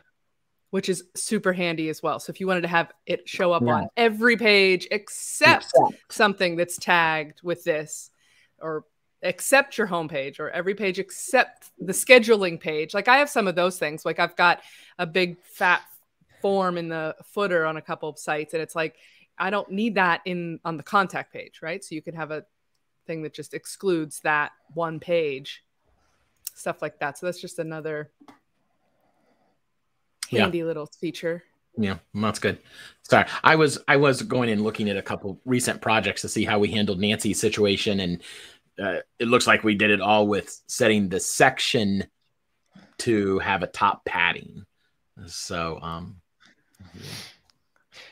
which 0.72 0.90
is 0.90 1.04
super 1.16 1.54
handy 1.54 1.90
as 1.90 2.02
well. 2.02 2.20
So 2.20 2.32
if 2.32 2.40
you 2.40 2.48
wanted 2.48 2.62
to 2.62 2.68
have 2.68 2.92
it 3.06 3.28
show 3.30 3.52
up 3.52 3.64
yeah. 3.64 3.74
on 3.74 3.88
every 3.96 4.38
page 4.38 4.88
except, 4.92 5.66
except 5.66 6.12
something 6.12 6.56
that's 6.56 6.78
tagged 6.78 7.42
with 7.44 7.64
this 7.64 8.10
or 8.60 8.86
except 9.24 9.78
your 9.78 9.88
homepage 9.88 10.40
or 10.40 10.50
every 10.50 10.76
page 10.76 11.00
except 11.00 11.72
the 11.80 11.94
scheduling 11.94 12.60
page. 12.60 12.94
Like 12.94 13.08
I 13.08 13.18
have 13.18 13.30
some 13.30 13.48
of 13.48 13.56
those 13.56 13.80
things. 13.80 14.06
Like 14.06 14.20
I've 14.20 14.36
got 14.36 14.62
a 15.00 15.08
big 15.08 15.42
fat 15.42 15.82
form 16.42 16.78
in 16.78 16.90
the 16.90 17.16
footer 17.24 17.66
on 17.66 17.78
a 17.78 17.82
couple 17.82 18.10
of 18.10 18.20
sites 18.20 18.54
and 18.54 18.62
it's 18.62 18.76
like 18.76 18.96
I 19.38 19.50
don't 19.50 19.72
need 19.72 19.96
that 19.96 20.22
in 20.26 20.60
on 20.64 20.78
the 20.78 20.84
contact 20.84 21.34
page, 21.34 21.62
right? 21.62 21.84
So 21.84 21.96
you 21.96 22.02
could 22.02 22.16
have 22.16 22.32
a 22.32 22.46
thing 23.08 23.24
that 23.24 23.34
just 23.34 23.54
excludes 23.54 24.20
that 24.20 24.52
one 24.74 25.00
page. 25.00 25.64
Stuff 26.54 26.82
like 26.82 27.00
that. 27.00 27.18
So 27.18 27.26
that's 27.26 27.42
just 27.42 27.58
another 27.58 28.12
handy 30.30 30.60
yeah. 30.60 30.66
little 30.66 30.86
feature. 30.86 31.44
Yeah, 31.76 31.98
that's 32.14 32.38
good. 32.38 32.60
Sorry, 33.02 33.26
I 33.44 33.56
was 33.56 33.80
I 33.88 33.98
was 33.98 34.22
going 34.22 34.50
and 34.50 34.62
looking 34.62 34.90
at 34.90 34.98
a 34.98 35.02
couple 35.02 35.42
recent 35.46 35.82
projects 35.82 36.22
to 36.22 36.30
see 36.30 36.46
how 36.46 36.60
we 36.60 36.70
handled 36.70 37.00
Nancy's 37.00 37.40
situation, 37.40 38.00
and 38.00 38.22
uh, 38.82 39.00
it 39.20 39.28
looks 39.28 39.48
like 39.48 39.64
we 39.64 39.76
did 39.76 39.92
it 39.92 40.02
all 40.02 40.28
with 40.28 40.62
setting 40.68 41.10
the 41.10 41.20
section 41.20 42.06
to 43.00 43.40
have 43.40 43.64
a 43.64 43.68
top 43.68 44.06
padding. 44.06 44.66
So, 45.28 45.80
um, 45.82 46.22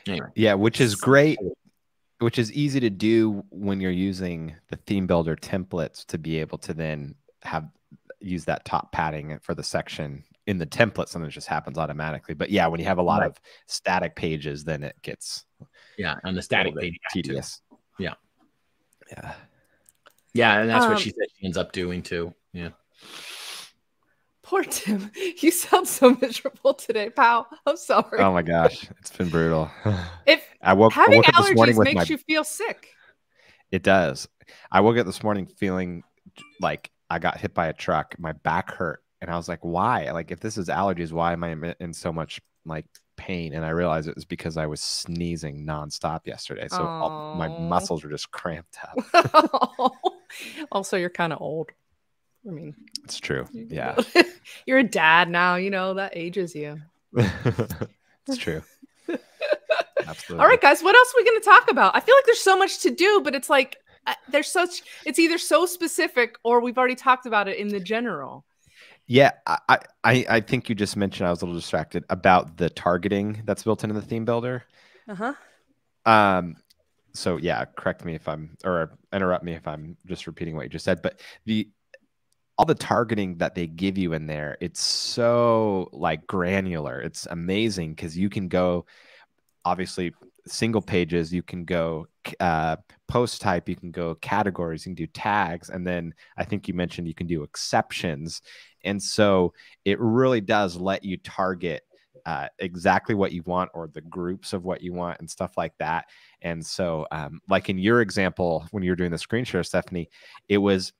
anyway. 0.06 0.28
yeah, 0.34 0.54
which 0.54 0.80
is 0.80 0.94
great, 0.94 1.38
which 2.20 2.38
is 2.38 2.52
easy 2.52 2.80
to 2.80 2.90
do 2.90 3.44
when 3.50 3.80
you're 3.80 3.90
using 3.90 4.54
the 4.68 4.76
theme 4.76 5.06
builder 5.06 5.36
templates 5.36 6.06
to 6.06 6.18
be 6.18 6.38
able 6.38 6.58
to 6.58 6.74
then 6.74 7.14
have 7.42 7.68
use 8.20 8.44
that 8.44 8.64
top 8.64 8.92
padding 8.92 9.38
for 9.42 9.54
the 9.54 9.62
section 9.64 10.22
in 10.46 10.58
the 10.58 10.66
template. 10.66 11.08
Something 11.08 11.30
just 11.30 11.48
happens 11.48 11.76
automatically. 11.76 12.34
But 12.34 12.50
yeah, 12.50 12.68
when 12.68 12.78
you 12.78 12.86
have 12.86 12.98
a 12.98 13.02
lot 13.02 13.20
right. 13.20 13.30
of 13.30 13.40
static 13.66 14.14
pages, 14.14 14.62
then 14.62 14.84
it 14.84 14.96
gets 15.02 15.44
yeah, 15.98 16.16
on 16.24 16.34
the 16.34 16.42
static 16.42 16.76
page 16.76 16.98
tedious. 17.10 17.60
Yeah, 17.98 18.14
yeah. 19.10 19.34
Yeah, 20.34 20.60
and 20.60 20.70
that's 20.70 20.84
um, 20.84 20.92
what 20.92 21.00
she 21.00 21.10
said 21.10 21.26
she 21.38 21.46
ends 21.46 21.56
up 21.56 21.72
doing 21.72 22.02
too. 22.02 22.34
Yeah. 22.52 22.70
Poor 24.42 24.64
Tim. 24.64 25.10
You 25.40 25.50
sound 25.50 25.88
so 25.88 26.16
miserable 26.20 26.74
today, 26.74 27.10
pal. 27.10 27.48
I'm 27.66 27.76
sorry. 27.76 28.20
Oh 28.20 28.32
my 28.32 28.42
gosh, 28.42 28.88
it's 29.00 29.10
been 29.10 29.28
brutal. 29.28 29.70
If 30.26 30.46
I 30.62 30.74
woke, 30.74 30.92
having 30.92 31.14
I 31.14 31.16
woke 31.16 31.24
allergies 31.26 31.54
morning 31.56 31.78
makes 31.78 31.94
my, 31.96 32.04
you 32.04 32.18
feel 32.18 32.44
sick. 32.44 32.88
It 33.70 33.82
does. 33.82 34.28
I 34.70 34.80
woke 34.80 34.96
up 34.98 35.06
this 35.06 35.22
morning 35.22 35.46
feeling 35.46 36.04
like 36.60 36.90
I 37.10 37.18
got 37.18 37.38
hit 37.38 37.54
by 37.54 37.68
a 37.68 37.72
truck. 37.72 38.14
My 38.18 38.32
back 38.32 38.70
hurt, 38.70 39.02
and 39.20 39.30
I 39.30 39.36
was 39.36 39.48
like, 39.48 39.64
"Why? 39.64 40.10
Like, 40.12 40.30
if 40.30 40.38
this 40.38 40.56
is 40.58 40.68
allergies, 40.68 41.10
why 41.12 41.32
am 41.32 41.42
I 41.42 41.74
in 41.80 41.92
so 41.92 42.12
much 42.12 42.40
like 42.64 42.86
pain?" 43.16 43.54
And 43.54 43.64
I 43.64 43.70
realized 43.70 44.08
it 44.08 44.14
was 44.14 44.24
because 44.24 44.56
I 44.56 44.66
was 44.66 44.80
sneezing 44.80 45.66
nonstop 45.66 46.26
yesterday, 46.26 46.68
so 46.68 46.84
all, 46.84 47.34
my 47.36 47.48
muscles 47.48 48.04
were 48.04 48.10
just 48.10 48.30
cramped 48.30 48.78
up. 49.12 49.92
also, 50.72 50.96
you're 50.96 51.10
kind 51.10 51.32
of 51.32 51.40
old. 51.40 51.70
I 52.46 52.50
mean, 52.50 52.74
it's 53.04 53.20
true. 53.20 53.46
Yeah. 53.52 53.96
you're 54.66 54.78
a 54.78 54.84
dad 54.84 55.28
now, 55.28 55.56
you 55.56 55.70
know, 55.70 55.94
that 55.94 56.12
ages 56.16 56.54
you. 56.54 56.80
it's 57.14 58.36
true. 58.36 58.62
Absolutely. 60.06 60.42
All 60.42 60.48
right, 60.48 60.60
guys, 60.60 60.82
what 60.82 60.94
else 60.96 61.12
are 61.14 61.20
we 61.20 61.24
going 61.24 61.40
to 61.40 61.44
talk 61.44 61.70
about? 61.70 61.94
I 61.94 62.00
feel 62.00 62.14
like 62.16 62.24
there's 62.26 62.40
so 62.40 62.58
much 62.58 62.80
to 62.80 62.90
do, 62.90 63.20
but 63.22 63.34
it's 63.34 63.48
like 63.48 63.76
uh, 64.06 64.14
there's 64.28 64.48
such, 64.48 64.82
it's 65.06 65.18
either 65.18 65.38
so 65.38 65.66
specific 65.66 66.36
or 66.42 66.60
we've 66.60 66.78
already 66.78 66.94
talked 66.94 67.26
about 67.26 67.48
it 67.48 67.58
in 67.58 67.68
the 67.68 67.80
general. 67.80 68.44
Yeah, 69.06 69.32
I, 69.46 69.78
I, 70.04 70.26
I 70.28 70.40
think 70.40 70.68
you 70.68 70.74
just 70.74 70.96
mentioned 70.96 71.26
I 71.26 71.30
was 71.30 71.42
a 71.42 71.44
little 71.44 71.58
distracted 71.58 72.04
about 72.08 72.56
the 72.56 72.70
targeting 72.70 73.42
that's 73.44 73.64
built 73.64 73.84
into 73.84 73.94
the 73.94 74.02
theme 74.02 74.24
builder. 74.24 74.64
Uh 75.08 75.14
huh. 75.14 75.34
Um, 76.06 76.56
so 77.12 77.36
yeah, 77.36 77.64
correct 77.64 78.04
me 78.04 78.14
if 78.14 78.28
I'm 78.28 78.56
or 78.64 78.96
interrupt 79.12 79.44
me 79.44 79.52
if 79.54 79.66
I'm 79.66 79.96
just 80.06 80.26
repeating 80.26 80.56
what 80.56 80.62
you 80.62 80.70
just 80.70 80.84
said. 80.84 81.02
But 81.02 81.20
the 81.44 81.68
all 82.58 82.66
the 82.66 82.74
targeting 82.74 83.38
that 83.38 83.54
they 83.54 83.66
give 83.66 83.98
you 83.98 84.12
in 84.12 84.26
there, 84.26 84.56
it's 84.60 84.80
so 84.80 85.88
like 85.92 86.26
granular. 86.26 87.00
It's 87.00 87.26
amazing 87.30 87.94
because 87.94 88.16
you 88.16 88.30
can 88.30 88.48
go 88.48 88.86
obviously 89.64 90.12
single 90.46 90.82
pages, 90.82 91.32
you 91.32 91.42
can 91.42 91.64
go 91.64 92.06
uh, 92.40 92.76
post 93.08 93.40
type, 93.40 93.68
you 93.68 93.76
can 93.76 93.90
go 93.90 94.14
categories, 94.16 94.84
you 94.84 94.90
can 94.90 94.94
do 94.94 95.06
tags, 95.06 95.70
and 95.70 95.86
then 95.86 96.14
I 96.36 96.44
think 96.44 96.68
you 96.68 96.74
mentioned 96.74 97.08
you 97.08 97.14
can 97.14 97.26
do 97.26 97.42
exceptions. 97.42 98.42
And 98.84 99.02
so 99.02 99.52
it 99.84 99.98
really 100.00 100.40
does 100.40 100.76
let 100.76 101.04
you 101.04 101.16
target 101.16 101.82
uh, 102.26 102.48
exactly 102.58 103.14
what 103.14 103.32
you 103.32 103.42
want 103.46 103.70
or 103.74 103.88
the 103.88 104.00
groups 104.00 104.52
of 104.52 104.64
what 104.64 104.82
you 104.82 104.92
want 104.92 105.18
and 105.20 105.28
stuff 105.28 105.56
like 105.56 105.72
that. 105.78 106.06
And 106.40 106.64
so, 106.64 107.06
um, 107.10 107.40
like 107.48 107.68
in 107.68 107.78
your 107.78 108.00
example, 108.00 108.66
when 108.70 108.82
you 108.82 108.90
were 108.90 108.96
doing 108.96 109.10
the 109.10 109.18
screen 109.18 109.44
share, 109.44 109.62
Stephanie, 109.62 110.08
it 110.48 110.58
was 110.58 110.92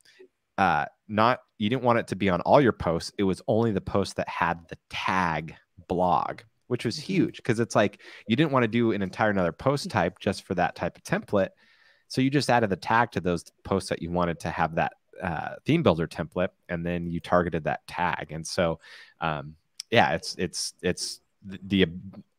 uh, 0.58 0.86
not, 1.08 1.40
you 1.58 1.68
didn't 1.68 1.82
want 1.82 1.98
it 1.98 2.08
to 2.08 2.16
be 2.16 2.28
on 2.28 2.40
all 2.42 2.60
your 2.60 2.72
posts. 2.72 3.12
It 3.18 3.24
was 3.24 3.42
only 3.46 3.70
the 3.70 3.80
post 3.80 4.16
that 4.16 4.28
had 4.28 4.68
the 4.68 4.78
tag 4.90 5.54
blog, 5.88 6.40
which 6.66 6.84
was 6.84 6.96
mm-hmm. 6.96 7.12
huge 7.12 7.36
because 7.36 7.60
it's 7.60 7.76
like 7.76 8.00
you 8.26 8.36
didn't 8.36 8.52
want 8.52 8.64
to 8.64 8.68
do 8.68 8.92
an 8.92 9.02
entire 9.02 9.30
another 9.30 9.52
post 9.52 9.88
mm-hmm. 9.88 9.98
type 9.98 10.18
just 10.18 10.44
for 10.44 10.54
that 10.54 10.74
type 10.74 10.96
of 10.96 11.04
template. 11.04 11.50
So 12.08 12.20
you 12.20 12.30
just 12.30 12.50
added 12.50 12.70
the 12.70 12.76
tag 12.76 13.12
to 13.12 13.20
those 13.20 13.44
posts 13.64 13.88
that 13.88 14.02
you 14.02 14.10
wanted 14.10 14.40
to 14.40 14.50
have 14.50 14.74
that 14.74 14.92
uh, 15.22 15.54
theme 15.64 15.82
builder 15.82 16.06
template, 16.06 16.50
and 16.68 16.84
then 16.84 17.06
you 17.06 17.20
targeted 17.20 17.64
that 17.64 17.86
tag. 17.86 18.32
And 18.32 18.46
so, 18.46 18.80
um, 19.20 19.54
yeah, 19.90 20.14
it's 20.14 20.34
it's 20.36 20.74
it's 20.82 21.20
the, 21.44 21.86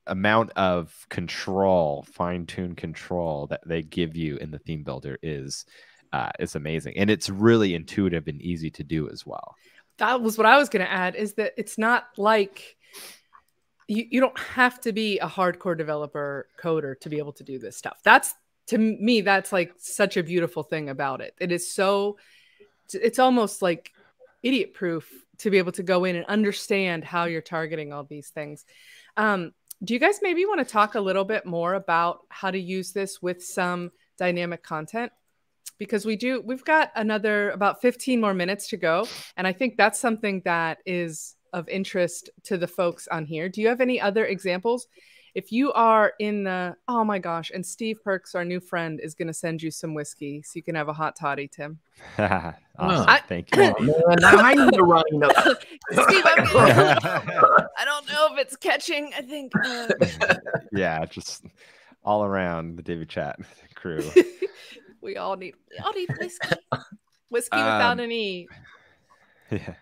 amount 0.08 0.52
of 0.58 0.94
control, 1.10 2.06
fine 2.12 2.46
tune 2.46 2.76
control 2.76 3.48
that 3.48 3.62
they 3.66 3.82
give 3.82 4.18
you 4.18 4.36
in 4.36 4.52
the 4.52 4.60
theme 4.60 4.84
builder 4.84 5.18
is 5.24 5.66
uh, 6.12 6.30
is 6.40 6.56
amazing, 6.56 6.98
and 6.98 7.10
it's 7.10 7.30
really 7.30 7.74
intuitive 7.74 8.28
and 8.28 8.42
easy 8.42 8.70
to 8.70 8.84
do 8.84 9.10
as 9.10 9.26
well. 9.26 9.56
That 9.98 10.22
was 10.22 10.38
what 10.38 10.46
I 10.46 10.58
was 10.58 10.70
going 10.70 10.86
to 10.86 10.92
add. 10.92 11.16
Is 11.16 11.36
that 11.36 11.54
it's 11.58 11.78
not 11.78 12.08
like 12.18 12.76
you, 13.88 14.06
you 14.12 14.20
don't 14.20 14.38
have 14.38 14.82
to 14.82 14.92
be 14.92 15.20
a 15.20 15.28
hardcore 15.28 15.78
developer 15.78 16.48
coder 16.62 17.00
to 17.00 17.10
be 17.10 17.18
able 17.18 17.34
to 17.34 17.44
do 17.44 17.60
this 17.60 17.78
stuff. 17.78 18.00
That's 18.04 18.34
to 18.68 18.78
me, 18.78 19.22
that's 19.22 19.52
like 19.52 19.74
such 19.78 20.18
a 20.18 20.24
beautiful 20.24 20.64
thing 20.64 20.90
about 20.90 21.22
it. 21.22 21.36
It 21.40 21.52
is 21.52 21.74
so, 21.74 22.18
it's 22.92 23.20
almost 23.20 23.62
like 23.62 23.92
idiot 24.42 24.74
proof 24.74 25.12
to 25.40 25.50
be 25.50 25.58
able 25.58 25.72
to 25.74 25.84
go 25.84 26.06
in 26.06 26.16
and 26.16 26.26
understand 26.26 27.04
how 27.04 27.26
you're 27.26 27.42
targeting 27.42 27.92
all 27.92 28.04
these 28.04 28.30
things. 28.30 28.66
Um, 29.18 29.54
do 29.84 29.94
you 29.94 30.00
guys 30.00 30.20
maybe 30.22 30.46
want 30.46 30.66
to 30.66 30.72
talk 30.72 30.96
a 30.96 31.02
little 31.02 31.26
bit 31.26 31.46
more 31.46 31.74
about 31.74 32.20
how 32.30 32.52
to 32.52 32.60
use 32.60 32.94
this 32.94 33.22
with 33.22 33.44
some 33.44 33.92
dynamic 34.18 34.64
content? 34.64 35.12
Because 35.78 36.06
we 36.06 36.16
do, 36.16 36.42
we've 36.42 36.64
got 36.64 36.92
another 36.96 37.50
about 37.52 37.82
15 37.82 38.22
more 38.22 38.34
minutes 38.34 38.70
to 38.70 38.78
go. 38.78 39.08
And 39.36 39.46
I 39.46 39.54
think 39.54 39.76
that's 39.76 40.00
something 40.00 40.42
that 40.46 40.78
is 40.86 41.36
of 41.52 41.68
interest 41.68 42.30
to 42.44 42.58
the 42.58 42.68
folks 42.68 43.08
on 43.08 43.26
here. 43.26 43.50
Do 43.50 43.62
you 43.62 43.68
have 43.68 43.82
any 43.82 44.00
other 44.00 44.26
examples? 44.26 44.88
If 45.36 45.52
you 45.52 45.74
are 45.74 46.14
in 46.20 46.44
the, 46.44 46.76
oh 46.88 47.04
my 47.04 47.18
gosh, 47.18 47.52
and 47.52 47.66
Steve 47.66 48.04
Perks, 48.04 48.36
our 48.36 48.46
new 48.46 48.60
friend, 48.60 49.00
is 49.00 49.16
going 49.16 49.28
to 49.28 49.34
send 49.34 49.64
you 49.64 49.72
some 49.72 49.96
whiskey 49.96 50.44
so 50.44 50.52
you 50.56 50.64
can 50.64 50.76
have 50.76 50.90
a 50.90 50.94
hot 50.94 51.16
toddy, 51.16 51.48
Tim. 51.48 51.80
awesome. 52.20 52.56
I, 52.78 53.20
Thank 53.28 53.56
you. 53.56 53.74
Oh, 53.80 53.84
man, 53.84 54.24
I 54.24 54.54
need 54.54 54.74
to 54.74 54.84
run. 54.84 55.04
Steve, 55.92 56.24
I'm 56.26 56.46
I 56.56 57.84
don't 57.84 58.08
know 58.08 58.28
if 58.32 58.40
it's 58.40 58.56
catching. 58.56 59.12
I 59.18 59.22
think. 59.24 59.52
Uh... 59.66 59.90
yeah, 60.72 61.04
just 61.06 61.46
all 62.04 62.24
around 62.24 62.76
the 62.76 62.84
Divi 62.84 63.08
Chat 63.08 63.40
crew. 63.74 64.04
we 65.02 65.18
all 65.18 65.36
need, 65.36 65.56
we 65.72 65.78
all 65.84 65.94
need 65.94 66.10
whiskey. 66.20 66.56
Whiskey 67.30 67.58
um, 67.58 67.66
without 67.66 68.00
an 68.00 68.12
E. 68.12 68.48
Yeah. 69.50 69.74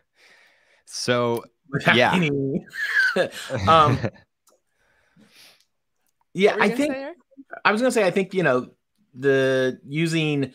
So 0.86 1.43
yeah. 1.93 2.14
um, 3.68 3.99
yeah, 6.34 6.56
I 6.60 6.70
think 6.70 6.96
I 7.66 7.72
was 7.72 7.82
gonna 7.82 7.92
say 7.92 8.06
I 8.06 8.12
think 8.12 8.34
you 8.34 8.44
know 8.44 8.70
the 9.14 9.80
using 9.88 10.54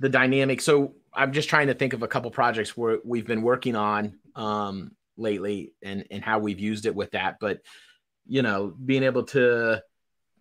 the 0.00 0.08
dynamic. 0.08 0.60
So 0.60 0.94
I'm 1.12 1.32
just 1.32 1.48
trying 1.48 1.68
to 1.68 1.74
think 1.74 1.92
of 1.92 2.02
a 2.02 2.08
couple 2.08 2.30
projects 2.30 2.76
where 2.76 2.98
we've 3.04 3.26
been 3.26 3.42
working 3.42 3.76
on 3.76 4.18
um, 4.34 4.92
lately 5.16 5.72
and 5.82 6.04
and 6.10 6.24
how 6.24 6.38
we've 6.38 6.60
used 6.60 6.86
it 6.86 6.94
with 6.94 7.12
that. 7.12 7.36
But 7.40 7.60
you 8.26 8.42
know, 8.42 8.74
being 8.84 9.02
able 9.02 9.24
to 9.24 9.82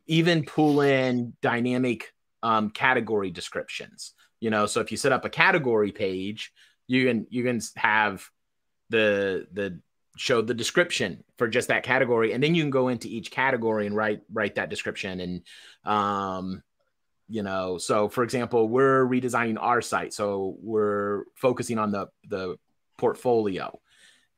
even 0.07 0.43
pull 0.43 0.81
in 0.81 1.33
dynamic 1.41 2.11
um, 2.41 2.69
category 2.69 3.31
descriptions. 3.31 4.13
You 4.39 4.49
know, 4.49 4.65
so 4.65 4.81
if 4.81 4.91
you 4.91 4.97
set 4.97 5.13
up 5.13 5.25
a 5.25 5.29
category 5.29 5.91
page, 5.91 6.51
you 6.87 7.05
can 7.05 7.27
you 7.29 7.43
can 7.43 7.61
have 7.75 8.27
the 8.89 9.47
the 9.53 9.79
show 10.15 10.41
the 10.41 10.53
description 10.53 11.23
for 11.37 11.47
just 11.47 11.69
that 11.69 11.83
category. 11.83 12.33
And 12.33 12.43
then 12.43 12.55
you 12.55 12.63
can 12.63 12.69
go 12.69 12.87
into 12.87 13.07
each 13.07 13.31
category 13.31 13.87
and 13.87 13.95
write 13.95 14.21
write 14.31 14.55
that 14.55 14.69
description. 14.69 15.19
And 15.19 15.41
um 15.85 16.63
you 17.29 17.41
know 17.41 17.77
so 17.77 18.09
for 18.09 18.23
example 18.23 18.67
we're 18.67 19.05
redesigning 19.05 19.57
our 19.59 19.81
site. 19.81 20.13
So 20.13 20.55
we're 20.61 21.23
focusing 21.35 21.79
on 21.79 21.91
the 21.91 22.07
the 22.27 22.57
portfolio. 22.97 23.79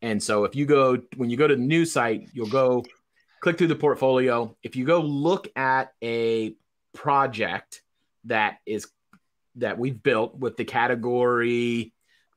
And 0.01 0.21
so 0.21 0.45
if 0.45 0.55
you 0.55 0.65
go 0.65 0.97
when 1.17 1.29
you 1.29 1.37
go 1.37 1.47
to 1.47 1.55
the 1.55 1.61
new 1.61 1.85
site 1.85 2.29
you'll 2.33 2.47
go 2.47 2.83
click 3.41 3.57
through 3.57 3.67
the 3.67 3.75
portfolio. 3.75 4.55
If 4.63 4.75
you 4.75 4.85
go 4.85 5.01
look 5.01 5.47
at 5.55 5.93
a 6.03 6.55
project 6.93 7.81
that 8.25 8.57
is 8.65 8.87
that 9.55 9.77
we've 9.77 10.01
built 10.01 10.37
with 10.37 10.57
the 10.57 10.65
category 10.65 11.93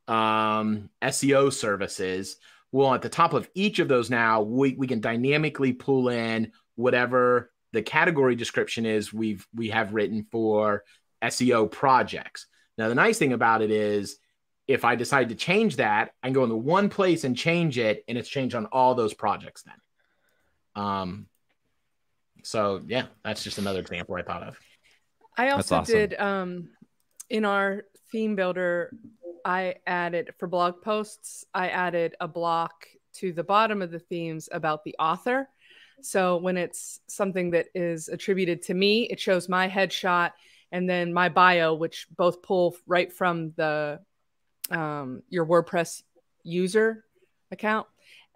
um, 0.09 0.89
SEO 1.03 1.53
services. 1.53 2.37
Well, 2.71 2.95
at 2.95 3.03
the 3.03 3.09
top 3.09 3.33
of 3.33 3.49
each 3.55 3.79
of 3.79 3.89
those 3.89 4.11
now, 4.11 4.43
we, 4.43 4.75
we 4.75 4.87
can 4.87 5.01
dynamically 5.01 5.73
pull 5.73 6.09
in 6.09 6.53
whatever 6.75 7.51
the 7.73 7.83
category 7.83 8.35
description 8.35 8.87
is 8.87 9.13
we've 9.13 9.47
we 9.55 9.71
have 9.71 9.93
written 9.93 10.27
for 10.31 10.85
SEO 11.23 11.71
projects. 11.71 12.47
Now, 12.77 12.89
the 12.89 12.95
nice 12.95 13.19
thing 13.19 13.33
about 13.33 13.63
it 13.63 13.71
is 13.71 14.19
if 14.67 14.85
I 14.85 14.95
decide 14.95 15.31
to 15.31 15.35
change 15.35 15.77
that, 15.77 16.13
I 16.23 16.29
can 16.29 16.35
go 16.35 16.45
into 16.45 16.57
one 16.57 16.89
place 16.89 17.25
and 17.25 17.37
change 17.37 17.79
it, 17.79 18.05
and 18.07 18.17
it's 18.17 18.29
changed 18.29 18.55
on 18.55 18.67
all 18.67 18.95
those 18.95 19.15
projects 19.15 19.63
then. 19.63 20.85
Um, 20.85 21.27
so 22.45 22.83
yeah, 22.87 23.07
that's 23.25 23.43
just 23.43 23.59
another 23.59 23.81
example 23.81 24.15
I 24.15 24.23
thought 24.23 24.43
of. 24.43 24.59
I 25.37 25.51
also 25.51 25.77
awesome. 25.77 25.95
did 25.95 26.15
um 26.19 26.69
in 27.31 27.45
our 27.45 27.85
theme 28.11 28.37
builder 28.37 28.91
I 29.45 29.77
added 29.87 30.35
for 30.39 30.47
blog 30.47 30.83
posts, 30.83 31.45
I 31.55 31.69
added 31.69 32.15
a 32.21 32.29
block 32.29 32.87
to 33.15 33.33
the 33.33 33.45
bottom 33.45 33.83
of 33.83 33.91
the 33.91 33.99
themes 33.99 34.49
about 34.53 34.85
the 34.85 34.95
author. 34.99 35.49
So 36.03 36.37
when 36.37 36.57
it's 36.57 37.01
something 37.09 37.51
that 37.51 37.67
is 37.75 38.09
attributed 38.09 38.63
to 38.63 38.75
me, 38.75 39.05
it 39.05 39.19
shows 39.19 39.49
my 39.49 39.69
headshot 39.69 40.33
and 40.71 40.89
then 40.89 41.13
my 41.13 41.29
bio, 41.29 41.75
which 41.75 42.07
both 42.17 42.43
pull 42.43 42.77
right 42.87 43.13
from 43.13 43.53
the 43.57 44.01
um, 44.71 45.23
your 45.29 45.47
WordPress 45.47 46.03
user 46.43 47.05
account, 47.51 47.87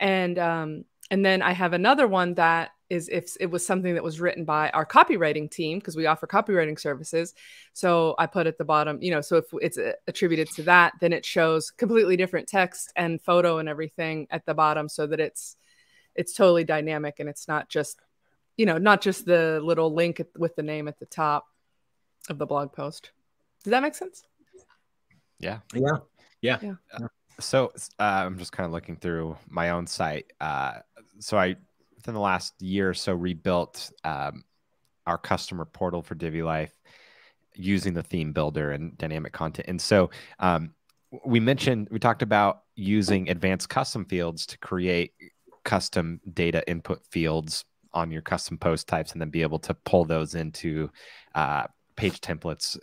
and 0.01 0.39
um, 0.39 0.85
and 1.11 1.25
then 1.25 1.43
I 1.43 1.53
have 1.53 1.75
another 1.75 2.07
one 2.07 2.35
that 2.35 2.71
is 2.93 3.09
if 3.09 3.37
it 3.41 3.47
was 3.47 3.65
something 3.65 3.95
that 3.95 4.05
was 4.05 4.21
written 4.21 4.45
by 4.45 4.69
our 4.71 4.85
copywriting 4.85 5.51
team 5.51 5.79
because 5.79 5.97
we 5.97 6.05
offer 6.05 6.27
copywriting 6.27 6.79
services. 6.79 7.33
So 7.73 8.15
I 8.19 8.27
put 8.27 8.47
at 8.47 8.59
the 8.59 8.65
bottom, 8.65 9.03
you 9.03 9.11
know, 9.11 9.23
so 9.23 9.37
if 9.39 9.47
it's 9.63 9.79
uh, 9.79 9.93
attributed 10.07 10.51
to 10.57 10.63
that, 10.65 10.93
then 11.01 11.15
it 11.15 11.25
shows 11.25 11.71
completely 11.71 12.19
different 12.19 12.49
text 12.49 12.93
and 12.95 13.21
photo 13.21 13.59
and 13.59 13.69
everything 13.69 14.27
at 14.31 14.45
the 14.45 14.53
bottom 14.53 14.91
so 14.91 15.07
that 15.07 15.21
it's 15.21 15.57
it's 16.15 16.35
totally 16.35 16.65
dynamic 16.65 17.19
and 17.19 17.31
it's 17.31 17.49
not 17.49 17.71
just 17.71 17.99
you 18.59 18.67
know, 18.67 18.77
not 18.77 19.01
just 19.01 19.25
the 19.25 19.61
little 19.63 19.95
link 19.95 20.21
with 20.37 20.55
the 20.57 20.63
name 20.63 20.87
at 20.87 20.99
the 20.99 21.07
top 21.07 21.47
of 22.29 22.37
the 22.37 22.45
blog 22.45 22.73
post. 22.73 23.11
Does 23.65 23.71
that 23.71 23.83
make 23.83 23.95
sense? 23.95 24.25
Yeah. 25.39 25.61
Yeah. 25.75 25.97
Yeah. 26.43 26.59
yeah. 26.63 26.75
Uh, 26.93 27.09
so 27.41 27.73
uh, 27.99 28.03
I'm 28.03 28.39
just 28.39 28.53
kind 28.53 28.67
of 28.67 28.73
looking 28.73 28.97
through 28.97 29.39
my 29.49 29.71
own 29.71 29.87
site. 29.87 30.33
Uh, 30.39 30.81
so 31.19 31.39
I 31.39 31.57
within 32.03 32.15
the 32.15 32.21
last 32.21 32.61
year 32.61 32.91
or 32.91 32.95
so 32.95 33.15
rebuilt 33.15 33.93
um, 34.03 34.43
our 35.07 35.17
customer 35.17 35.65
portal 35.65 36.03
for 36.03 36.17
Divi 36.17 36.43
Life 36.43 36.77
using 37.55 37.95
the 37.95 38.03
theme 38.03 38.33
builder 38.33 38.73
and 38.73 38.99
dynamic 38.99 39.33
content. 39.33 39.69
And 39.69 39.81
so 39.81 40.11
um, 40.41 40.75
we 41.25 41.39
mentioned 41.39 41.87
we 41.93 42.01
talked 42.01 42.23
about 42.23 42.63
using 42.75 43.29
advanced 43.29 43.69
custom 43.69 44.05
fields 44.05 44.47
to 44.47 44.59
create 44.59 45.13
custom 45.63 46.21
data 46.35 46.69
input 46.69 47.07
fields 47.07 47.65
on 47.95 48.11
your 48.11 48.23
custom 48.23 48.59
post 48.59 48.89
types 48.89 49.13
and 49.13 49.21
then 49.21 49.31
be 49.31 49.43
able 49.43 49.61
to 49.61 49.75
pull 49.75 50.05
those 50.05 50.35
into 50.35 50.91
uh, 51.37 51.67
page 51.95 52.21
templates 52.21 52.77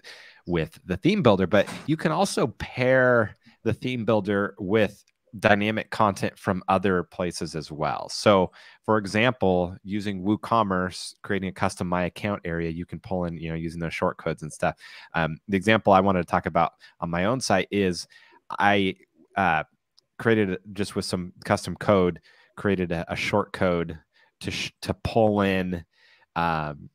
with 0.47 0.79
the 0.85 0.95
theme 0.95 1.21
builder. 1.21 1.45
But 1.45 1.67
you 1.87 1.97
can 1.97 2.13
also 2.13 2.47
pair 2.47 3.35
the 3.63 3.73
theme 3.73 4.05
builder 4.05 4.55
with 4.59 5.03
dynamic 5.37 5.89
content 5.91 6.37
from 6.37 6.63
other 6.67 7.03
places 7.03 7.55
as 7.55 7.71
well. 7.71 8.09
So, 8.09 8.51
for 8.83 8.97
example, 8.97 9.75
using 9.83 10.23
WooCommerce, 10.23 11.15
creating 11.21 11.49
a 11.49 11.53
custom 11.53 11.87
My 11.87 12.05
Account 12.05 12.41
area, 12.45 12.69
you 12.69 12.85
can 12.85 12.99
pull 12.99 13.25
in, 13.25 13.37
you 13.37 13.49
know, 13.49 13.55
using 13.55 13.79
those 13.79 13.93
short 13.93 14.17
codes 14.17 14.41
and 14.41 14.51
stuff. 14.51 14.75
Um, 15.13 15.37
the 15.47 15.57
example 15.57 15.93
I 15.93 15.99
wanted 15.99 16.21
to 16.21 16.31
talk 16.31 16.45
about 16.45 16.73
on 16.99 17.09
my 17.09 17.25
own 17.25 17.39
site 17.41 17.67
is 17.69 18.07
I 18.57 18.95
uh, 19.35 19.63
created 20.17 20.57
just 20.73 20.95
with 20.95 21.05
some 21.05 21.33
custom 21.45 21.75
code, 21.75 22.19
created 22.55 22.91
a, 22.91 23.05
a 23.11 23.15
short 23.15 23.53
code 23.53 23.99
to 24.41 24.51
to 24.81 24.93
pull 25.03 25.41
in. 25.41 25.85
Um, 26.35 26.89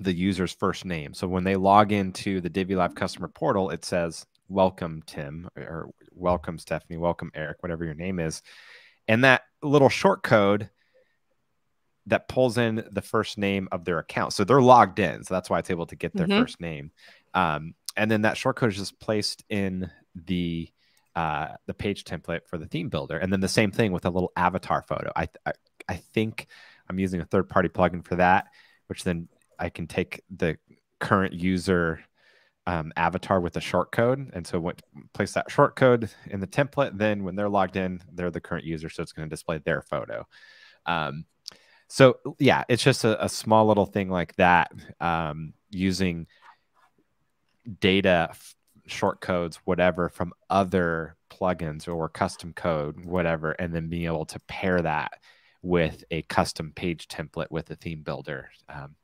the 0.00 0.12
user's 0.12 0.52
first 0.52 0.84
name. 0.84 1.12
So 1.12 1.26
when 1.26 1.42
they 1.42 1.56
log 1.56 1.90
into 1.90 2.40
the 2.40 2.48
Divi 2.48 2.76
Life 2.76 2.94
customer 2.94 3.26
portal, 3.26 3.70
it 3.70 3.84
says 3.84 4.26
welcome 4.48 5.02
Tim 5.06 5.48
or 5.56 5.90
welcome 6.12 6.58
Stephanie, 6.58 6.96
welcome 6.96 7.30
Eric, 7.34 7.62
whatever 7.62 7.84
your 7.84 7.94
name 7.94 8.18
is. 8.18 8.42
And 9.06 9.24
that 9.24 9.42
little 9.62 9.88
short 9.88 10.22
code 10.22 10.70
that 12.06 12.28
pulls 12.28 12.56
in 12.56 12.86
the 12.90 13.02
first 13.02 13.38
name 13.38 13.68
of 13.70 13.84
their 13.84 13.98
account. 13.98 14.32
So 14.32 14.44
they're 14.44 14.62
logged 14.62 14.98
in. 14.98 15.22
So 15.24 15.34
that's 15.34 15.50
why 15.50 15.58
it's 15.58 15.70
able 15.70 15.86
to 15.86 15.96
get 15.96 16.14
their 16.14 16.26
mm-hmm. 16.26 16.40
first 16.40 16.60
name. 16.60 16.90
Um, 17.34 17.74
and 17.96 18.10
then 18.10 18.22
that 18.22 18.36
short 18.36 18.56
code 18.56 18.70
is 18.70 18.78
just 18.78 18.98
placed 18.98 19.44
in 19.48 19.90
the 20.14 20.70
uh, 21.14 21.48
the 21.66 21.74
page 21.74 22.04
template 22.04 22.46
for 22.46 22.58
the 22.58 22.66
theme 22.66 22.88
builder. 22.88 23.18
And 23.18 23.32
then 23.32 23.40
the 23.40 23.48
same 23.48 23.72
thing 23.72 23.90
with 23.90 24.04
a 24.04 24.10
little 24.10 24.30
avatar 24.36 24.82
photo. 24.82 25.10
I, 25.16 25.28
I, 25.44 25.52
I 25.88 25.96
think 25.96 26.46
I'm 26.88 27.00
using 27.00 27.20
a 27.20 27.24
third 27.24 27.48
party 27.48 27.68
plugin 27.68 28.04
for 28.04 28.14
that, 28.16 28.46
which 28.86 29.02
then 29.02 29.28
I 29.58 29.68
can 29.68 29.88
take 29.88 30.22
the 30.30 30.58
current 31.00 31.34
user 31.34 32.00
um, 32.68 32.92
avatar 32.96 33.40
with 33.40 33.56
a 33.56 33.62
short 33.62 33.90
code. 33.92 34.30
And 34.34 34.46
so 34.46 34.60
what 34.60 34.82
place 35.14 35.32
that 35.32 35.50
short 35.50 35.74
code 35.74 36.10
in 36.26 36.38
the 36.38 36.46
template, 36.46 36.98
then 36.98 37.24
when 37.24 37.34
they're 37.34 37.48
logged 37.48 37.76
in, 37.76 38.02
they're 38.12 38.30
the 38.30 38.42
current 38.42 38.66
user. 38.66 38.90
So 38.90 39.02
it's 39.02 39.12
going 39.12 39.26
to 39.26 39.34
display 39.34 39.56
their 39.56 39.80
photo. 39.80 40.26
Um, 40.84 41.24
so 41.88 42.18
yeah, 42.38 42.64
it's 42.68 42.82
just 42.82 43.04
a, 43.04 43.24
a, 43.24 43.28
small 43.30 43.66
little 43.66 43.86
thing 43.86 44.10
like 44.10 44.36
that 44.36 44.70
um, 45.00 45.54
using 45.70 46.26
data 47.80 48.34
short 48.86 49.22
codes, 49.22 49.56
whatever, 49.64 50.10
from 50.10 50.34
other 50.50 51.16
plugins 51.30 51.88
or 51.88 52.10
custom 52.10 52.52
code, 52.52 53.02
whatever, 53.06 53.52
and 53.52 53.74
then 53.74 53.88
being 53.88 54.04
able 54.04 54.26
to 54.26 54.38
pair 54.40 54.82
that 54.82 55.12
with 55.62 56.04
a 56.10 56.20
custom 56.22 56.72
page 56.76 57.08
template 57.08 57.50
with 57.50 57.70
a 57.70 57.76
theme 57.76 58.02
builder 58.02 58.50
um, 58.68 58.94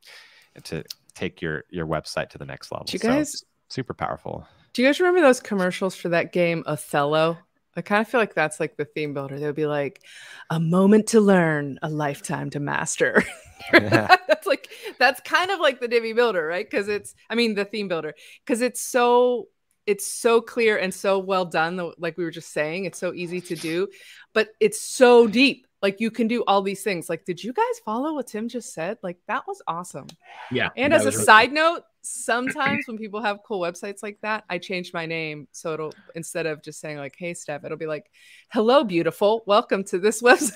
to 0.65 0.83
take 1.15 1.41
your 1.41 1.63
your 1.71 1.87
website 1.87 2.29
to 2.29 2.37
the 2.37 2.45
next 2.45 2.71
level. 2.71 2.85
Do 2.85 2.93
you 2.93 2.99
guys 2.99 3.39
so, 3.39 3.45
super 3.69 3.93
powerful? 3.93 4.47
Do 4.73 4.81
you 4.81 4.87
guys 4.87 4.99
remember 4.99 5.21
those 5.21 5.39
commercials 5.39 5.95
for 5.95 6.09
that 6.09 6.33
game 6.33 6.63
Othello? 6.65 7.37
I 7.77 7.81
kind 7.81 8.01
of 8.01 8.07
feel 8.07 8.19
like 8.19 8.33
that's 8.33 8.59
like 8.59 8.77
the 8.77 8.85
theme 8.85 9.13
builder. 9.13 9.37
They 9.37 9.45
would 9.45 9.55
be 9.55 9.65
like, 9.65 10.01
a 10.49 10.59
moment 10.59 11.07
to 11.07 11.19
learn, 11.19 11.77
a 11.81 11.89
lifetime 11.89 12.49
to 12.51 12.59
master. 12.59 13.23
yeah. 13.73 14.15
that's 14.27 14.47
like 14.47 14.69
that's 14.97 15.19
kind 15.21 15.51
of 15.51 15.59
like 15.59 15.79
the 15.79 15.87
Divi 15.87 16.13
builder, 16.13 16.45
right? 16.45 16.69
Because 16.69 16.87
it's, 16.87 17.15
I 17.29 17.35
mean, 17.35 17.55
the 17.55 17.65
theme 17.65 17.87
builder, 17.87 18.13
because 18.45 18.61
it's 18.61 18.81
so 18.81 19.47
it's 19.85 20.07
so 20.07 20.41
clear 20.41 20.77
and 20.77 20.93
so 20.93 21.19
well 21.19 21.45
done. 21.45 21.91
Like 21.97 22.17
we 22.17 22.23
were 22.23 22.31
just 22.31 22.51
saying, 22.51 22.85
it's 22.85 22.99
so 22.99 23.13
easy 23.13 23.41
to 23.41 23.55
do, 23.55 23.87
but 24.33 24.49
it's 24.59 24.81
so 24.81 25.27
deep. 25.27 25.67
Like 25.85 26.01
you 26.01 26.09
can 26.09 26.27
do 26.27 26.43
all 26.47 26.63
these 26.63 26.81
things. 26.81 27.09
Like, 27.09 27.25
did 27.25 27.43
you 27.43 27.53
guys 27.53 27.79
follow 27.85 28.15
what 28.15 28.25
Tim 28.25 28.49
just 28.49 28.73
said? 28.73 28.97
Like 29.03 29.19
that 29.27 29.45
was 29.45 29.61
awesome. 29.67 30.07
Yeah. 30.51 30.69
And 30.75 30.91
as 30.91 31.03
a 31.03 31.11
really 31.11 31.23
side 31.23 31.49
cool. 31.49 31.55
note, 31.57 31.83
sometimes 32.01 32.85
when 32.87 32.97
people 32.97 33.21
have 33.21 33.43
cool 33.45 33.59
websites 33.61 34.01
like 34.01 34.17
that, 34.23 34.45
I 34.49 34.57
change 34.57 34.93
my 34.93 35.05
name 35.05 35.47
so 35.51 35.73
it'll 35.75 35.93
instead 36.15 36.47
of 36.47 36.63
just 36.63 36.79
saying 36.79 36.97
like, 36.97 37.13
"Hey, 37.15 37.35
Steph," 37.35 37.63
it'll 37.65 37.77
be 37.77 37.85
like, 37.85 38.09
"Hello, 38.49 38.83
beautiful. 38.83 39.43
Welcome 39.45 39.83
to 39.83 39.99
this 39.99 40.23
website." 40.23 40.53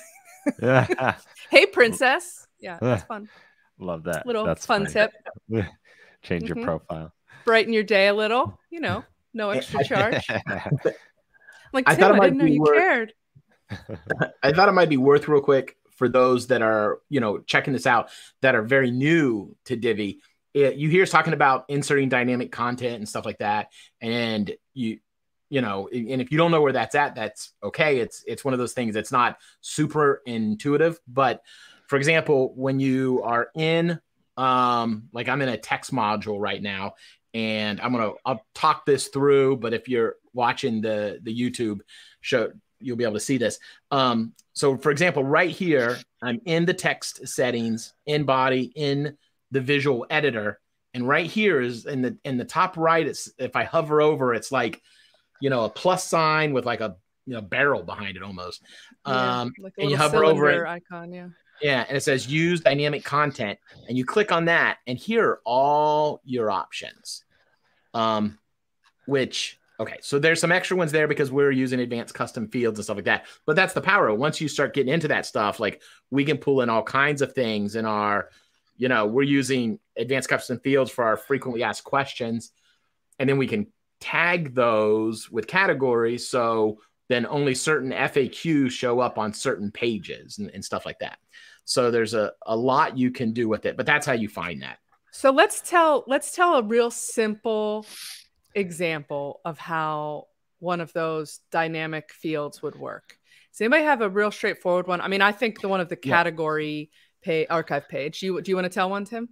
yeah. 0.60 1.14
hey, 1.50 1.66
princess. 1.66 2.48
Yeah, 2.58 2.78
that's 2.80 3.04
fun. 3.04 3.28
Love 3.78 4.02
that. 4.02 4.26
Little 4.26 4.44
that's 4.44 4.66
fun 4.66 4.88
funny. 4.88 4.92
tip. 4.92 5.12
Change 6.22 6.42
mm-hmm. 6.42 6.58
your 6.58 6.66
profile. 6.66 7.14
Brighten 7.44 7.72
your 7.72 7.84
day 7.84 8.08
a 8.08 8.14
little. 8.14 8.58
You 8.68 8.80
know, 8.80 9.04
no 9.32 9.50
extra 9.50 9.84
charge. 9.84 10.28
like 11.72 11.88
I 11.88 11.94
thought 11.94 12.16
I 12.16 12.18
didn't 12.18 12.38
know 12.38 12.46
you 12.46 12.62
worth, 12.62 12.76
cared. 12.76 13.12
I 14.42 14.52
thought 14.52 14.68
it 14.68 14.72
might 14.72 14.88
be 14.88 14.96
worth 14.96 15.28
real 15.28 15.40
quick 15.40 15.76
for 15.96 16.08
those 16.08 16.48
that 16.48 16.62
are, 16.62 17.00
you 17.08 17.20
know, 17.20 17.38
checking 17.38 17.72
this 17.72 17.86
out 17.86 18.10
that 18.40 18.54
are 18.54 18.62
very 18.62 18.90
new 18.90 19.54
to 19.66 19.76
Divi. 19.76 20.20
It, 20.54 20.76
you 20.76 20.88
hear 20.88 21.02
us 21.04 21.10
talking 21.10 21.32
about 21.32 21.64
inserting 21.68 22.08
dynamic 22.08 22.50
content 22.50 22.96
and 22.96 23.08
stuff 23.08 23.24
like 23.24 23.38
that, 23.38 23.68
and 24.00 24.50
you, 24.74 24.98
you 25.48 25.60
know, 25.60 25.88
and 25.92 26.20
if 26.20 26.32
you 26.32 26.38
don't 26.38 26.50
know 26.50 26.62
where 26.62 26.72
that's 26.72 26.94
at, 26.94 27.14
that's 27.14 27.52
okay. 27.62 27.98
It's 27.98 28.24
it's 28.26 28.44
one 28.44 28.54
of 28.54 28.58
those 28.58 28.72
things 28.72 28.94
that's 28.94 29.12
not 29.12 29.38
super 29.60 30.22
intuitive, 30.26 30.98
but 31.06 31.42
for 31.86 31.96
example, 31.96 32.52
when 32.56 32.80
you 32.80 33.22
are 33.24 33.50
in 33.54 34.00
um 34.36 35.08
like 35.12 35.28
I'm 35.28 35.42
in 35.42 35.48
a 35.48 35.58
text 35.58 35.92
module 35.92 36.40
right 36.40 36.62
now 36.62 36.94
and 37.34 37.80
I'm 37.80 37.92
gonna 37.92 38.12
I'll 38.24 38.44
talk 38.54 38.86
this 38.86 39.08
through. 39.08 39.56
But 39.58 39.74
if 39.74 39.88
you're 39.88 40.16
watching 40.32 40.80
the 40.80 41.20
the 41.22 41.36
YouTube 41.36 41.80
show, 42.20 42.52
you'll 42.80 42.96
be 42.96 43.04
able 43.04 43.14
to 43.14 43.20
see 43.20 43.38
this. 43.38 43.58
Um, 43.90 44.32
so 44.52 44.76
for 44.76 44.90
example, 44.90 45.24
right 45.24 45.50
here, 45.50 45.98
I'm 46.22 46.40
in 46.44 46.66
the 46.66 46.74
text 46.74 47.26
settings, 47.28 47.92
in 48.06 48.24
body, 48.24 48.72
in 48.74 49.16
the 49.50 49.60
visual 49.60 50.06
editor, 50.10 50.60
and 50.94 51.06
right 51.06 51.26
here 51.26 51.60
is 51.60 51.86
in 51.86 52.02
the 52.02 52.16
in 52.24 52.36
the 52.36 52.44
top 52.44 52.76
right. 52.76 53.06
It's 53.06 53.30
if 53.38 53.54
I 53.56 53.64
hover 53.64 54.00
over, 54.00 54.34
it's 54.34 54.50
like 54.50 54.82
you 55.40 55.50
know 55.50 55.64
a 55.64 55.70
plus 55.70 56.06
sign 56.06 56.52
with 56.52 56.66
like 56.66 56.80
a 56.80 56.96
you 57.26 57.34
know 57.34 57.40
barrel 57.40 57.82
behind 57.82 58.16
it 58.16 58.22
almost. 58.22 58.62
Yeah, 59.06 59.40
um, 59.42 59.52
like 59.60 59.74
and 59.78 59.90
you 59.90 59.96
hover 59.96 60.24
over 60.24 60.50
it. 60.50 60.66
Icon, 60.66 61.12
yeah. 61.12 61.28
Yeah, 61.62 61.84
and 61.86 61.96
it 61.96 62.00
says 62.00 62.26
use 62.26 62.60
dynamic 62.60 63.04
content, 63.04 63.58
and 63.86 63.96
you 63.96 64.04
click 64.04 64.32
on 64.32 64.46
that, 64.46 64.78
and 64.86 64.98
here 64.98 65.28
are 65.28 65.40
all 65.44 66.20
your 66.24 66.50
options. 66.50 67.24
Um, 67.92 68.38
which 69.06 69.58
okay, 69.80 69.96
so 70.02 70.18
there's 70.18 70.40
some 70.40 70.52
extra 70.52 70.76
ones 70.76 70.92
there 70.92 71.08
because 71.08 71.32
we're 71.32 71.50
using 71.50 71.80
advanced 71.80 72.14
custom 72.14 72.46
fields 72.48 72.78
and 72.78 72.84
stuff 72.84 72.96
like 72.96 73.06
that. 73.06 73.26
But 73.46 73.56
that's 73.56 73.72
the 73.72 73.80
power. 73.80 74.14
Once 74.14 74.40
you 74.40 74.46
start 74.46 74.74
getting 74.74 74.92
into 74.92 75.08
that 75.08 75.24
stuff, 75.24 75.58
like 75.58 75.80
we 76.10 76.24
can 76.24 76.36
pull 76.36 76.60
in 76.60 76.68
all 76.68 76.82
kinds 76.82 77.22
of 77.22 77.32
things 77.32 77.76
in 77.76 77.86
our, 77.86 78.28
you 78.76 78.88
know, 78.88 79.06
we're 79.06 79.22
using 79.22 79.78
advanced 79.96 80.28
custom 80.28 80.60
fields 80.60 80.90
for 80.90 81.04
our 81.04 81.16
frequently 81.16 81.62
asked 81.62 81.84
questions, 81.84 82.52
and 83.18 83.28
then 83.28 83.38
we 83.38 83.46
can 83.46 83.66
tag 84.00 84.54
those 84.54 85.30
with 85.30 85.46
categories. 85.46 86.28
So 86.28 86.78
then 87.08 87.26
only 87.26 87.54
certain 87.54 87.90
FAQs 87.90 88.70
show 88.70 89.00
up 89.00 89.18
on 89.18 89.32
certain 89.32 89.70
pages 89.70 90.38
and, 90.38 90.50
and 90.50 90.64
stuff 90.64 90.84
like 90.84 90.98
that. 91.00 91.18
So 91.64 91.90
there's 91.90 92.14
a, 92.14 92.32
a 92.46 92.56
lot 92.56 92.98
you 92.98 93.10
can 93.10 93.32
do 93.32 93.48
with 93.48 93.64
it, 93.64 93.76
but 93.76 93.86
that's 93.86 94.06
how 94.06 94.12
you 94.12 94.28
find 94.28 94.62
that. 94.62 94.78
So 95.10 95.30
let's 95.30 95.60
tell 95.60 96.04
let's 96.06 96.34
tell 96.36 96.54
a 96.54 96.62
real 96.62 96.90
simple 96.90 97.84
example 98.54 99.40
of 99.44 99.58
how 99.58 100.26
one 100.58 100.80
of 100.80 100.92
those 100.92 101.40
dynamic 101.50 102.12
fields 102.12 102.62
would 102.62 102.76
work. 102.78 103.16
Does 103.52 103.60
anybody 103.62 103.84
have 103.84 104.02
a 104.02 104.08
real 104.08 104.30
straightforward 104.30 104.86
one? 104.86 105.00
I 105.00 105.08
mean, 105.08 105.22
I 105.22 105.32
think 105.32 105.60
the 105.60 105.68
one 105.68 105.80
of 105.80 105.88
the 105.88 105.96
category 105.96 106.90
yeah. 106.92 107.26
pay 107.26 107.46
archive 107.46 107.88
page. 107.88 108.22
You 108.22 108.40
do 108.40 108.50
you 108.50 108.56
want 108.56 108.66
to 108.66 108.70
tell 108.70 108.88
one, 108.88 109.04
Tim? 109.04 109.28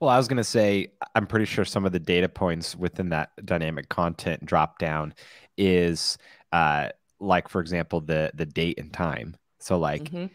Well, 0.00 0.10
I 0.10 0.16
was 0.16 0.28
going 0.28 0.36
to 0.36 0.44
say 0.44 0.92
I'm 1.14 1.26
pretty 1.26 1.46
sure 1.46 1.64
some 1.64 1.84
of 1.84 1.92
the 1.92 1.98
data 1.98 2.28
points 2.28 2.76
within 2.76 3.08
that 3.10 3.30
dynamic 3.44 3.88
content 3.88 4.44
drop 4.44 4.78
down 4.78 5.14
is 5.56 6.18
uh, 6.52 6.90
like, 7.20 7.48
for 7.48 7.60
example, 7.60 8.00
the 8.00 8.30
the 8.34 8.46
date 8.46 8.78
and 8.78 8.92
time. 8.92 9.36
So 9.60 9.78
like. 9.78 10.04
Mm-hmm 10.04 10.26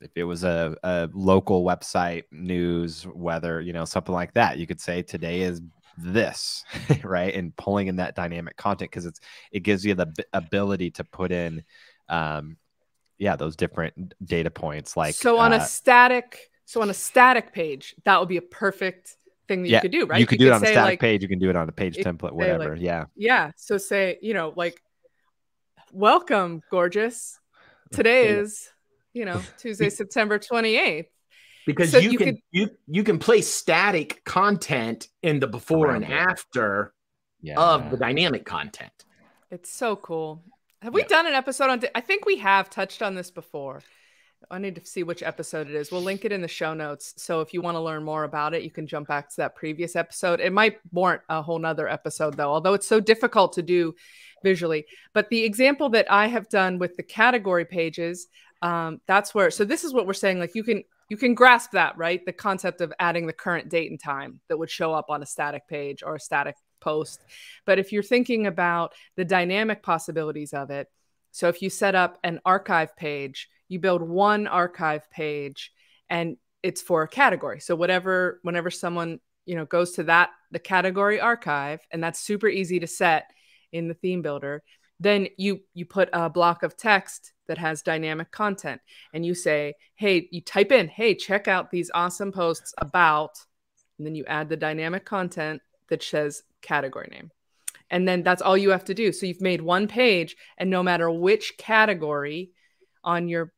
if 0.00 0.12
it 0.14 0.22
was 0.22 0.44
a, 0.44 0.76
a 0.84 1.08
local 1.12 1.64
website 1.64 2.22
news 2.30 3.04
weather 3.14 3.60
you 3.60 3.72
know 3.72 3.84
something 3.84 4.14
like 4.14 4.32
that 4.34 4.56
you 4.56 4.64
could 4.64 4.80
say 4.80 5.02
today 5.02 5.40
is 5.40 5.60
this 5.98 6.64
right 7.04 7.34
and 7.34 7.54
pulling 7.56 7.86
in 7.86 7.96
that 7.96 8.14
dynamic 8.14 8.56
content 8.56 8.90
because 8.90 9.06
it's 9.06 9.20
it 9.50 9.60
gives 9.60 9.84
you 9.84 9.94
the 9.94 10.12
ability 10.32 10.90
to 10.90 11.04
put 11.04 11.32
in 11.32 11.62
um 12.08 12.56
yeah 13.18 13.36
those 13.36 13.56
different 13.56 14.14
data 14.24 14.50
points 14.50 14.96
like 14.96 15.14
so 15.14 15.38
on 15.38 15.52
uh, 15.52 15.56
a 15.56 15.60
static 15.60 16.50
so 16.64 16.80
on 16.80 16.90
a 16.90 16.94
static 16.94 17.52
page 17.52 17.94
that 18.04 18.18
would 18.18 18.28
be 18.28 18.36
a 18.38 18.42
perfect 18.42 19.16
thing 19.48 19.62
that 19.62 19.68
yeah, 19.68 19.78
you 19.78 19.82
could 19.82 19.92
do 19.92 20.06
right? 20.06 20.20
you 20.20 20.26
could 20.26 20.40
you 20.40 20.46
do 20.46 20.50
could 20.50 20.54
it 20.54 20.56
on 20.56 20.62
a 20.64 20.66
static 20.66 20.92
like, 20.92 21.00
page 21.00 21.22
you 21.22 21.28
can 21.28 21.38
do 21.38 21.50
it 21.50 21.56
on 21.56 21.68
a 21.68 21.72
page 21.72 21.96
template 21.96 22.32
whatever 22.32 22.74
like, 22.74 22.82
yeah. 22.82 23.04
Yeah 23.14 23.50
so 23.56 23.76
say 23.76 24.18
you 24.22 24.34
know 24.34 24.52
like 24.56 24.80
welcome 25.92 26.62
gorgeous. 26.70 27.38
Today 27.92 28.28
is 28.28 28.70
you 29.12 29.24
know, 29.24 29.42
Tuesday, 29.58 29.90
September 29.90 30.38
28th. 30.38 31.06
Because 31.66 31.90
so 31.90 31.98
you, 31.98 32.12
you, 32.12 32.18
can 32.18 32.26
could... 32.28 32.38
you 32.50 32.70
you 32.86 33.04
can 33.04 33.18
place 33.18 33.48
static 33.48 34.24
content 34.24 35.08
in 35.22 35.40
the 35.40 35.46
before 35.46 35.94
and 35.94 36.04
it. 36.04 36.10
after 36.10 36.92
yeah. 37.40 37.60
of 37.60 37.90
the 37.90 37.96
dynamic 37.96 38.44
content. 38.44 38.92
It's 39.50 39.70
so 39.70 39.96
cool. 39.96 40.42
Have 40.80 40.94
we 40.94 41.02
yeah. 41.02 41.08
done 41.08 41.26
an 41.26 41.34
episode 41.34 41.70
on? 41.70 41.82
I 41.94 42.00
think 42.00 42.24
we 42.24 42.38
have 42.38 42.70
touched 42.70 43.02
on 43.02 43.14
this 43.14 43.30
before. 43.30 43.82
I 44.50 44.58
need 44.58 44.74
to 44.74 44.84
see 44.84 45.02
which 45.02 45.22
episode 45.22 45.68
it 45.68 45.74
is. 45.74 45.92
We'll 45.92 46.02
link 46.02 46.24
it 46.24 46.32
in 46.32 46.42
the 46.42 46.48
show 46.48 46.74
notes. 46.74 47.14
So 47.16 47.40
if 47.40 47.54
you 47.54 47.62
want 47.62 47.76
to 47.76 47.80
learn 47.80 48.02
more 48.02 48.24
about 48.24 48.54
it, 48.54 48.62
you 48.62 48.70
can 48.70 48.86
jump 48.86 49.08
back 49.08 49.28
to 49.30 49.36
that 49.38 49.54
previous 49.54 49.94
episode. 49.94 50.40
It 50.40 50.52
might 50.52 50.78
warrant 50.90 51.22
a 51.28 51.42
whole 51.42 51.58
nother 51.58 51.88
episode 51.88 52.36
though, 52.36 52.50
although 52.50 52.74
it's 52.74 52.88
so 52.88 53.00
difficult 53.00 53.52
to 53.54 53.62
do 53.62 53.94
visually. 54.42 54.86
But 55.12 55.28
the 55.30 55.44
example 55.44 55.90
that 55.90 56.10
I 56.10 56.26
have 56.26 56.48
done 56.48 56.78
with 56.78 56.96
the 56.96 57.02
category 57.02 57.64
pages, 57.64 58.26
um, 58.62 59.00
that's 59.06 59.34
where 59.34 59.50
so 59.50 59.64
this 59.64 59.84
is 59.84 59.94
what 59.94 60.06
we're 60.06 60.12
saying 60.12 60.38
like 60.38 60.54
you 60.54 60.64
can 60.64 60.84
you 61.12 61.18
can 61.18 61.34
grasp 61.34 61.72
that 61.72 61.98
right? 61.98 62.24
The 62.24 62.32
concept 62.32 62.80
of 62.80 62.90
adding 62.98 63.26
the 63.26 63.34
current 63.34 63.68
date 63.68 63.90
and 63.90 64.00
time 64.00 64.40
that 64.48 64.56
would 64.56 64.70
show 64.70 64.94
up 64.94 65.10
on 65.10 65.22
a 65.22 65.26
static 65.26 65.68
page 65.68 66.02
or 66.02 66.14
a 66.14 66.20
static 66.20 66.56
post. 66.80 67.20
But 67.66 67.78
if 67.78 67.92
you're 67.92 68.02
thinking 68.02 68.46
about 68.46 68.94
the 69.16 69.26
dynamic 69.26 69.82
possibilities 69.82 70.54
of 70.54 70.70
it 70.70 70.88
so 71.30 71.48
if 71.48 71.60
you 71.60 71.68
set 71.68 71.94
up 71.94 72.18
an 72.24 72.40
archive 72.46 72.96
page 72.96 73.50
you 73.68 73.78
build 73.78 74.00
one 74.00 74.46
archive 74.46 75.10
page 75.10 75.70
and 76.08 76.38
it's 76.62 76.80
for 76.80 77.02
a 77.02 77.08
category. 77.08 77.60
So 77.60 77.76
whatever 77.76 78.40
whenever 78.42 78.70
someone 78.70 79.20
you 79.44 79.54
know 79.54 79.66
goes 79.66 79.92
to 79.92 80.04
that 80.04 80.30
the 80.50 80.58
category 80.58 81.20
archive 81.20 81.80
and 81.90 82.02
that's 82.02 82.20
super 82.20 82.48
easy 82.48 82.80
to 82.80 82.86
set 82.86 83.30
in 83.70 83.86
the 83.86 83.94
theme 83.94 84.22
builder 84.22 84.62
then 84.98 85.28
you 85.36 85.60
you 85.74 85.84
put 85.84 86.08
a 86.14 86.30
block 86.30 86.62
of 86.62 86.74
text 86.74 87.34
that 87.52 87.58
has 87.58 87.82
dynamic 87.82 88.30
content. 88.30 88.80
And 89.12 89.26
you 89.26 89.34
say 89.34 89.74
hey 89.94 90.26
you 90.30 90.40
type 90.40 90.72
in 90.72 90.88
hey 90.88 91.14
check 91.14 91.48
out 91.48 91.70
these 91.70 91.90
awesome 91.92 92.32
posts 92.32 92.72
about 92.78 93.44
and 93.98 94.06
then 94.06 94.14
you 94.14 94.24
add 94.24 94.48
the 94.48 94.56
dynamic 94.56 95.04
content 95.04 95.60
that 95.90 96.02
says 96.02 96.44
category 96.62 97.08
name. 97.10 97.30
And 97.90 98.08
then 98.08 98.22
that's 98.22 98.40
all 98.40 98.56
you 98.56 98.70
have 98.70 98.86
to 98.86 98.94
do. 98.94 99.12
So 99.12 99.26
you've 99.26 99.42
made 99.42 99.60
one 99.60 99.86
page 99.86 100.34
and 100.56 100.70
no 100.70 100.82
matter 100.82 101.10
which 101.10 101.58
category 101.58 102.52
on 103.04 103.28
your 103.28 103.52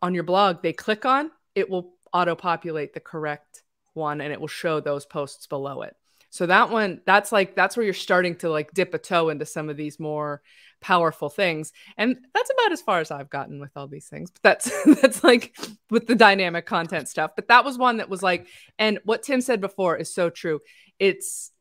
on 0.00 0.14
your 0.14 0.24
blog 0.24 0.62
they 0.62 0.72
click 0.72 1.04
on 1.04 1.30
it 1.54 1.68
will 1.68 1.92
auto 2.14 2.34
populate 2.34 2.94
the 2.94 3.00
correct 3.00 3.64
one 3.92 4.22
and 4.22 4.32
it 4.32 4.40
will 4.40 4.48
show 4.48 4.80
those 4.80 5.04
posts 5.04 5.46
below 5.46 5.82
it. 5.82 5.94
So 6.30 6.46
that 6.46 6.70
one, 6.70 7.02
that's 7.04 7.32
like, 7.32 7.54
that's 7.54 7.76
where 7.76 7.84
you're 7.84 7.94
starting 7.94 8.36
to 8.36 8.50
like 8.50 8.72
dip 8.72 8.94
a 8.94 8.98
toe 8.98 9.28
into 9.28 9.46
some 9.46 9.68
of 9.68 9.76
these 9.76 10.00
more 10.00 10.42
powerful 10.80 11.28
things. 11.28 11.72
And 11.96 12.16
that's 12.34 12.50
about 12.50 12.72
as 12.72 12.82
far 12.82 13.00
as 13.00 13.10
I've 13.10 13.30
gotten 13.30 13.60
with 13.60 13.70
all 13.76 13.88
these 13.88 14.08
things. 14.08 14.30
But 14.30 14.42
that's, 14.42 14.84
that's 15.00 15.24
like 15.24 15.56
with 15.90 16.06
the 16.06 16.14
dynamic 16.14 16.66
content 16.66 17.08
stuff. 17.08 17.32
But 17.36 17.48
that 17.48 17.64
was 17.64 17.78
one 17.78 17.98
that 17.98 18.08
was 18.08 18.22
like, 18.22 18.46
and 18.78 18.98
what 19.04 19.22
Tim 19.22 19.40
said 19.40 19.60
before 19.60 19.96
is 19.96 20.12
so 20.12 20.30
true. 20.30 20.60
It's, 20.98 21.52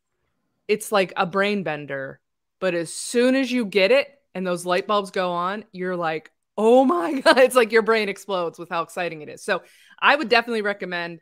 it's 0.68 0.92
like 0.92 1.14
a 1.16 1.26
brain 1.26 1.64
bender. 1.64 2.20
But 2.60 2.74
as 2.74 2.94
soon 2.94 3.36
as 3.36 3.52
you 3.52 3.66
get 3.66 3.92
it 3.92 4.08
and 4.34 4.46
those 4.46 4.66
light 4.66 4.88
bulbs 4.88 5.12
go 5.12 5.32
on, 5.32 5.66
you're 5.72 5.98
like, 5.98 6.32
oh 6.58 6.86
my 6.86 7.20
God. 7.22 7.38
It's 7.38 7.56
like 7.56 7.72
your 7.72 7.82
brain 7.82 8.10
explodes 8.10 8.60
with 8.60 8.70
how 8.70 8.82
exciting 8.82 9.22
it 9.22 9.30
is. 9.30 9.44
So 9.44 9.64
I 10.00 10.16
would 10.16 10.30
definitely 10.30 10.62
recommend 10.62 11.20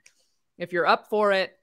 if 0.58 0.72
you're 0.72 0.88
up 0.88 1.10
for 1.10 1.32
it, 1.32 1.58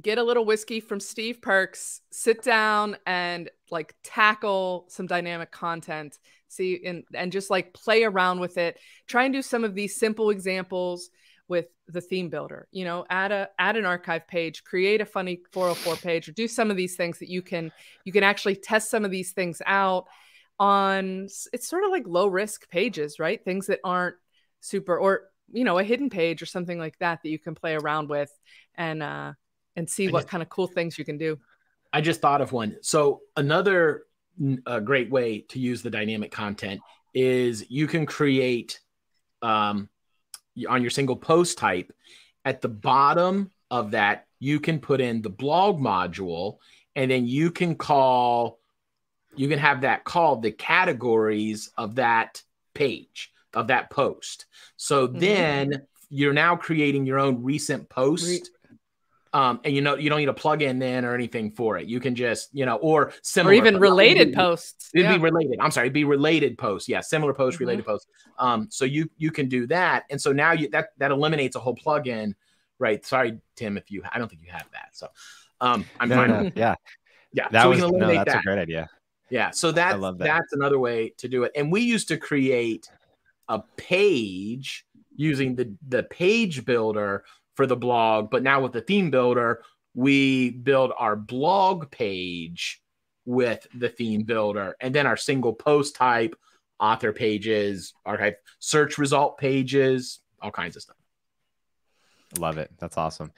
get 0.00 0.18
a 0.18 0.22
little 0.22 0.44
whiskey 0.44 0.80
from 0.80 1.00
Steve 1.00 1.42
Perks, 1.42 2.00
sit 2.10 2.42
down 2.42 2.96
and 3.06 3.50
like 3.70 3.94
tackle 4.02 4.86
some 4.88 5.06
dynamic 5.06 5.50
content, 5.50 6.18
see 6.48 6.80
and 6.84 7.04
and 7.14 7.32
just 7.32 7.50
like 7.50 7.74
play 7.74 8.04
around 8.04 8.40
with 8.40 8.58
it. 8.58 8.78
Try 9.06 9.24
and 9.24 9.32
do 9.32 9.42
some 9.42 9.64
of 9.64 9.74
these 9.74 9.96
simple 9.96 10.30
examples 10.30 11.10
with 11.48 11.66
the 11.88 12.00
theme 12.00 12.30
builder. 12.30 12.68
You 12.72 12.84
know, 12.84 13.04
add 13.10 13.32
a 13.32 13.48
add 13.58 13.76
an 13.76 13.84
archive 13.84 14.26
page, 14.26 14.64
create 14.64 15.00
a 15.00 15.06
funny 15.06 15.42
404 15.52 15.96
page, 15.96 16.28
or 16.28 16.32
do 16.32 16.48
some 16.48 16.70
of 16.70 16.76
these 16.76 16.96
things 16.96 17.18
that 17.18 17.28
you 17.28 17.42
can 17.42 17.70
you 18.04 18.12
can 18.12 18.22
actually 18.24 18.56
test 18.56 18.90
some 18.90 19.04
of 19.04 19.10
these 19.10 19.32
things 19.32 19.60
out 19.66 20.06
on 20.58 21.28
it's 21.52 21.68
sort 21.68 21.84
of 21.84 21.90
like 21.90 22.04
low 22.06 22.26
risk 22.26 22.68
pages, 22.70 23.18
right? 23.18 23.44
Things 23.44 23.66
that 23.66 23.80
aren't 23.84 24.16
super 24.60 24.96
or 24.96 25.24
you 25.52 25.64
know, 25.64 25.78
a 25.78 25.84
hidden 25.84 26.08
page 26.08 26.40
or 26.40 26.46
something 26.46 26.78
like 26.78 26.98
that 26.98 27.20
that 27.22 27.28
you 27.28 27.38
can 27.38 27.54
play 27.54 27.74
around 27.74 28.08
with 28.08 28.30
and 28.74 29.02
uh 29.02 29.32
and 29.76 29.88
see 29.88 30.08
what 30.08 30.28
kind 30.28 30.42
of 30.42 30.48
cool 30.48 30.66
things 30.66 30.98
you 30.98 31.04
can 31.04 31.18
do. 31.18 31.38
I 31.92 32.00
just 32.00 32.20
thought 32.20 32.40
of 32.40 32.52
one. 32.52 32.76
So 32.80 33.20
another 33.36 34.04
uh, 34.66 34.80
great 34.80 35.10
way 35.10 35.40
to 35.48 35.58
use 35.58 35.82
the 35.82 35.90
dynamic 35.90 36.30
content 36.30 36.80
is 37.14 37.70
you 37.70 37.86
can 37.86 38.06
create 38.06 38.80
um, 39.42 39.88
on 40.68 40.82
your 40.82 40.90
single 40.90 41.16
post 41.16 41.58
type 41.58 41.92
at 42.44 42.60
the 42.60 42.68
bottom 42.68 43.50
of 43.70 43.92
that 43.92 44.26
you 44.38 44.60
can 44.60 44.78
put 44.78 45.00
in 45.00 45.22
the 45.22 45.30
blog 45.30 45.80
module 45.80 46.58
and 46.96 47.10
then 47.10 47.26
you 47.26 47.50
can 47.50 47.74
call 47.74 48.58
you 49.34 49.48
can 49.48 49.58
have 49.58 49.80
that 49.80 50.04
called 50.04 50.42
the 50.42 50.52
categories 50.52 51.70
of 51.78 51.94
that 51.94 52.42
page 52.74 53.32
of 53.54 53.68
that 53.68 53.90
post 53.90 54.46
so 54.76 55.08
mm-hmm. 55.08 55.18
then 55.18 55.82
you're 56.10 56.32
now 56.32 56.54
creating 56.54 57.06
your 57.06 57.18
own 57.18 57.42
recent 57.42 57.88
post 57.88 58.50
um, 59.34 59.60
and 59.64 59.74
you 59.74 59.80
know 59.80 59.96
you 59.96 60.10
don't 60.10 60.18
need 60.18 60.28
a 60.28 60.34
plug-in 60.34 60.78
then 60.78 61.04
or 61.04 61.14
anything 61.14 61.50
for 61.52 61.78
it. 61.78 61.86
You 61.86 62.00
can 62.00 62.14
just 62.14 62.50
you 62.52 62.66
know 62.66 62.76
or 62.76 63.12
similar 63.22 63.52
or 63.52 63.54
even 63.54 63.78
related 63.78 64.34
posts. 64.34 64.90
It'd 64.94 65.06
yeah. 65.06 65.16
be 65.16 65.22
related. 65.22 65.58
I'm 65.60 65.70
sorry, 65.70 65.86
it'd 65.86 65.94
be 65.94 66.04
related 66.04 66.58
posts. 66.58 66.88
Yeah, 66.88 67.00
similar 67.00 67.32
posts, 67.32 67.56
mm-hmm. 67.56 67.62
related 67.64 67.86
posts. 67.86 68.08
Um, 68.38 68.68
so 68.70 68.84
you 68.84 69.10
you 69.16 69.30
can 69.30 69.48
do 69.48 69.66
that, 69.68 70.04
and 70.10 70.20
so 70.20 70.32
now 70.32 70.52
you 70.52 70.68
that 70.70 70.88
that 70.98 71.10
eliminates 71.10 71.56
a 71.56 71.60
whole 71.60 71.74
plug-in, 71.74 72.34
right? 72.78 73.04
Sorry, 73.04 73.38
Tim, 73.56 73.76
if 73.76 73.90
you 73.90 74.02
I 74.10 74.18
don't 74.18 74.28
think 74.28 74.42
you 74.42 74.52
have 74.52 74.68
that. 74.72 74.90
So 74.92 75.08
um, 75.60 75.84
I'm 75.98 76.08
no, 76.08 76.16
fine. 76.16 76.30
No, 76.30 76.50
yeah, 76.54 76.74
yeah. 77.32 77.48
That 77.50 77.62
so 77.62 77.70
was 77.70 77.78
no, 77.80 77.90
that's 77.90 78.32
that. 78.32 78.40
a 78.40 78.42
great 78.42 78.58
idea. 78.58 78.88
Yeah, 79.30 79.50
so 79.50 79.72
that, 79.72 79.98
that 79.98 80.18
that's 80.18 80.52
another 80.52 80.78
way 80.78 81.14
to 81.16 81.26
do 81.26 81.44
it. 81.44 81.52
And 81.56 81.72
we 81.72 81.80
used 81.80 82.08
to 82.08 82.18
create 82.18 82.90
a 83.48 83.62
page 83.78 84.84
using 85.16 85.54
the 85.54 85.74
the 85.88 86.02
page 86.02 86.66
builder 86.66 87.24
for 87.54 87.66
the 87.66 87.76
blog. 87.76 88.30
But 88.30 88.42
now 88.42 88.62
with 88.62 88.72
the 88.72 88.80
theme 88.80 89.10
builder, 89.10 89.62
we 89.94 90.50
build 90.50 90.92
our 90.96 91.16
blog 91.16 91.90
page 91.90 92.80
with 93.24 93.66
the 93.74 93.88
theme 93.88 94.24
builder 94.24 94.76
and 94.80 94.94
then 94.94 95.06
our 95.06 95.16
single 95.16 95.52
post 95.52 95.94
type, 95.94 96.34
author 96.80 97.12
pages, 97.12 97.92
archive 98.04 98.34
search 98.58 98.98
result 98.98 99.38
pages, 99.38 100.20
all 100.40 100.50
kinds 100.50 100.76
of 100.76 100.82
stuff. 100.82 100.96
Love 102.38 102.58
it. 102.58 102.70
That's 102.78 102.96
awesome. 102.96 103.30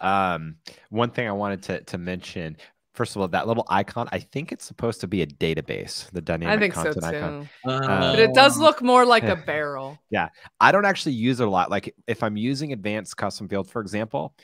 Um, 0.00 0.56
one 0.90 1.10
thing 1.10 1.28
I 1.28 1.32
wanted 1.32 1.62
to, 1.64 1.80
to 1.84 1.98
mention 1.98 2.56
first 2.96 3.14
of 3.14 3.20
all, 3.20 3.28
that 3.28 3.46
little 3.46 3.66
icon, 3.68 4.08
I 4.10 4.18
think 4.18 4.50
it's 4.50 4.64
supposed 4.64 5.00
to 5.02 5.06
be 5.06 5.22
a 5.22 5.26
database, 5.26 6.10
the 6.10 6.22
dynamic 6.22 6.56
I 6.56 6.58
think 6.58 6.74
content 6.74 7.02
so 7.02 7.10
too. 7.10 7.16
icon. 7.16 7.48
Uh, 7.64 8.12
but 8.12 8.18
it 8.18 8.34
does 8.34 8.58
look 8.58 8.82
more 8.82 9.04
like 9.04 9.24
a 9.24 9.36
barrel. 9.46 9.98
Yeah. 10.10 10.30
I 10.60 10.72
don't 10.72 10.86
actually 10.86 11.12
use 11.12 11.38
it 11.40 11.46
a 11.46 11.50
lot. 11.50 11.70
Like 11.70 11.94
if 12.06 12.22
I'm 12.22 12.36
using 12.36 12.72
advanced 12.72 13.16
custom 13.16 13.48
field, 13.48 13.70
for 13.70 13.82
example, 13.82 14.34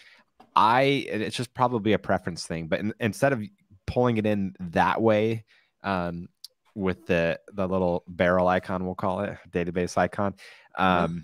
I 0.54 0.82
it's 1.08 1.34
just 1.34 1.54
probably 1.54 1.94
a 1.94 1.98
preference 1.98 2.46
thing. 2.46 2.68
But 2.68 2.80
in, 2.80 2.94
instead 3.00 3.32
of 3.32 3.42
pulling 3.86 4.18
it 4.18 4.26
in 4.26 4.54
that 4.60 5.00
way, 5.00 5.44
um, 5.82 6.28
with 6.74 7.06
the 7.06 7.40
the 7.52 7.66
little 7.66 8.04
barrel 8.06 8.48
icon, 8.48 8.84
we'll 8.84 8.94
call 8.94 9.20
it 9.20 9.36
database 9.50 9.96
icon, 9.96 10.34
um, 10.76 10.86
mm-hmm. 10.86 11.18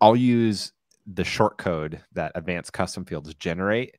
I'll 0.00 0.16
use 0.16 0.72
the 1.06 1.24
short 1.24 1.58
code 1.58 2.00
that 2.12 2.32
advanced 2.34 2.72
custom 2.72 3.04
fields 3.04 3.34
generate 3.34 3.96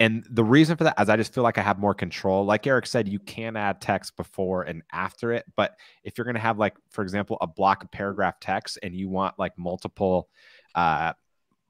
and 0.00 0.26
the 0.28 0.42
reason 0.42 0.76
for 0.76 0.84
that 0.84 1.00
is 1.00 1.08
I 1.08 1.16
just 1.16 1.32
feel 1.32 1.44
like 1.44 1.56
I 1.56 1.62
have 1.62 1.78
more 1.78 1.94
control. 1.94 2.44
Like 2.44 2.66
Eric 2.66 2.86
said, 2.86 3.06
you 3.06 3.20
can 3.20 3.56
add 3.56 3.80
text 3.80 4.16
before 4.16 4.62
and 4.62 4.82
after 4.92 5.32
it. 5.32 5.44
But 5.56 5.76
if 6.02 6.18
you're 6.18 6.24
going 6.24 6.34
to 6.34 6.40
have, 6.40 6.58
like, 6.58 6.74
for 6.90 7.02
example, 7.02 7.38
a 7.40 7.46
block 7.46 7.84
of 7.84 7.90
paragraph 7.92 8.40
text 8.40 8.78
and 8.82 8.94
you 8.94 9.08
want 9.08 9.38
like 9.38 9.56
multiple, 9.56 10.28
uh, 10.74 11.12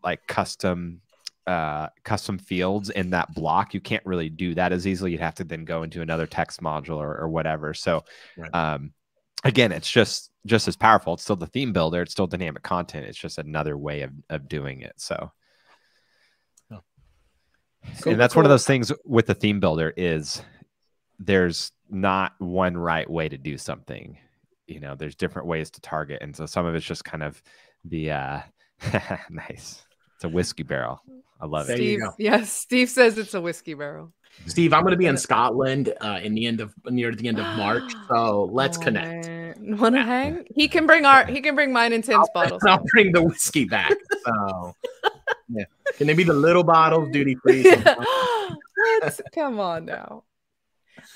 like 0.03 0.27
custom, 0.27 1.03
uh, 1.47 1.89
custom 2.03 2.39
fields 2.39 2.89
in 2.89 3.11
that 3.11 3.35
block, 3.35 3.75
you 3.75 3.81
can't 3.81 4.05
really 4.07 4.31
do 4.31 4.55
that 4.55 4.73
as 4.73 4.87
easily. 4.87 5.13
You'd 5.13 5.21
have 5.21 5.35
to 5.35 5.45
then 5.45 5.67
go 5.67 5.83
into 5.83 6.01
another 6.01 6.27
text 6.27 6.63
module 6.63 6.97
or, 6.97 7.19
or 7.19 7.29
whatever. 7.29 7.75
So, 7.75 8.05
right. 8.39 8.55
um, 8.55 8.95
again, 9.45 9.71
it's 9.71 9.91
just 9.91 10.31
just 10.47 10.67
as 10.67 10.77
powerful. 10.77 11.15
It's 11.15 11.23
still 11.23 11.37
the 11.37 11.47
theme 11.47 11.73
builder. 11.73 12.03
It's 12.03 12.13
still 12.13 12.27
dynamic 12.27 12.63
content. 12.63 13.07
It's 13.07 13.19
just 13.19 13.39
another 13.39 13.77
way 13.77 14.01
of, 14.01 14.13
of 14.31 14.49
doing 14.49 14.81
it. 14.81 14.95
So, 14.97 15.31
Cool, 18.01 18.13
and 18.13 18.21
that's 18.21 18.35
cool. 18.35 18.41
one 18.41 18.47
of 18.47 18.51
those 18.51 18.67
things 18.67 18.93
with 19.05 19.27
the 19.27 19.35
theme 19.35 19.61
builder 19.61 19.93
is 19.97 20.43
there's 21.19 21.73
not 21.91 22.33
one 22.39 22.77
right 22.77 23.09
way 23.09 23.29
to 23.29 23.39
do 23.39 23.57
something. 23.59 24.19
You 24.67 24.81
know, 24.81 24.95
there's 24.95 25.15
different 25.15 25.49
ways 25.49 25.71
to 25.73 25.81
target, 25.81 26.23
and 26.23 26.35
so 26.35 26.47
some 26.47 26.67
of 26.67 26.75
it's 26.75 26.87
just 26.87 27.05
kind 27.05 27.23
of 27.23 27.43
the 27.85 28.11
uh 28.11 28.41
nice. 29.31 29.85
It's 30.17 30.25
a 30.25 30.29
whiskey 30.29 30.63
barrel. 30.63 31.03
I 31.41 31.47
love 31.47 31.67
Steve, 31.67 32.01
it. 32.01 32.13
Steve, 32.13 32.13
yes, 32.19 32.53
Steve 32.53 32.89
says 32.89 33.19
it's 33.19 33.35
a 33.35 33.41
whiskey 33.41 33.75
barrel. 33.75 34.13
Steve, 34.47 34.73
I'm 34.73 34.83
going 34.83 34.93
to 34.93 34.99
be 34.99 35.07
in 35.07 35.17
Scotland 35.17 35.93
uh, 36.01 36.21
in 36.23 36.35
the 36.35 36.47
end 36.47 36.61
of 36.61 36.75
near 36.87 37.15
the 37.15 37.29
end 37.29 37.39
of 37.39 37.47
March, 37.57 37.93
so 38.09 38.49
let's 38.53 38.79
oh, 38.79 38.81
connect. 38.81 39.27
Want 39.79 39.95
to 39.95 40.03
hang? 40.03 40.45
He 40.55 40.69
can 40.69 40.87
bring 40.87 41.07
our 41.07 41.25
he 41.25 41.41
can 41.41 41.55
bring 41.55 41.73
mine 41.73 41.95
and 41.95 42.05
Tim's 42.05 42.29
I'll, 42.29 42.43
bottles. 42.43 42.63
I'll 42.67 42.85
bring 42.93 43.13
the 43.13 43.23
whiskey 43.23 43.65
back. 43.65 43.95
So 44.25 44.75
yeah. 45.49 45.65
Can 45.97 46.07
they 46.07 46.13
be 46.13 46.25
the 46.25 46.35
little 46.35 46.65
bottles 46.65 47.11
duty 47.11 47.35
free? 47.37 47.63
Come 49.35 49.61
on 49.61 49.87
now. 49.87 50.25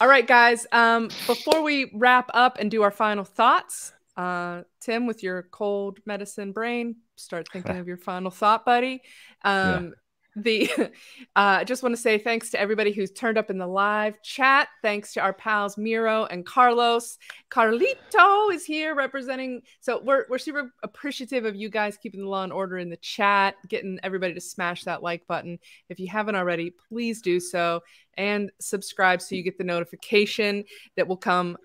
All 0.01 0.09
right, 0.09 0.27
guys. 0.27 0.67
Um, 0.73 1.09
before 1.27 1.63
we 1.63 1.91
wrap 1.93 2.31
up 2.33 2.59
and 2.59 2.71
do 2.71 2.83
our 2.83 2.91
final 2.91 3.25
thoughts, 3.25 3.93
uh, 4.17 4.63
Tim, 4.81 5.07
with 5.07 5.23
your 5.23 5.43
cold 5.43 5.99
medicine 6.07 6.53
brain, 6.53 6.97
start 7.17 7.49
thinking 7.53 7.77
of 7.77 7.87
your 7.87 7.97
final 7.99 8.31
thought, 8.31 8.65
buddy. 8.65 9.03
Um, 9.45 9.93
the 10.37 10.71
uh, 10.79 10.89
I 11.37 11.65
just 11.65 11.83
want 11.83 11.95
to 11.95 12.01
say 12.01 12.19
thanks 12.19 12.51
to 12.51 12.61
everybody 12.61 12.93
who's 12.93 13.11
turned 13.11 13.39
up 13.39 13.51
in 13.51 13.59
the 13.59 13.67
live 13.67 14.21
chat. 14.23 14.69
Thanks 14.83 15.13
to 15.15 15.21
our 15.21 15.33
pals 15.33 15.77
Miro 15.77 16.25
and 16.27 16.45
Carlos. 16.45 17.19
Carlito 17.51 18.53
is 18.53 18.65
here 18.65 18.95
representing. 18.95 19.63
So 19.81 20.01
we're 20.03 20.27
we're 20.29 20.39
super 20.39 20.73
appreciative 20.83 21.45
of 21.45 21.57
you 21.57 21.69
guys 21.69 21.97
keeping 21.97 22.21
the 22.21 22.29
law 22.29 22.45
and 22.45 22.53
order 22.53 22.79
in 22.79 22.91
the 22.91 22.97
chat, 22.99 23.57
getting 23.69 23.99
everybody 24.03 24.35
to 24.35 24.41
smash 24.41 24.85
that 24.85 25.03
like 25.03 25.27
button. 25.27 25.59
If 25.89 25.99
you 25.99 26.09
haven't 26.09 26.37
already, 26.37 26.73
please 26.89 27.21
do 27.21 27.41
so 27.41 27.81
and 28.17 28.51
subscribe 28.61 29.23
so 29.23 29.35
you 29.35 29.43
get 29.43 29.59
the 29.59 29.65
notification 29.65 30.65
that 30.97 31.09
will 31.09 31.17
come 31.17 31.57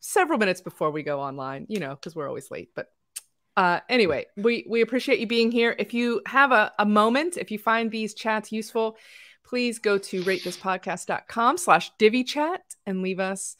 several 0.00 0.38
minutes 0.38 0.60
before 0.60 0.90
we 0.90 1.02
go 1.02 1.20
online. 1.20 1.66
You 1.68 1.80
know, 1.80 1.94
because 1.94 2.14
we're 2.14 2.28
always 2.28 2.50
late, 2.50 2.70
but 2.74 2.88
uh, 3.58 3.80
anyway, 3.88 4.24
we, 4.36 4.64
we 4.68 4.82
appreciate 4.82 5.18
you 5.18 5.26
being 5.26 5.50
here. 5.50 5.74
If 5.80 5.92
you 5.92 6.22
have 6.26 6.52
a, 6.52 6.70
a 6.78 6.86
moment, 6.86 7.36
if 7.36 7.50
you 7.50 7.58
find 7.58 7.90
these 7.90 8.14
chats 8.14 8.52
useful, 8.52 8.96
please 9.44 9.80
go 9.80 9.98
to 9.98 10.22
ratethispodcast.com 10.22 11.58
slash 11.58 11.90
Divi 11.98 12.22
Chat 12.22 12.62
and 12.86 13.02
leave 13.02 13.18
us 13.18 13.56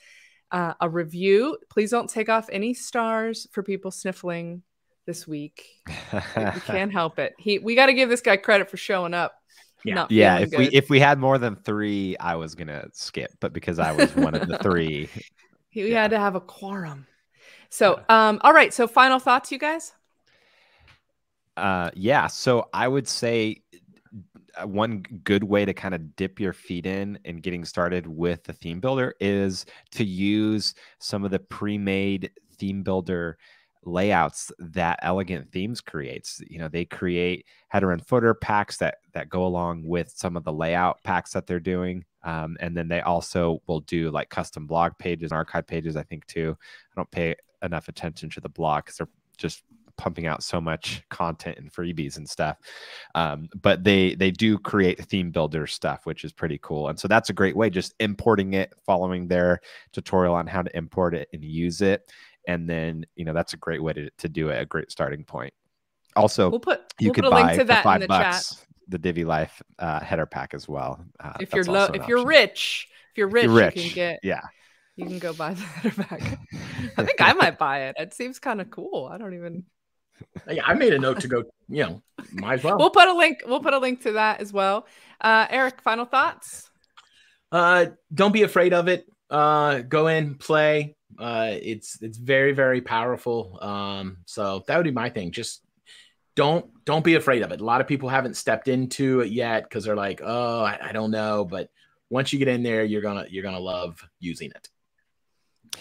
uh, 0.53 0.75
a 0.81 0.89
review. 0.89 1.59
Please 1.69 1.91
don't 1.91 2.09
take 2.09 2.29
off 2.29 2.49
any 2.53 2.75
stars 2.75 3.49
for 3.51 3.65
people 3.65 3.91
sniffling 3.91 4.63
this 5.05 5.27
week. 5.27 5.67
we 6.13 6.61
can't 6.61 6.93
help 7.01 7.19
it. 7.19 7.35
He 7.37 7.59
we 7.59 7.75
got 7.75 7.87
to 7.87 7.93
give 7.93 8.09
this 8.09 8.21
guy 8.21 8.37
credit 8.37 8.71
for 8.71 8.77
showing 8.77 9.15
up. 9.15 9.35
Yeah, 9.85 10.07
yeah. 10.11 10.39
If 10.39 10.51
good. 10.51 10.59
we 10.61 10.67
if 10.69 10.89
we 10.89 11.01
had 11.01 11.19
more 11.19 11.39
than 11.39 11.57
three, 11.57 12.17
I 12.19 12.37
was 12.37 12.55
gonna 12.55 12.87
skip, 12.93 13.33
but 13.41 13.53
because 13.53 13.81
I 13.81 13.91
was 13.91 14.15
one 14.15 14.37
of 14.37 14.47
the 14.47 14.59
three, 14.59 15.09
we 15.75 15.91
yeah. 15.91 16.03
had 16.03 16.13
to 16.13 16.21
have 16.21 16.37
a 16.37 16.41
quorum. 16.41 17.09
So, 17.71 18.01
um, 18.09 18.41
all 18.43 18.53
right. 18.53 18.73
So, 18.73 18.87
final 18.87 19.19
thoughts, 19.19 19.53
you 19.53 19.59
guys. 19.59 19.93
Uh, 21.59 21.91
yeah. 21.95 22.29
So 22.29 22.69
I 22.73 22.87
would 22.87 23.09
say 23.09 23.63
uh, 24.55 24.67
one 24.67 25.05
good 25.25 25.43
way 25.43 25.65
to 25.65 25.75
kind 25.75 25.93
of 25.93 26.15
dip 26.15 26.39
your 26.39 26.53
feet 26.53 26.87
in 26.87 27.19
and 27.25 27.43
getting 27.43 27.65
started 27.65 28.07
with 28.07 28.45
the 28.45 28.53
theme 28.53 28.79
builder 28.79 29.15
is 29.21 29.67
to 29.91 30.05
use 30.05 30.75
some 31.01 31.25
of 31.25 31.33
the 31.33 31.39
pre-made 31.41 32.31
theme 32.59 32.85
builder 32.85 33.39
layouts 33.85 34.53
that 34.59 34.99
elegant 35.03 35.51
themes 35.51 35.81
creates 35.81 36.43
you 36.51 36.59
know 36.59 36.69
they 36.69 36.85
create 36.85 37.47
header 37.69 37.93
and 37.93 38.07
footer 38.07 38.35
packs 38.35 38.77
that 38.77 38.97
that 39.15 39.29
go 39.29 39.47
along 39.47 39.83
with 39.87 40.11
some 40.11 40.37
of 40.37 40.45
the 40.45 40.53
layout 40.53 41.03
packs 41.05 41.33
that 41.33 41.47
they're 41.47 41.61
doing 41.61 42.05
um, 42.25 42.57
and 42.61 42.77
then 42.77 42.89
they 42.89 43.01
also 43.01 43.63
will 43.67 43.81
do 43.81 44.11
like 44.11 44.29
custom 44.29 44.67
blog 44.67 44.93
pages 44.99 45.31
and 45.31 45.39
archive 45.39 45.67
pages 45.67 45.97
i 45.97 46.03
think 46.03 46.27
too 46.27 46.57
i 46.61 46.95
don't 46.97 47.11
pay 47.11 47.35
enough 47.63 47.89
attention 47.89 48.31
to 48.31 48.41
the 48.41 48.49
blog 48.49 48.85
because 48.85 48.99
they're 48.99 49.09
just 49.37 49.63
pumping 49.99 50.27
out 50.27 50.43
so 50.43 50.61
much 50.61 51.03
content 51.11 51.59
and 51.59 51.73
freebies 51.73 52.17
and 52.17 52.29
stuff. 52.29 52.57
Um, 53.15 53.49
but 53.61 53.85
they 53.85 54.15
they 54.15 54.31
do 54.31 54.59
create 54.59 55.05
theme 55.05 55.31
builder 55.31 55.67
stuff, 55.67 56.07
which 56.07 56.25
is 56.25 56.33
pretty 56.33 56.59
cool. 56.63 56.89
And 56.89 56.99
so 56.99 57.09
that's 57.09 57.31
a 57.31 57.35
great 57.35 57.57
way, 57.57 57.69
just 57.69 57.95
importing 58.01 58.55
it, 58.55 58.73
following 58.87 59.29
their 59.29 59.61
tutorial 59.93 60.35
on 60.35 60.47
how 60.47 60.63
to 60.63 60.75
import 60.77 61.15
it 61.15 61.29
and 61.33 61.45
use 61.45 61.83
it. 61.83 62.11
And 62.47 62.69
then, 62.69 63.05
you 63.17 63.27
know, 63.27 63.35
that's 63.35 63.53
a 63.53 63.59
great 63.59 63.83
way 63.83 63.93
to, 63.93 64.09
to 64.09 64.29
do 64.29 64.49
it, 64.49 64.63
a 64.63 64.65
great 64.65 64.91
starting 64.91 65.25
point. 65.25 65.53
Also, 66.17 66.49
we'll 66.49 66.61
put 66.61 66.81
you 66.99 67.09
we'll 67.09 67.15
could 67.15 67.25
put 67.25 67.31
buy 67.33 67.57
for 67.57 67.65
five 67.67 68.07
bucks 68.09 68.55
chat. 68.55 68.67
the 68.89 68.99
Divi 68.99 69.25
Life 69.25 69.61
uh, 69.79 70.01
header 70.01 70.27
pack 70.27 70.55
as 70.55 70.67
well. 70.67 71.05
Uh, 71.21 71.35
if 71.41 71.53
you're 71.53 71.65
low, 71.65 71.87
if 71.93 72.09
you're 72.09 72.25
rich, 72.25 72.89
if 73.11 73.19
you're 73.19 73.29
rich, 73.29 73.45
you're 73.45 73.55
rich, 73.55 73.77
you 73.77 73.83
can 73.83 73.95
get 73.95 74.21
yeah. 74.23 74.41
You 74.99 75.07
can 75.07 75.19
go 75.21 75.33
buy 75.33 75.55
the 75.55 75.63
header 75.63 76.03
pack. 76.03 76.39
I 76.97 77.05
think 77.05 77.21
I 77.21 77.33
might 77.33 77.57
buy 77.67 77.83
it. 77.85 77.97
It 77.99 78.15
seems 78.15 78.41
kind 78.41 78.61
of 78.61 78.69
cool. 78.69 79.09
I 79.11 79.17
don't 79.17 79.33
even 79.33 79.65
yeah, 80.51 80.63
I 80.67 80.75
made 80.75 80.93
a 80.93 80.99
note 80.99 81.21
to 81.21 81.29
go. 81.29 81.45
You 81.69 81.83
know, 81.85 82.03
might 82.33 82.55
as 82.55 82.65
well. 82.65 82.79
We'll 82.79 82.91
put 82.91 83.09
a 83.09 83.15
link. 83.15 83.43
We'll 83.47 83.61
put 83.61 83.75
a 83.75 83.79
link 83.79 84.03
to 84.03 84.13
that 84.13 84.41
as 84.41 84.53
well. 84.53 84.87
Uh, 85.21 85.47
Eric, 85.51 85.83
final 85.83 86.05
thoughts. 86.05 86.69
Uh, 87.53 87.87
don't 88.13 88.33
be 88.33 88.43
afraid 88.43 88.73
of 88.73 88.89
it. 88.89 89.07
Uh, 89.31 89.81
go 89.81 90.09
in, 90.09 90.35
play. 90.35 90.97
Uh, 91.19 91.55
it's 91.63 92.03
it's 92.03 92.19
very 92.19 92.53
very 92.53 92.81
powerful. 92.81 93.59
Um, 93.63 94.19
so 94.27 94.65
that 94.67 94.77
would 94.77 94.85
be 94.85 94.91
my 94.91 95.11
thing. 95.11 95.33
Just 95.33 95.63
don't 96.35 96.67
don't 96.85 97.05
be 97.05 97.15
afraid 97.15 97.43
of 97.43 97.53
it. 97.53 97.61
A 97.61 97.65
lot 97.65 97.81
of 97.81 97.87
people 97.87 98.09
haven't 98.09 98.37
stepped 98.37 98.69
into 98.69 99.21
it 99.21 99.31
yet 99.31 99.65
because 99.65 99.85
they're 99.85 99.97
like, 99.97 100.21
oh, 100.25 100.61
I, 100.65 100.89
I 100.89 100.93
don't 100.93 101.11
know. 101.11 101.45
But 101.45 101.71
once 102.11 102.33
you 102.33 102.39
get 102.39 102.49
in 102.49 102.63
there, 102.63 102.85
you're 102.85 103.03
gonna 103.03 103.27
you're 103.29 103.43
gonna 103.43 103.61
love 103.61 104.03
using 104.21 104.51
it. 104.51 104.69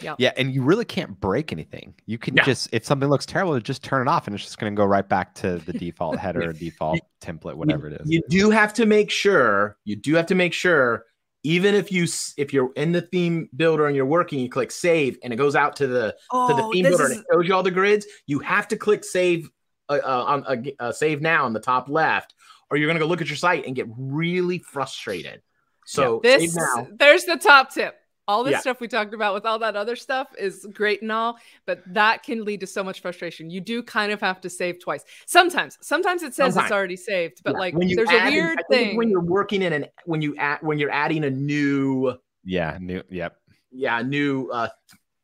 Yeah. 0.01 0.15
Yeah. 0.17 0.31
And 0.37 0.53
you 0.53 0.63
really 0.63 0.85
can't 0.85 1.19
break 1.19 1.51
anything. 1.51 1.93
You 2.05 2.17
can 2.17 2.35
yeah. 2.35 2.43
just, 2.43 2.69
if 2.71 2.85
something 2.85 3.09
looks 3.09 3.25
terrible, 3.25 3.59
just 3.59 3.83
turn 3.83 4.07
it 4.07 4.09
off 4.09 4.27
and 4.27 4.35
it's 4.35 4.43
just 4.43 4.57
going 4.57 4.73
to 4.73 4.77
go 4.77 4.85
right 4.85 5.07
back 5.07 5.33
to 5.35 5.57
the 5.59 5.73
default 5.77 6.17
header 6.17 6.49
or 6.49 6.53
default 6.53 6.99
template, 7.21 7.55
whatever 7.55 7.89
you, 7.89 7.95
it 7.95 8.01
is. 8.01 8.09
You 8.09 8.21
do 8.29 8.49
have 8.49 8.73
to 8.75 8.85
make 8.85 9.11
sure, 9.11 9.77
you 9.85 9.95
do 9.95 10.15
have 10.15 10.27
to 10.27 10.35
make 10.35 10.53
sure, 10.53 11.05
even 11.43 11.75
if 11.75 11.91
you, 11.91 12.05
if 12.37 12.51
you're 12.51 12.71
in 12.73 12.91
the 12.91 13.01
theme 13.01 13.49
builder 13.55 13.87
and 13.87 13.95
you're 13.95 14.05
working, 14.05 14.39
you 14.39 14.49
click 14.49 14.71
save 14.71 15.17
and 15.23 15.31
it 15.31 15.37
goes 15.37 15.55
out 15.55 15.75
to 15.77 15.87
the, 15.87 16.15
oh, 16.31 16.49
to 16.49 16.53
the 16.55 16.63
oh, 16.63 16.71
theme 16.71 16.83
builder 16.83 17.05
is... 17.05 17.11
and 17.11 17.19
it 17.19 17.25
shows 17.31 17.47
you 17.47 17.53
all 17.53 17.63
the 17.63 17.71
grids. 17.71 18.05
You 18.25 18.39
have 18.39 18.67
to 18.69 18.77
click 18.77 19.03
save, 19.03 19.49
uh, 19.89 19.99
uh, 20.03 20.23
on 20.27 20.45
uh, 20.45 20.83
uh, 20.83 20.91
save 20.91 21.21
now 21.21 21.45
on 21.45 21.53
the 21.53 21.61
top 21.61 21.87
left, 21.89 22.33
or 22.69 22.77
you're 22.77 22.87
going 22.87 22.97
to 22.97 23.03
go 23.03 23.07
look 23.07 23.21
at 23.21 23.29
your 23.29 23.37
site 23.37 23.65
and 23.65 23.75
get 23.75 23.87
really 23.97 24.59
frustrated. 24.59 25.41
So 25.85 26.19
yeah. 26.21 26.37
this, 26.37 26.57
there's 26.99 27.23
the 27.23 27.37
top 27.37 27.73
tip 27.73 27.96
all 28.27 28.43
this 28.43 28.53
yeah. 28.53 28.59
stuff 28.59 28.79
we 28.79 28.87
talked 28.87 29.13
about 29.13 29.33
with 29.33 29.45
all 29.45 29.59
that 29.59 29.75
other 29.75 29.95
stuff 29.95 30.27
is 30.37 30.67
great 30.73 31.01
and 31.01 31.11
all, 31.11 31.37
but 31.65 31.81
that 31.87 32.23
can 32.23 32.43
lead 32.43 32.59
to 32.59 32.67
so 32.67 32.83
much 32.83 33.01
frustration. 33.01 33.49
You 33.49 33.61
do 33.61 33.81
kind 33.81 34.11
of 34.11 34.19
have 34.21 34.41
to 34.41 34.49
save 34.49 34.79
twice. 34.79 35.03
Sometimes, 35.25 35.77
sometimes 35.81 36.23
it 36.23 36.33
says 36.33 36.53
sometimes. 36.53 36.65
it's 36.65 36.75
already 36.75 36.97
saved, 36.97 37.41
but 37.43 37.53
yeah. 37.53 37.59
like 37.59 37.73
when 37.73 37.89
you 37.89 37.95
there's 37.95 38.09
a 38.09 38.29
weird 38.29 38.63
thing 38.69 38.97
when 38.97 39.09
you're 39.09 39.21
working 39.21 39.61
in 39.61 39.73
an 39.73 39.85
when 40.05 40.21
you 40.21 40.35
add 40.37 40.59
when 40.61 40.77
you're 40.77 40.91
adding 40.91 41.23
a 41.23 41.29
new 41.29 42.13
yeah 42.43 42.77
new 42.79 43.01
yep 43.09 43.37
yeah 43.71 44.01
new 44.01 44.49
uh 44.51 44.67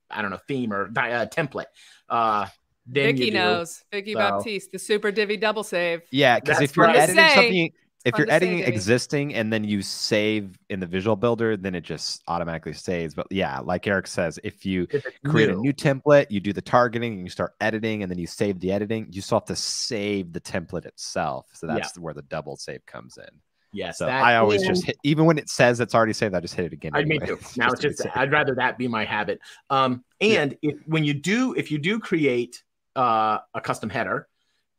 I 0.10 0.22
don't 0.22 0.32
know 0.32 0.40
theme 0.48 0.72
or 0.72 0.86
uh, 0.86 1.26
template. 1.26 1.66
Uh, 2.10 2.48
then 2.86 3.16
Vicky 3.16 3.32
knows 3.32 3.84
Vicky 3.92 4.14
so. 4.14 4.20
Baptiste, 4.20 4.72
the 4.72 4.80
super 4.80 5.12
Divi 5.12 5.38
double 5.38 5.64
save. 5.64 6.02
Yeah, 6.12 6.40
because 6.40 6.62
if 6.62 6.76
you're 6.76 6.90
editing 6.90 7.16
something 7.16 7.72
if 8.06 8.18
you're 8.18 8.30
editing 8.30 8.60
existing 8.60 9.34
and 9.34 9.52
then 9.52 9.64
you 9.64 9.82
save 9.82 10.58
in 10.70 10.80
the 10.80 10.86
visual 10.86 11.16
builder, 11.16 11.56
then 11.56 11.74
it 11.74 11.82
just 11.82 12.22
automatically 12.28 12.74
saves. 12.74 13.14
But 13.14 13.28
yeah, 13.30 13.60
like 13.60 13.88
Eric 13.88 14.08
says, 14.08 14.40
if 14.44 14.66
you 14.66 14.88
if 14.92 15.06
create 15.26 15.50
new. 15.50 15.58
a 15.58 15.62
new 15.62 15.74
template, 15.74 16.28
you 16.30 16.40
do 16.40 16.52
the 16.52 16.62
targeting 16.62 17.14
and 17.14 17.24
you 17.24 17.30
start 17.30 17.54
editing 17.62 18.04
and 18.04 18.12
then 18.12 18.20
you 18.20 18.28
save 18.28 18.60
the 18.60 18.72
editing, 18.72 19.08
you 19.12 19.22
still 19.22 19.40
have 19.40 19.46
to 19.46 19.56
save 19.56 20.34
the 20.34 20.42
template 20.42 20.86
itself. 20.86 21.48
So 21.54 21.68
that's 21.68 21.94
yeah. 21.96 22.02
where 22.02 22.14
the 22.14 22.24
double 22.24 22.58
save 22.58 22.86
comes 22.86 23.18
in. 23.18 23.40
Yes. 23.72 23.98
So 23.98 24.08
I 24.08 24.36
always 24.36 24.62
and, 24.62 24.70
just 24.70 24.86
hit, 24.86 24.98
even 25.04 25.26
when 25.26 25.38
it 25.38 25.50
says 25.50 25.80
it's 25.80 25.96
already 25.96 26.14
saved, 26.14 26.36
I 26.36 26.40
just 26.42 26.54
hit 26.54 26.66
it 26.66 26.74
again. 26.74 26.92
I 26.94 27.02
anyway. 27.02 27.20
me 27.20 27.28
too. 27.28 27.40
Now 27.58 27.70
it's 27.70 27.82
just, 27.82 28.06
I'd 28.16 28.32
rather 28.32 28.54
that 28.56 28.78
be 28.78 28.88
my 28.88 29.04
habit. 29.04 29.40
Um, 29.70 30.04
and 30.22 30.56
yeah. 30.62 30.72
if 30.72 30.78
when 30.86 31.04
you 31.04 31.14
do, 31.14 31.54
if 31.54 31.72
you 31.72 31.80
do 31.80 32.00
create 32.00 32.64
uh, 32.96 33.40
a 33.54 33.62
custom 33.62 33.90
header, 33.90 34.28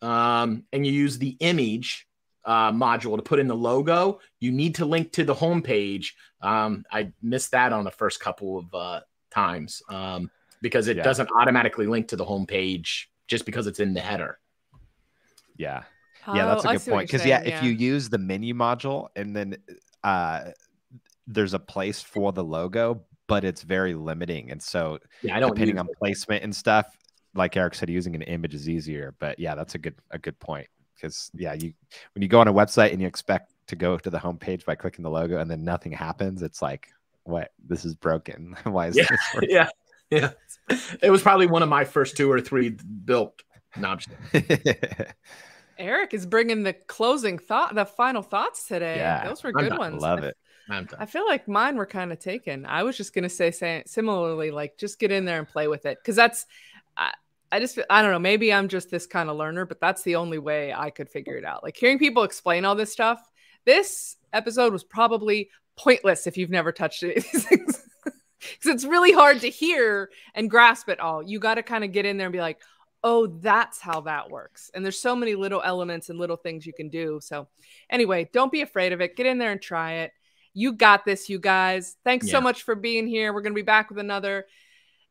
um, 0.00 0.64
and 0.72 0.86
you 0.86 0.92
use 0.92 1.18
the 1.18 1.36
image 1.40 2.06
uh, 2.44 2.72
module 2.72 3.16
to 3.16 3.22
put 3.22 3.38
in 3.38 3.48
the 3.48 3.56
logo, 3.56 4.20
you 4.40 4.52
need 4.52 4.74
to 4.76 4.84
link 4.84 5.12
to 5.12 5.24
the 5.24 5.34
homepage. 5.34 6.08
Um, 6.40 6.84
I 6.90 7.12
missed 7.22 7.52
that 7.52 7.72
on 7.72 7.84
the 7.84 7.90
first 7.90 8.20
couple 8.20 8.58
of 8.58 8.74
uh, 8.74 9.00
times 9.30 9.82
um, 9.88 10.30
because 10.60 10.88
it 10.88 10.96
yeah. 10.96 11.02
doesn't 11.02 11.30
automatically 11.38 11.86
link 11.86 12.08
to 12.08 12.16
the 12.16 12.24
homepage 12.24 13.04
just 13.28 13.46
because 13.46 13.66
it's 13.66 13.80
in 13.80 13.94
the 13.94 14.00
header. 14.00 14.38
Yeah. 15.56 15.84
Oh, 16.26 16.34
yeah, 16.34 16.46
that's 16.46 16.64
a 16.64 16.72
good 16.72 16.84
point. 16.84 17.08
Because 17.08 17.26
yeah, 17.26 17.42
yeah, 17.44 17.56
if 17.56 17.64
you 17.64 17.70
use 17.70 18.08
the 18.08 18.18
menu 18.18 18.54
module 18.54 19.08
and 19.16 19.34
then 19.34 19.56
uh, 20.02 20.50
there's 21.26 21.54
a 21.54 21.58
place 21.58 22.02
for 22.02 22.32
the 22.32 22.44
logo, 22.44 23.02
but 23.26 23.44
it's 23.44 23.62
very 23.62 23.94
limiting. 23.94 24.50
And 24.50 24.62
so 24.62 24.98
yeah, 25.22 25.36
I 25.36 25.40
don't 25.40 25.54
depending 25.54 25.78
on 25.78 25.86
it. 25.86 25.96
placement 25.98 26.44
and 26.44 26.54
stuff, 26.54 26.86
like 27.34 27.56
Eric 27.56 27.74
said, 27.74 27.88
using 27.90 28.14
an 28.14 28.22
image 28.22 28.54
is 28.54 28.68
easier. 28.68 29.14
But 29.18 29.38
yeah, 29.38 29.54
that's 29.54 29.74
a 29.74 29.78
good 29.78 29.94
a 30.10 30.18
good 30.18 30.38
point 30.40 30.68
because 30.94 31.30
yeah, 31.34 31.54
you 31.54 31.72
when 32.14 32.22
you 32.22 32.28
go 32.28 32.40
on 32.40 32.48
a 32.48 32.52
website 32.52 32.92
and 32.92 33.00
you 33.00 33.06
expect 33.06 33.52
to 33.66 33.76
go 33.76 33.98
to 33.98 34.10
the 34.10 34.18
homepage 34.18 34.64
by 34.64 34.74
clicking 34.74 35.02
the 35.02 35.10
logo 35.10 35.38
and 35.38 35.50
then 35.50 35.64
nothing 35.64 35.92
happens, 35.92 36.42
it's 36.42 36.60
like, 36.62 36.88
what? 37.24 37.52
This 37.66 37.84
is 37.84 37.94
broken. 37.94 38.56
Why 38.64 38.88
is 38.88 38.96
yeah, 38.96 39.06
this? 39.08 39.20
Working? 39.34 39.50
Yeah, 39.50 39.68
yeah. 40.10 40.30
It 41.02 41.10
was 41.10 41.22
probably 41.22 41.46
one 41.46 41.62
of 41.62 41.68
my 41.68 41.84
first 41.84 42.16
two 42.16 42.30
or 42.30 42.40
three 42.40 42.70
built. 42.70 43.42
No, 43.76 43.96
Eric 45.78 46.14
is 46.14 46.26
bringing 46.26 46.62
the 46.62 46.72
closing 46.72 47.38
thought, 47.38 47.74
the 47.74 47.84
final 47.84 48.22
thoughts 48.22 48.68
today. 48.68 48.96
Yeah, 48.96 49.26
those 49.26 49.42
were 49.42 49.52
good 49.52 49.76
ones. 49.76 50.00
Love 50.00 50.22
it. 50.22 50.36
I 50.70 51.06
feel 51.06 51.26
like 51.26 51.48
mine 51.48 51.76
were 51.76 51.86
kind 51.86 52.12
of 52.12 52.18
taken. 52.18 52.64
I 52.66 52.84
was 52.84 52.96
just 52.96 53.14
gonna 53.14 53.28
say, 53.28 53.50
say 53.50 53.82
similarly, 53.86 54.50
like 54.50 54.78
just 54.78 54.98
get 54.98 55.10
in 55.10 55.24
there 55.24 55.38
and 55.38 55.48
play 55.48 55.68
with 55.68 55.86
it 55.86 55.98
because 56.00 56.16
that's 56.16 56.46
I 56.96 57.12
just 57.60 57.78
I 57.90 58.02
don't 58.02 58.10
know, 58.10 58.18
maybe 58.18 58.52
I'm 58.52 58.68
just 58.68 58.90
this 58.90 59.06
kind 59.06 59.28
of 59.28 59.36
learner, 59.36 59.66
but 59.66 59.80
that's 59.80 60.02
the 60.02 60.16
only 60.16 60.38
way 60.38 60.72
I 60.72 60.90
could 60.90 61.08
figure 61.08 61.36
it 61.36 61.44
out. 61.44 61.62
Like 61.62 61.76
hearing 61.76 61.98
people 61.98 62.22
explain 62.22 62.64
all 62.64 62.74
this 62.74 62.92
stuff. 62.92 63.20
This 63.64 64.16
episode 64.32 64.72
was 64.72 64.84
probably 64.84 65.50
pointless 65.76 66.26
if 66.26 66.36
you've 66.36 66.50
never 66.50 66.72
touched 66.72 67.02
it. 67.04 67.24
Because 67.50 67.80
it's 68.74 68.84
really 68.84 69.12
hard 69.12 69.40
to 69.40 69.48
hear 69.48 70.10
and 70.34 70.50
grasp 70.50 70.88
it 70.88 71.00
all. 71.00 71.22
You 71.22 71.38
got 71.38 71.54
to 71.54 71.62
kind 71.62 71.82
of 71.82 71.92
get 71.92 72.04
in 72.04 72.18
there 72.18 72.26
and 72.26 72.32
be 72.32 72.40
like, 72.40 72.60
oh, 73.02 73.26
that's 73.26 73.80
how 73.80 74.02
that 74.02 74.30
works. 74.30 74.70
And 74.74 74.84
there's 74.84 74.98
so 74.98 75.14
many 75.14 75.34
little 75.34 75.62
elements 75.62 76.10
and 76.10 76.18
little 76.18 76.36
things 76.36 76.66
you 76.66 76.72
can 76.72 76.88
do. 76.88 77.20
So, 77.22 77.48
anyway, 77.90 78.28
don't 78.32 78.52
be 78.52 78.62
afraid 78.62 78.92
of 78.92 79.00
it. 79.00 79.16
Get 79.16 79.26
in 79.26 79.38
there 79.38 79.52
and 79.52 79.60
try 79.60 79.92
it. 79.94 80.12
You 80.54 80.72
got 80.72 81.04
this, 81.04 81.28
you 81.28 81.38
guys. 81.38 81.96
Thanks 82.04 82.26
yeah. 82.26 82.32
so 82.32 82.40
much 82.40 82.62
for 82.62 82.74
being 82.74 83.06
here. 83.06 83.32
We're 83.32 83.42
going 83.42 83.52
to 83.52 83.60
be 83.60 83.62
back 83.62 83.90
with 83.90 83.98
another 83.98 84.46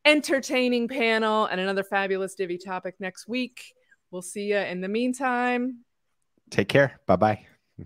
entertaining 0.06 0.88
panel 0.88 1.46
and 1.46 1.60
another 1.60 1.84
fabulous 1.84 2.36
Divi 2.36 2.58
topic 2.58 2.96
next 3.00 3.28
week. 3.28 3.64
We'll 4.12 4.22
see 4.22 4.50
you 4.50 4.58
in 4.58 4.82
the 4.82 4.88
meantime. 4.88 5.80
Take 6.50 6.70
care. 6.70 7.00
Bye-bye. 7.08 7.46
Bye. 7.78 7.86